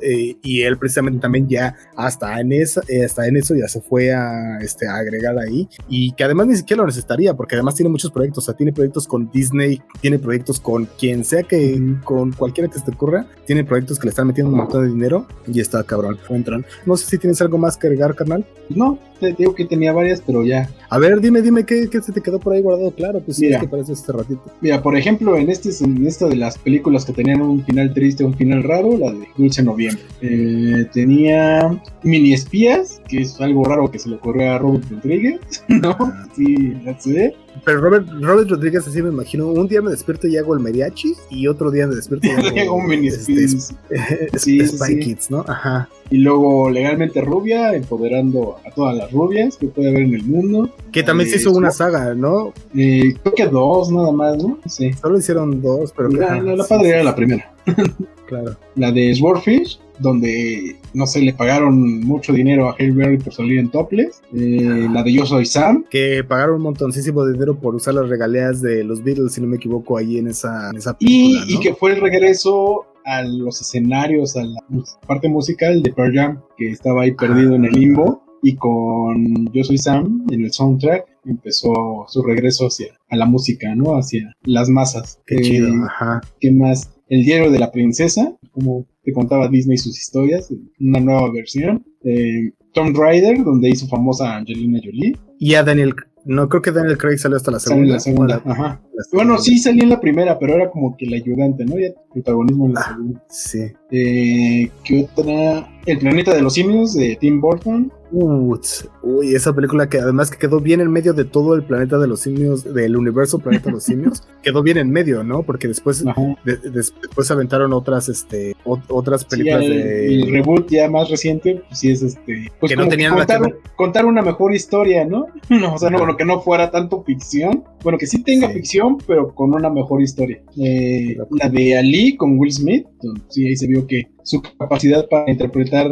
Eh, 0.02 0.38
y 0.44 0.62
él 0.62 0.78
precisamente 0.78 1.20
también 1.20 1.48
ya 1.48 1.76
hasta 1.96 2.40
en, 2.40 2.52
esa, 2.54 2.82
eh, 2.88 3.06
hasta 3.06 3.28
en 3.28 3.38
eso 3.38 3.56
ya 3.56 3.68
se 3.68 3.82
fue 3.82 4.14
a, 4.14 4.60
este, 4.62 4.88
agregar 4.88 5.38
ahí 5.40 5.68
y 5.88 6.12
que 6.14 6.24
además 6.24 6.48
ni 6.48 6.56
siquiera 6.56 6.82
lo 6.82 6.88
necesitaría 6.88 7.34
porque 7.34 7.56
además 7.56 7.76
tiene 7.76 7.90
muchos 7.90 8.12
proyectos, 8.12 8.44
o 8.44 8.46
sea, 8.46 8.56
tiene 8.56 8.74
proyectos 8.74 9.08
con 9.08 9.32
Disney, 9.32 9.82
tiene 10.00 10.20
proyectos 10.20 10.60
con 10.60 10.86
quien 11.00 11.24
sea 11.24 11.44
que, 11.44 11.80
con 12.04 12.32
cualquiera 12.34 12.70
que 12.70 12.80
se 12.80 12.86
te 12.86 12.92
ocurra, 12.92 13.26
tiene 13.46 13.64
proyectos 13.64 14.00
que 14.00 14.06
le 14.06 14.10
están 14.10 14.28
metiendo 14.28 14.52
un 14.52 14.58
montón 14.58 14.84
de 14.84 14.90
dinero 14.90 15.26
y 15.48 15.60
está 15.60 15.84
cabrón, 15.84 16.20
entran. 16.30 16.66
No 16.86 16.98
sé 16.98 17.08
si 17.08 17.18
tienes 17.18 17.42
algo 17.42 17.58
más 17.58 17.78
que 17.78 17.88
agregar, 17.88 18.16
carnal. 18.16 18.46
No, 18.70 19.00
te 19.22 19.34
digo 19.34 19.56
que 19.56 19.66
tenía 19.66 19.94
varias, 19.94 20.22
pero 20.22 20.44
ya. 20.44 20.70
A 20.90 20.98
ver, 20.98 21.22
dime, 21.22 21.42
dime, 21.42 21.66
¿qué, 21.66 21.88
qué 21.90 22.02
se 22.02 22.12
te 22.12 22.22
quedó 22.22 22.40
por 22.40 22.54
ahí 22.54 22.62
guardado? 22.62 22.92
Claro, 22.92 23.22
pues 23.22 23.40
mira, 23.40 23.60
sí, 23.60 23.68
parece 23.68 23.94
este 23.94 24.12
ratito. 24.12 24.42
Mira, 24.60 24.82
por 24.82 24.98
ejemplo, 24.98 25.38
en 25.38 25.50
este 25.50 25.70
en 25.84 26.06
esto 26.06 26.28
de 26.28 26.36
las 26.36 26.58
películas 26.58 27.06
que 27.06 27.14
tenían 27.14 27.42
un 27.42 27.64
final 27.64 27.94
triste, 27.94 28.24
un 28.24 28.34
final 28.34 28.64
raro, 28.64 28.98
la 28.98 29.12
de 29.12 29.28
Dulce 29.38 29.64
Noviembre. 29.64 30.04
Eh, 30.22 30.86
tenía 30.92 31.82
Mini 32.04 32.34
Espías, 32.34 33.02
que 33.08 33.22
es 33.22 33.40
algo 33.40 33.64
raro 33.64 33.90
que 33.90 34.00
se 34.00 34.10
le 34.10 34.16
ocurrió 34.16 34.52
a 34.52 34.58
Robert 34.58 34.86
Rodríguez, 34.90 35.40
¿no? 35.68 35.96
Sí, 36.36 36.74
ya 36.84 37.00
sé. 37.00 37.36
Pero 37.64 37.82
Robert, 37.82 38.08
Robert 38.22 38.50
Rodríguez, 38.50 38.88
así 38.88 39.02
me 39.02 39.10
imagino, 39.10 39.48
un 39.48 39.68
día 39.68 39.82
me 39.82 39.92
despierto 39.92 40.28
y 40.28 40.38
hago 40.38 40.54
el 40.54 40.60
mariachi, 40.60 41.14
y 41.30 41.48
otro 41.48 41.72
día 41.72 41.88
me 41.88 41.96
despierto 41.96 42.28
y 42.28 42.60
hago 42.60 42.76
un 42.76 42.88
mini 42.88 43.08
este, 43.08 43.48
sí, 44.38 44.66
Spy 44.66 45.00
Kids, 45.00 45.30
¿no? 45.30 45.46
Ajá. 45.48 45.88
Y 46.10 46.18
luego 46.18 46.70
legalmente 46.70 47.22
rubia, 47.22 47.74
empoderando 47.74 48.58
a 48.66 48.72
todas 48.72 48.98
las 48.98 49.12
rubias 49.12 49.58
que 49.58 49.68
puede 49.68 49.90
haber 49.90 50.04
en 50.04 50.16
el 50.16 50.24
mundo. 50.24 50.70
Que 50.92 51.04
también 51.04 51.30
se 51.30 51.38
hizo 51.38 51.52
una 51.52 51.72
saga, 51.72 52.14
¿no? 52.14 52.54
Eh, 52.76 53.14
creo 53.22 53.34
que 53.34 53.48
dos 53.48 53.92
nada 53.92 54.12
más, 54.12 54.38
¿no? 54.38 54.58
Sí. 54.66 54.92
Solo 54.94 55.18
hicieron 55.18 55.62
dos, 55.62 55.94
pero... 55.96 56.10
La, 56.10 56.42
la, 56.42 56.56
la 56.56 56.66
padre 56.66 56.90
era 56.90 57.04
la 57.04 57.16
primera. 57.16 57.52
claro. 58.28 58.58
La 58.76 58.92
de 58.92 59.14
Swordfish, 59.14 59.80
donde 60.00 60.76
no 60.94 61.06
sé, 61.06 61.22
le 61.22 61.34
pagaron 61.34 62.02
mucho 62.02 62.34
dinero 62.34 62.70
a 62.70 62.74
Halle 62.74 62.92
Berry 62.92 63.18
por 63.18 63.34
salir 63.34 63.60
en 63.60 63.70
Topless. 63.70 64.22
Eh, 64.34 64.88
la 64.92 65.04
de 65.04 65.14
Yo 65.14 65.26
Soy 65.26 65.46
Sam. 65.46 65.86
Que 65.90 66.24
pagaron 66.24 66.56
un 66.56 66.64
montoncísimo 66.64 67.24
de 67.26 67.34
dinero 67.34 67.60
por 67.60 67.76
usar 67.76 67.94
las 67.94 68.10
regalías 68.10 68.62
de 68.62 68.84
los 68.84 69.04
Beatles, 69.04 69.34
si 69.34 69.42
no 69.42 69.48
me 69.48 69.58
equivoco, 69.58 69.98
ahí 69.98 70.18
en 70.18 70.28
esa, 70.28 70.72
película. 70.72 71.46
Y, 71.48 71.56
y 71.56 71.60
que 71.60 71.74
fue 71.74 71.94
el 71.94 72.02
regreso 72.02 72.86
a 73.06 73.24
los 73.24 73.62
escenarios, 73.62 74.36
a 74.36 74.44
la 74.44 74.60
parte 75.08 75.30
musical 75.30 75.82
de 75.82 75.92
Pearl 75.94 76.14
Jam, 76.14 76.42
que 76.58 76.72
estaba 76.72 77.04
ahí 77.04 77.12
perdido 77.12 77.56
en 77.56 77.66
el 77.66 77.72
limbo. 77.74 78.24
Y 78.44 78.56
con 78.56 79.52
Yo 79.54 79.64
Soy 79.64 79.78
Sam 79.78 80.26
en 80.32 80.46
el 80.46 80.52
soundtrack 80.52 81.11
empezó 81.26 82.06
su 82.08 82.22
regreso 82.24 82.68
hacia 82.68 82.98
a 83.10 83.16
la 83.16 83.26
música, 83.26 83.74
¿no? 83.76 83.96
Hacia 83.96 84.36
las 84.44 84.70
masas. 84.70 85.20
Qué 85.26 85.38
chido, 85.42 85.70
ajá. 85.86 86.22
¿Qué 86.40 86.52
más? 86.52 86.92
El 87.08 87.24
diario 87.24 87.52
de 87.52 87.60
la 87.60 87.72
princesa, 87.72 88.36
como 88.52 88.86
te 89.04 89.12
contaba 89.12 89.48
Disney 89.50 89.78
sus 89.78 90.00
historias, 90.00 90.54
una 90.80 91.00
nueva 91.00 91.32
versión. 91.32 91.86
Eh, 92.04 92.52
Tomb 92.74 92.96
Raider, 92.98 93.44
donde 93.44 93.70
hizo 93.70 93.88
famosa 93.88 94.36
Angelina 94.38 94.80
Jolie. 94.84 95.18
Y 95.38 95.56
a 95.56 95.64
Daniel, 95.64 95.94
no 96.26 96.48
creo 96.48 96.62
que 96.62 96.72
Daniel 96.72 96.98
Craig 96.98 97.18
salió 97.18 97.38
hasta 97.38 97.52
la 97.52 97.60
segunda. 97.60 97.94
la 97.94 98.00
segunda, 98.00 98.42
ajá. 98.46 98.82
Bueno, 99.12 99.38
sí 99.38 99.58
salió 99.60 99.84
en 99.84 99.90
la 99.90 100.00
primera, 100.00 100.38
pero 100.40 100.56
era 100.56 100.70
como 100.70 100.96
que 100.98 101.06
el 101.06 101.14
ayudante, 101.14 101.66
¿no? 101.66 101.80
Ya 101.80 101.90
protagonismo 102.12 102.66
en 102.68 102.74
la 102.74 102.82
ah, 102.82 102.88
segunda. 102.90 103.24
Sí. 103.30 103.72
Eh, 103.92 104.70
¿Qué 104.84 105.08
otra? 105.16 105.68
El 105.86 105.98
planeta 105.98 106.36
de 106.36 106.42
los 106.42 106.54
simios 106.54 106.94
de 106.94 107.18
Tim 107.20 107.42
Burton. 107.42 107.92
uy, 108.12 109.34
esa 109.34 109.54
película 109.54 109.90
que 109.90 110.00
además 110.00 110.30
que 110.30 110.38
quedó 110.38 110.60
bien 110.60 110.80
en 110.80 110.92
medio 110.92 111.14
de 111.14 111.26
todo 111.26 111.56
el 111.56 111.64
planeta 111.64 111.98
de 111.98 112.08
los 112.08 112.20
simios, 112.20 112.72
del 112.72 112.96
universo 112.96 113.40
planeta 113.40 113.66
de 113.66 113.72
los 113.72 113.84
simios, 113.84 114.22
quedó 114.44 114.62
bien 114.62 114.78
en 114.78 114.92
medio, 114.92 115.24
¿no? 115.24 115.42
Porque 115.42 115.68
después, 115.68 116.06
después 116.46 117.32
aventaron 117.32 117.74
otras, 117.74 118.10
este, 118.10 118.56
otras 118.64 119.26
películas 119.26 119.64
el, 119.64 119.70
de. 119.70 120.16
El 120.16 120.32
reboot 120.32 120.70
ya 120.70 120.88
más 120.88 121.10
reciente, 121.10 121.64
pues 121.68 121.80
sí 121.80 121.92
es 121.92 122.04
este. 122.04 122.52
Pues 122.60 122.70
que 122.70 122.76
no 122.76 122.88
tenían 122.88 123.16
contar, 123.16 123.42
contar, 123.76 124.06
una 124.06 124.22
mejor 124.22 124.54
historia, 124.54 125.04
¿no? 125.04 125.26
o 125.74 125.78
sea, 125.80 125.90
no, 125.90 126.16
que 126.16 126.26
no 126.26 126.42
fuera 126.42 126.70
tanto 126.70 127.04
ficción. 127.04 127.64
Bueno, 127.84 127.98
que 127.98 128.06
sí 128.06 128.22
tenga 128.24 128.50
ficción, 128.50 128.91
pero 129.06 129.34
con 129.34 129.54
una 129.54 129.70
mejor 129.70 130.02
historia. 130.02 130.42
Eh, 130.58 131.18
la 131.32 131.50
de 131.50 131.78
Ali 131.78 132.16
con 132.18 132.38
Will 132.38 132.52
Smith, 132.52 132.86
sí, 133.30 133.48
ahí 133.48 133.56
se 133.56 133.68
vio 133.68 133.88
que 133.88 134.12
su 134.24 134.42
capacidad 134.42 135.08
para 135.10 135.32
interpretar 135.32 135.88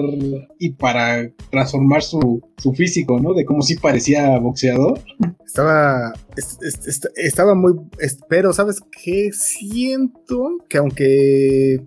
y 0.59 0.71
para 0.71 1.31
transformar 1.49 2.03
su, 2.03 2.41
su 2.57 2.73
físico, 2.73 3.19
¿no? 3.19 3.33
De 3.33 3.45
cómo 3.45 3.61
sí 3.61 3.75
parecía 3.75 4.37
boxeador. 4.39 4.99
Estaba, 5.45 6.13
estaba 7.15 7.55
muy, 7.55 7.73
pero 8.27 8.53
¿sabes 8.53 8.81
qué? 9.03 9.31
Siento 9.31 10.57
que 10.69 10.77
aunque 10.77 11.81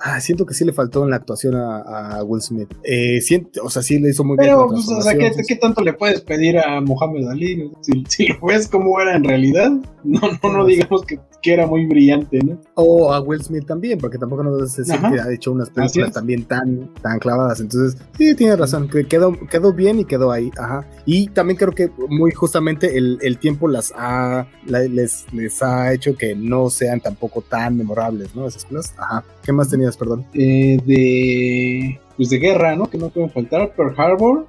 ah, 0.00 0.20
siento 0.20 0.46
que 0.46 0.54
sí 0.54 0.64
le 0.64 0.72
faltó 0.72 1.04
en 1.04 1.10
la 1.10 1.16
actuación 1.16 1.54
a, 1.56 2.22
Will 2.24 2.42
Smith. 2.42 2.68
Eh, 2.82 3.20
siento, 3.20 3.62
o 3.64 3.70
sea, 3.70 3.82
sí 3.82 3.98
le 3.98 4.10
hizo 4.10 4.24
muy 4.24 4.36
bien. 4.36 4.50
Pero, 4.50 4.68
pues, 4.68 4.88
o 4.88 5.02
sea, 5.02 5.14
¿qué, 5.14 5.30
¿qué, 5.46 5.56
tanto 5.56 5.82
le 5.82 5.92
puedes 5.92 6.20
pedir 6.20 6.58
a 6.58 6.80
Mohamed 6.80 7.28
Ali? 7.28 7.70
Si, 7.82 8.04
si, 8.08 8.26
lo 8.28 8.40
ves 8.46 8.68
como 8.68 9.00
era 9.00 9.16
en 9.16 9.24
realidad, 9.24 9.70
no, 10.04 10.20
no, 10.42 10.52
no 10.52 10.66
digamos 10.66 11.04
que, 11.04 11.18
que, 11.44 11.52
era 11.52 11.66
muy 11.66 11.86
brillante, 11.86 12.38
¿no? 12.42 12.58
O 12.74 13.12
a 13.12 13.20
Will 13.20 13.42
Smith 13.42 13.66
también, 13.66 13.98
porque 13.98 14.18
tampoco 14.18 14.42
nos 14.42 14.74
decir 14.74 14.98
que 15.00 15.20
ha 15.20 15.32
hecho 15.32 15.52
unas 15.52 15.70
películas 15.70 16.12
también 16.12 16.44
tan, 16.44 16.92
tan 17.02 17.18
clavadas. 17.18 17.60
Entonces, 17.60 18.00
sí, 18.16 18.34
tiene 18.34 18.56
razón, 18.56 18.88
que 18.88 19.04
quedó, 19.04 19.32
quedó 19.50 19.72
bien 19.72 20.00
y 20.00 20.04
quedó 20.04 20.32
ahí. 20.32 20.50
Ajá. 20.56 20.86
Y 21.04 21.28
también 21.28 21.56
creo 21.56 21.72
que 21.72 21.90
muy 22.08 22.32
justamente 22.32 22.96
el, 22.96 23.18
el 23.22 23.38
tiempo 23.38 23.68
las 23.68 23.92
ha, 23.96 24.46
les, 24.66 25.32
les 25.32 25.62
ha 25.62 25.92
hecho 25.92 26.16
que 26.16 26.34
no 26.34 26.70
sean 26.70 27.00
tampoco 27.00 27.42
tan 27.42 27.76
memorables, 27.76 28.34
¿no? 28.34 28.46
Esas 28.46 28.64
cosas. 28.64 28.94
Ajá. 28.98 29.24
¿Qué 29.44 29.52
más 29.52 29.68
tenías, 29.68 29.96
perdón? 29.96 30.24
Eh, 30.32 30.78
de 30.84 32.00
pues 32.16 32.30
de 32.30 32.38
guerra, 32.38 32.76
¿no? 32.76 32.88
Que 32.88 32.98
no 32.98 33.08
pueden 33.10 33.30
faltar, 33.30 33.74
Pearl 33.74 33.94
Harbor, 33.96 34.46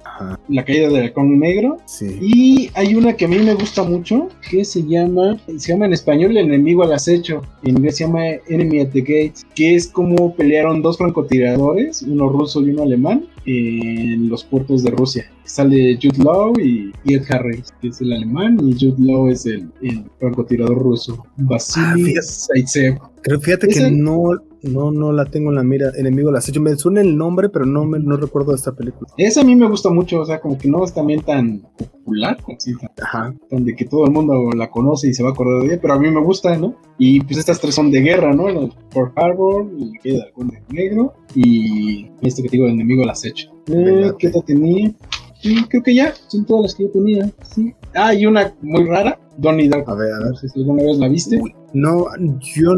La 0.48 0.64
caída 0.64 0.88
del 0.88 1.04
halcón 1.04 1.38
negro. 1.38 1.78
Sí. 1.86 2.18
Y 2.20 2.70
hay 2.74 2.94
una 2.94 3.14
que 3.14 3.24
a 3.24 3.28
mí 3.28 3.38
me 3.38 3.54
gusta 3.54 3.82
mucho, 3.82 4.28
que 4.50 4.64
se 4.64 4.82
llama, 4.82 5.38
se 5.56 5.72
llama 5.72 5.86
en 5.86 5.92
español 5.92 6.36
El 6.36 6.46
enemigo 6.46 6.82
al 6.82 6.92
acecho, 6.92 7.42
en 7.62 7.76
inglés 7.76 7.96
se 7.96 8.04
llama 8.04 8.24
Enemy 8.48 8.80
at 8.80 8.88
the 8.90 9.00
Gates, 9.00 9.46
que 9.54 9.74
es 9.74 9.88
como 9.88 10.34
pelearon 10.34 10.82
dos 10.82 10.98
francotiradores, 10.98 12.02
uno 12.02 12.28
ruso 12.28 12.60
y 12.60 12.70
uno 12.70 12.82
alemán, 12.82 13.26
en 13.46 14.28
los 14.28 14.44
puertos 14.44 14.82
de 14.82 14.90
Rusia. 14.90 15.30
Sale 15.44 15.96
Jude 16.02 16.22
Law 16.22 16.58
y, 16.58 16.92
Ed 17.04 17.22
Harris, 17.28 17.72
que 17.80 17.88
es 17.88 18.00
el 18.00 18.12
alemán, 18.12 18.58
y 18.60 18.72
Jude 18.72 18.96
Law 18.98 19.28
es 19.28 19.46
el, 19.46 19.70
francotirador 20.18 20.78
ruso. 20.78 21.24
Vasily 21.36 22.14
ah, 22.18 22.22
Zaitsev. 22.22 22.98
Pero 23.22 23.40
fíjate 23.40 23.68
que 23.68 23.90
no, 23.90 24.30
no, 24.62 24.90
no 24.90 25.12
la 25.12 25.24
tengo 25.26 25.50
en 25.50 25.56
la 25.56 25.62
mira. 25.62 25.92
Enemigo 25.96 26.30
las 26.30 26.48
hecho. 26.48 26.60
Me 26.60 26.76
suena 26.76 27.00
el 27.00 27.16
nombre, 27.16 27.48
pero 27.48 27.66
no 27.66 27.84
me 27.84 27.98
no 27.98 28.16
recuerdo 28.16 28.54
esta 28.54 28.72
película. 28.72 29.10
Esa 29.16 29.40
a 29.40 29.44
mí 29.44 29.54
me 29.56 29.68
gusta 29.68 29.90
mucho, 29.90 30.20
o 30.20 30.24
sea, 30.26 30.40
como 30.40 30.58
que 30.58 30.68
no 30.68 30.84
es 30.84 30.92
también 30.92 31.22
tan 31.22 31.62
popular, 31.76 32.38
Ajá. 33.02 33.34
donde 33.50 33.74
que 33.74 33.84
todo 33.84 34.06
el 34.06 34.12
mundo 34.12 34.50
la 34.56 34.70
conoce 34.70 35.08
y 35.08 35.14
se 35.14 35.22
va 35.22 35.30
a 35.30 35.32
acordar 35.32 35.62
de 35.62 35.66
ella, 35.68 35.78
pero 35.80 35.94
a 35.94 35.98
mí 35.98 36.10
me 36.10 36.20
gusta, 36.20 36.56
¿no? 36.56 36.76
Y 36.98 37.20
pues 37.20 37.38
estas 37.38 37.60
tres 37.60 37.74
son 37.74 37.90
de 37.90 38.00
guerra, 38.00 38.32
¿no? 38.34 38.46
Por 38.92 39.12
Harbor, 39.16 39.68
el 39.78 39.92
que 40.02 40.12
de 40.12 40.62
Negro 40.70 41.14
y 41.34 42.10
este 42.22 42.42
que 42.42 42.48
te 42.48 42.56
digo, 42.56 42.66
el 42.66 42.74
enemigo 42.74 43.04
las 43.04 43.24
hecho. 43.24 43.50
Eh, 43.66 44.12
¿Qué 44.18 44.30
te 44.30 44.40
tenía? 44.42 44.92
creo 45.68 45.82
que 45.82 45.94
ya, 45.94 46.12
son 46.28 46.44
todas 46.44 46.62
las 46.62 46.74
que 46.74 46.84
yo 46.84 46.90
tenía. 46.90 47.30
Sí. 47.54 47.74
Ah, 47.94 48.14
y 48.14 48.26
una 48.26 48.54
muy 48.62 48.84
rara, 48.84 49.18
Donnie 49.36 49.68
Darko. 49.68 49.92
A 49.92 49.96
ver, 49.96 50.12
a 50.12 50.18
ver. 50.24 50.36
Si 50.36 50.60
alguna 50.60 50.82
vez 50.82 50.98
la 50.98 51.08
viste. 51.08 51.40
No, 51.72 52.06
yo, 52.54 52.74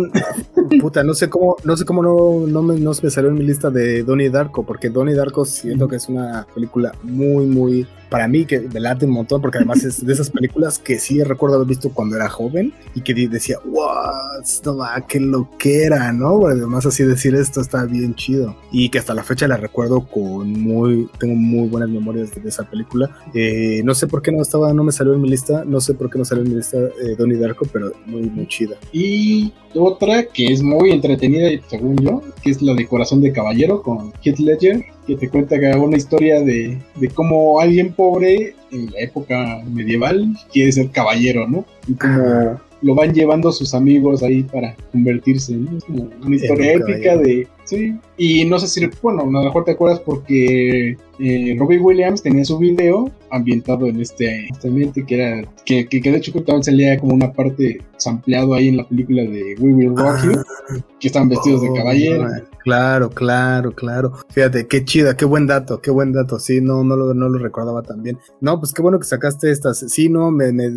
puta, 0.81 1.03
no 1.03 1.15
sé 1.15 1.29
cómo, 1.29 1.57
no 1.65 1.77
sé 1.77 1.85
cómo 1.85 2.03
no, 2.03 2.47
no, 2.47 2.63
me, 2.63 2.79
me 2.79 3.11
salió 3.11 3.31
en 3.31 3.35
mi 3.35 3.45
lista 3.45 3.71
de 3.71 4.03
Donnie 4.03 4.31
Darko, 4.31 4.65
porque 4.65 4.91
Donnie 4.91 5.15
Darko 5.15 5.45
siento 5.45 5.89
que 5.89 5.97
es 5.97 6.09
una 6.09 6.47
película 6.55 6.93
muy, 7.03 7.47
muy 7.47 7.87
para 8.09 8.29
mí 8.29 8.45
que 8.45 8.61
me 8.61 8.81
late 8.81 9.07
un 9.07 9.13
montón 9.13 9.41
porque 9.41 9.59
además 9.59 9.85
es 9.85 10.05
de 10.05 10.13
esas 10.13 10.31
películas 10.31 10.79
que 10.79 10.99
sí 10.99 11.23
recuerdo 11.23 11.57
haber 11.57 11.69
visto 11.69 11.91
cuando 11.91 12.17
era 12.17 12.29
joven 12.29 12.73
y 12.95 13.03
que 13.03 13.15
decía, 13.15 13.59
wow, 13.65 14.43
no 14.65 15.07
qué 15.07 15.21
loquera, 15.21 16.13
¿no? 16.13 16.47
además 16.47 16.87
así 16.87 17.05
decir 17.05 17.35
esto 17.35 17.61
está 17.61 17.85
bien 17.85 18.15
chido 18.15 18.57
y 18.71 18.89
que 18.89 18.99
hasta 18.99 19.15
la 19.15 19.23
fecha 19.23 19.49
la 19.49 19.57
recuerdo 19.57 20.07
con 20.07 20.53
muy, 20.53 21.09
tengo 21.19 21.35
muy 21.35 21.69
buenas 21.69 21.89
memorias 21.89 22.35
de 22.35 22.49
esa 22.49 22.69
película. 22.69 23.11
Eh, 23.35 23.83
no 23.85 23.95
sé 23.95 24.07
por 24.07 24.23
qué 24.23 24.33
no 24.33 24.43
estaba, 24.43 24.73
no 24.73 24.85
me 24.85 24.93
salió 24.93 25.15
en 25.15 25.21
mi 25.21 25.29
lista, 25.29 25.65
no 25.65 25.81
sé 25.81 25.95
por 25.95 26.11
qué 26.11 26.19
no 26.19 26.25
salió 26.25 26.45
en 26.45 26.51
mi 26.51 26.57
lista 26.57 26.79
eh, 26.79 27.17
Donnie 27.17 27.39
Darko, 27.39 27.67
pero 27.73 27.93
muy, 28.07 28.23
muy 28.23 28.47
chida. 28.47 28.77
Y 28.93 29.53
otra 29.75 30.25
que 30.25 30.53
es 30.53 30.63
muy 30.63 30.91
entretenida 30.91 31.49
según 31.69 31.97
yo, 31.99 32.23
que 32.43 32.51
es 32.51 32.63
la 32.63 32.75
de 32.75 32.87
Corazón 32.87 33.21
de 33.21 33.33
Caballero 33.33 33.83
con 33.83 34.13
Heath 34.23 34.39
Ledger 34.39 34.85
que 35.09 35.17
te 35.17 35.29
cuenta 35.31 35.57
una 35.79 35.97
historia 35.97 36.43
de, 36.43 36.79
de 36.97 37.09
cómo 37.09 37.61
alguien 37.61 37.95
pobre 37.95 38.55
en 38.71 38.93
la 38.93 39.01
época 39.01 39.63
medieval 39.67 40.37
quiere 40.53 40.71
ser 40.71 40.91
caballero, 40.91 41.49
¿no? 41.49 41.65
Y 41.89 41.95
como 41.95 42.61
lo 42.83 42.95
van 42.95 43.13
llevando 43.13 43.51
sus 43.51 43.75
amigos 43.75 44.23
ahí 44.23 44.43
para 44.43 44.77
convertirse, 44.93 45.57
¿no? 45.57 45.79
Es 45.79 45.85
como 45.85 46.09
una 46.25 46.37
historia 46.37 46.75
épica 46.75 47.17
de... 47.17 47.49
Sí, 47.65 47.95
y 48.17 48.45
no 48.47 48.59
sé 48.59 48.67
si, 48.67 48.89
bueno, 49.03 49.23
a 49.23 49.27
lo 49.27 49.45
mejor 49.45 49.65
te 49.65 49.73
acuerdas 49.73 50.01
porque 50.01 50.97
eh, 51.19 51.57
Robbie 51.59 51.79
Williams 51.79 52.23
tenía 52.23 52.45
su 52.45 52.57
video 52.57 53.11
ambientado 53.31 53.87
en 53.87 54.01
este, 54.01 54.49
ambiente 54.65 55.05
que 55.05 55.15
era, 55.15 55.49
que, 55.67 55.87
que, 55.87 56.01
de 56.01 56.17
hecho 56.17 56.33
también 56.33 56.65
salía 56.65 56.99
como 56.99 57.15
una 57.15 57.31
parte 57.31 57.83
sampleado 57.99 58.55
ahí 58.55 58.69
en 58.69 58.79
la 58.79 58.89
película 58.89 59.23
de 59.23 59.55
We 59.59 59.75
Will 59.75 59.97
Rock 59.97 60.25
You, 60.25 60.33
ah. 60.33 60.85
que 60.99 61.09
estaban 61.09 61.29
vestidos 61.29 61.61
de 61.61 61.69
oh, 61.69 61.75
caballero. 61.75 62.27
Claro, 62.69 63.09
claro, 63.09 63.73
claro. 63.73 64.13
Fíjate, 64.29 64.67
qué 64.67 64.85
chida, 64.85 65.17
qué 65.17 65.25
buen 65.25 65.47
dato, 65.47 65.81
qué 65.81 65.91
buen 65.91 66.13
dato. 66.13 66.39
Sí, 66.39 66.61
no, 66.61 66.85
no 66.85 66.97
lo, 66.97 67.15
no 67.15 67.31
lo 67.31 67.39
recordaba 67.39 67.81
tan 67.81 68.03
bien. 68.03 68.19
No, 68.43 68.61
pues 68.61 68.75
qué 68.75 68.83
bueno 68.83 68.99
que 68.99 69.07
sacaste 69.07 69.51
estas. 69.51 69.79
Sí, 69.79 70.11
no, 70.11 70.31
me, 70.31 70.53
me, 70.53 70.69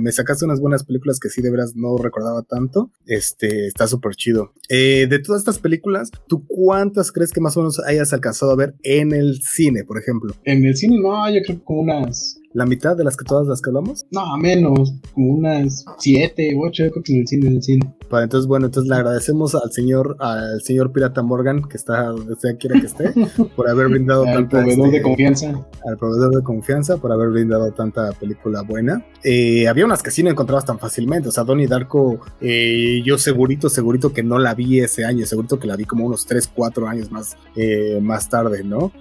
me, 0.00 0.12
sacaste 0.12 0.46
unas 0.46 0.58
buenas 0.58 0.84
películas 0.84 1.20
que 1.20 1.28
sí 1.28 1.42
de 1.42 1.50
veras 1.50 1.76
no 1.76 1.98
recordaba 1.98 2.44
tanto. 2.44 2.92
Este, 3.04 3.66
está 3.66 3.86
súper 3.86 4.14
chido. 4.14 4.54
Eh, 4.70 5.06
de 5.06 5.18
todas 5.18 5.42
estas 5.42 5.58
películas, 5.58 6.10
¿tú 6.28 6.46
cuántas 6.46 7.12
crees 7.12 7.30
que 7.30 7.42
más 7.42 7.54
o 7.58 7.60
menos 7.60 7.78
hayas 7.80 8.14
alcanzado 8.14 8.52
a 8.52 8.56
ver 8.56 8.76
en 8.82 9.12
el 9.12 9.42
cine, 9.42 9.84
por 9.84 9.98
ejemplo? 9.98 10.32
En 10.44 10.64
el 10.64 10.74
cine, 10.74 10.98
no, 10.98 11.28
yo 11.28 11.42
creo 11.44 11.58
que 11.58 11.64
como 11.64 11.80
unas 11.82 12.38
¿La 12.54 12.66
mitad 12.66 12.96
de 12.96 13.02
las 13.02 13.16
que 13.16 13.24
todas 13.24 13.48
las 13.48 13.60
que 13.60 13.70
hablamos? 13.70 14.06
No, 14.12 14.36
menos, 14.38 14.94
como 15.12 15.34
unas 15.34 15.84
siete, 15.98 16.56
ocho, 16.56 16.84
yo 16.84 16.90
creo 16.92 17.02
que 17.02 17.12
en 17.12 17.20
el 17.22 17.26
cine, 17.26 17.48
en 17.48 17.56
el 17.56 17.62
cine. 17.64 17.94
Entonces, 18.22 18.46
bueno, 18.46 18.66
entonces 18.66 18.88
le 18.88 18.94
agradecemos 18.94 19.54
al 19.54 19.72
señor, 19.72 20.16
al 20.20 20.62
señor 20.62 20.92
Pirata 20.92 21.22
Morgan, 21.22 21.62
que 21.68 21.76
está 21.76 22.04
donde 22.04 22.36
sea 22.36 22.56
quiera 22.56 22.78
que 22.78 22.86
esté, 22.86 23.12
por 23.56 23.68
haber 23.68 23.88
brindado 23.88 24.24
al 24.24 24.48
proveedor 24.48 24.90
de 24.90 24.96
este, 24.98 25.02
confianza. 25.02 25.66
Al 25.84 25.98
proveedor 25.98 26.36
de 26.36 26.42
confianza, 26.42 26.96
por 26.98 27.12
haber 27.12 27.30
brindado 27.30 27.72
tanta 27.72 28.12
película 28.12 28.62
buena. 28.62 29.04
Eh, 29.22 29.66
había 29.68 29.84
unas 29.84 30.02
que 30.02 30.10
sí 30.10 30.22
no 30.22 30.30
encontrabas 30.30 30.64
tan 30.64 30.78
fácilmente, 30.78 31.28
o 31.28 31.32
sea, 31.32 31.44
Donnie 31.44 31.66
Darko, 31.66 32.20
eh, 32.40 33.02
yo 33.04 33.18
segurito, 33.18 33.68
segurito 33.68 34.12
que 34.12 34.22
no 34.22 34.38
la 34.38 34.54
vi 34.54 34.80
ese 34.80 35.04
año, 35.04 35.26
segurito 35.26 35.58
que 35.58 35.66
la 35.66 35.76
vi 35.76 35.84
como 35.84 36.06
unos 36.06 36.26
3, 36.26 36.50
4 36.54 36.86
años 36.86 37.10
más, 37.10 37.36
eh, 37.56 37.98
más 38.00 38.28
tarde, 38.28 38.62
¿no? 38.64 38.92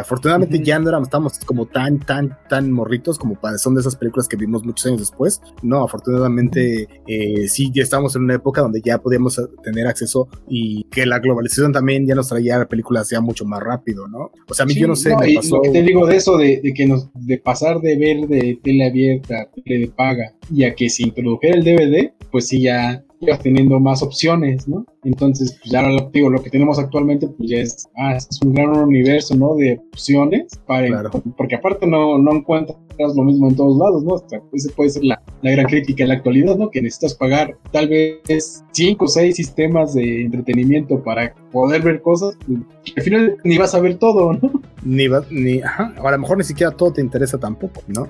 afortunadamente 0.00 0.60
ya 0.60 0.80
no 0.80 0.88
éramos, 0.88 1.06
estábamos 1.06 1.38
como 1.46 1.66
tan, 1.66 2.00
tan, 2.00 2.36
tan 2.48 2.67
morritos 2.72 3.18
como 3.18 3.38
son 3.56 3.74
de 3.74 3.80
esas 3.80 3.96
películas 3.96 4.28
que 4.28 4.36
vimos 4.36 4.64
muchos 4.64 4.86
años 4.86 5.00
después. 5.00 5.40
No, 5.62 5.84
afortunadamente 5.84 6.88
sí, 7.48 7.70
ya 7.72 7.82
estamos 7.82 8.14
en 8.16 8.22
una 8.22 8.34
época 8.34 8.60
donde 8.60 8.80
ya 8.84 8.98
podíamos 8.98 9.40
tener 9.62 9.86
acceso 9.86 10.28
y 10.48 10.84
que 10.84 11.06
la 11.06 11.18
globalización 11.18 11.72
también 11.72 12.06
ya 12.06 12.14
nos 12.14 12.28
traía 12.28 12.64
películas 12.66 13.10
ya 13.10 13.20
mucho 13.20 13.44
más 13.44 13.62
rápido, 13.62 14.08
¿no? 14.08 14.30
O 14.48 14.54
sea, 14.54 14.64
a 14.64 14.66
mí 14.66 14.74
yo 14.74 14.86
no 14.86 14.96
sé, 14.96 15.14
me 15.16 15.34
pasó... 15.34 15.56
Lo 15.56 15.62
que 15.62 15.70
te 15.70 15.82
digo 15.82 16.06
de 16.06 16.16
eso, 16.16 16.36
de, 16.36 16.60
que 16.74 16.86
nos, 16.86 17.08
de 17.14 17.38
pasar 17.38 17.80
de 17.80 17.96
ver 17.96 18.28
de 18.28 18.58
tele 18.62 18.86
abierta, 18.86 19.48
tele 19.64 19.80
de 19.80 19.88
paga, 19.88 20.34
y 20.52 20.64
a 20.64 20.74
que 20.74 20.88
se 20.88 21.04
introdujera 21.04 21.56
el 21.56 21.64
DVD, 21.64 22.12
pues 22.30 22.48
sí 22.48 22.62
ya 22.62 23.04
ibas 23.20 23.40
teniendo 23.40 23.80
más 23.80 24.02
opciones, 24.02 24.68
¿no? 24.68 24.84
Entonces, 25.04 25.56
pues 25.60 25.70
ya 25.70 25.82
lo, 25.82 26.10
digo, 26.10 26.30
lo 26.30 26.42
que 26.42 26.50
tenemos 26.50 26.78
actualmente, 26.78 27.28
pues 27.28 27.50
ya 27.50 27.58
es, 27.58 27.88
ah, 27.96 28.16
es 28.16 28.28
un 28.44 28.54
gran 28.54 28.70
universo, 28.70 29.34
¿no? 29.36 29.54
De 29.54 29.80
opciones, 29.92 30.58
para, 30.66 31.10
porque 31.36 31.56
aparte 31.56 31.86
no, 31.86 32.18
no 32.18 32.32
encuentras 32.32 32.78
lo 33.16 33.24
mismo 33.24 33.48
en 33.48 33.56
todos 33.56 33.78
lados, 33.78 34.04
¿no? 34.04 34.16
Hasta 34.16 34.40
ese 34.52 34.70
puede 34.70 34.90
ser 34.90 35.04
la, 35.04 35.22
la, 35.42 35.50
gran 35.52 35.66
crítica 35.66 36.04
en 36.04 36.08
la 36.08 36.16
actualidad, 36.16 36.56
¿no? 36.56 36.70
Que 36.70 36.82
necesitas 36.82 37.14
pagar 37.14 37.56
tal 37.72 37.88
vez 37.88 38.64
cinco 38.72 39.06
o 39.06 39.08
seis 39.08 39.36
sistemas 39.36 39.94
de 39.94 40.22
entretenimiento 40.22 41.02
para 41.02 41.34
poder 41.52 41.82
ver 41.82 42.02
cosas, 42.02 42.36
pues, 42.46 42.60
al 42.96 43.02
final 43.02 43.36
ni 43.44 43.58
vas 43.58 43.74
a 43.74 43.80
ver 43.80 43.96
todo, 43.96 44.32
¿no? 44.34 44.52
Ni 44.84 45.08
va, 45.08 45.24
ni, 45.30 45.60
ajá, 45.60 45.92
a 45.96 46.10
lo 46.10 46.18
mejor 46.18 46.38
ni 46.38 46.44
siquiera 46.44 46.72
todo 46.72 46.92
te 46.92 47.00
interesa 47.00 47.38
tampoco, 47.38 47.82
¿no? 47.88 48.08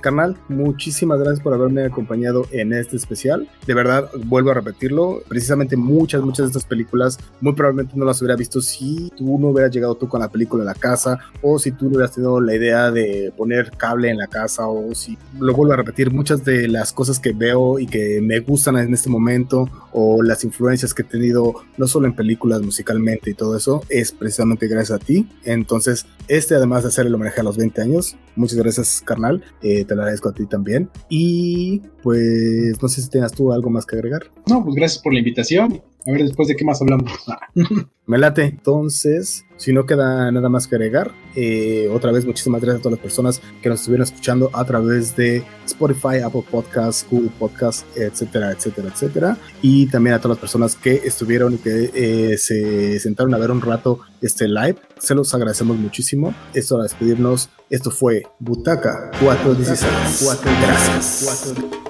Carnal, 0.00 0.36
muchísimas 0.48 1.18
gracias 1.18 1.40
por 1.40 1.54
haberme 1.54 1.84
acompañado 1.84 2.46
en 2.50 2.72
este 2.72 2.96
especial. 2.96 3.48
De 3.66 3.74
verdad, 3.74 4.10
vuelvo 4.24 4.50
a 4.50 4.54
repetirlo, 4.54 5.22
precisamente 5.28 5.76
muchas, 5.76 6.22
muchas 6.22 6.46
de 6.46 6.48
estas 6.48 6.64
películas 6.64 7.18
muy 7.40 7.52
probablemente 7.52 7.96
no 7.96 8.04
las 8.04 8.20
hubiera 8.20 8.36
visto 8.36 8.60
si 8.60 9.10
tú 9.16 9.38
no 9.38 9.48
hubieras 9.48 9.72
llegado 9.72 9.94
tú 9.94 10.08
con 10.08 10.20
la 10.20 10.28
película 10.28 10.62
a 10.62 10.66
la 10.66 10.74
casa 10.74 11.18
o 11.42 11.58
si 11.58 11.72
tú 11.72 11.86
no 11.86 11.92
hubieras 11.92 12.12
tenido 12.12 12.40
la 12.40 12.54
idea 12.54 12.90
de 12.90 13.32
poner 13.36 13.70
cable 13.76 14.10
en 14.10 14.18
la 14.18 14.26
casa 14.26 14.66
o 14.66 14.94
si, 14.94 15.16
lo 15.38 15.54
vuelvo 15.54 15.74
a 15.74 15.76
repetir, 15.76 16.12
muchas 16.12 16.44
de 16.44 16.68
las 16.68 16.92
cosas 16.92 17.18
que 17.18 17.32
veo 17.32 17.78
y 17.78 17.86
que 17.86 18.20
me 18.22 18.40
gustan 18.40 18.76
en 18.78 18.92
este 18.94 19.10
momento 19.10 19.68
o 19.92 20.22
las 20.22 20.44
influencias 20.44 20.94
que 20.94 21.02
he 21.02 21.04
tenido, 21.04 21.54
no 21.76 21.86
solo 21.86 22.06
en 22.06 22.14
películas, 22.14 22.62
musicalmente 22.62 23.30
y 23.30 23.34
todo 23.34 23.56
eso, 23.56 23.82
es 23.88 24.12
precisamente 24.12 24.68
gracias 24.68 25.00
a 25.00 25.04
ti. 25.04 25.28
Entonces, 25.44 26.06
este 26.28 26.54
además 26.54 26.82
de 26.82 26.88
hacer 26.88 27.06
el 27.06 27.14
homenaje 27.14 27.40
a 27.40 27.44
los 27.44 27.56
20 27.56 27.80
años, 27.82 28.16
muchas 28.36 28.58
gracias 28.58 29.02
carnal. 29.04 29.42
Eh, 29.62 29.84
te 29.90 29.96
lo 29.96 30.02
agradezco 30.02 30.28
a 30.28 30.32
ti 30.32 30.46
también. 30.46 30.88
Y 31.08 31.80
pues 32.04 32.80
no 32.80 32.88
sé 32.88 33.02
si 33.02 33.10
tengas 33.10 33.32
tú 33.32 33.52
algo 33.52 33.70
más 33.70 33.84
que 33.84 33.96
agregar. 33.96 34.22
No, 34.46 34.62
pues 34.62 34.76
gracias 34.76 35.02
por 35.02 35.12
la 35.12 35.18
invitación. 35.18 35.82
A 36.06 36.12
ver 36.12 36.22
después 36.22 36.48
de 36.48 36.56
qué 36.56 36.64
más 36.64 36.80
hablamos. 36.80 37.10
Me 38.06 38.18
late. 38.18 38.44
Entonces, 38.44 39.44
si 39.56 39.72
no 39.72 39.86
queda 39.86 40.32
nada 40.32 40.48
más 40.48 40.66
que 40.66 40.74
agregar, 40.74 41.12
eh, 41.36 41.88
otra 41.92 42.10
vez 42.10 42.24
muchísimas 42.24 42.60
gracias 42.60 42.80
a 42.80 42.82
todas 42.82 42.98
las 42.98 43.02
personas 43.02 43.40
que 43.62 43.68
nos 43.68 43.80
estuvieron 43.80 44.04
escuchando 44.04 44.50
a 44.52 44.64
través 44.64 45.14
de 45.14 45.44
Spotify, 45.66 46.18
Apple 46.24 46.44
Podcasts, 46.50 47.06
Google 47.08 47.30
Podcasts, 47.38 47.84
etcétera, 47.94 48.50
etcétera, 48.50 48.88
etcétera. 48.88 49.38
Y 49.62 49.86
también 49.86 50.14
a 50.14 50.18
todas 50.18 50.36
las 50.36 50.40
personas 50.40 50.74
que 50.74 50.94
estuvieron 51.04 51.54
y 51.54 51.58
que 51.58 51.90
eh, 51.94 52.38
se 52.38 52.98
sentaron 52.98 53.32
a 53.34 53.38
ver 53.38 53.50
un 53.50 53.60
rato 53.60 54.00
este 54.20 54.48
live. 54.48 54.76
Se 54.98 55.14
los 55.14 55.32
agradecemos 55.34 55.76
muchísimo. 55.76 56.34
Esto 56.54 56.80
a 56.80 56.82
despedirnos. 56.82 57.50
Esto 57.68 57.90
fue 57.90 58.24
Butaca 58.38 59.10
416. 59.20 60.22
4 60.24 60.50
gracias. 60.60 61.52
4 61.54 61.89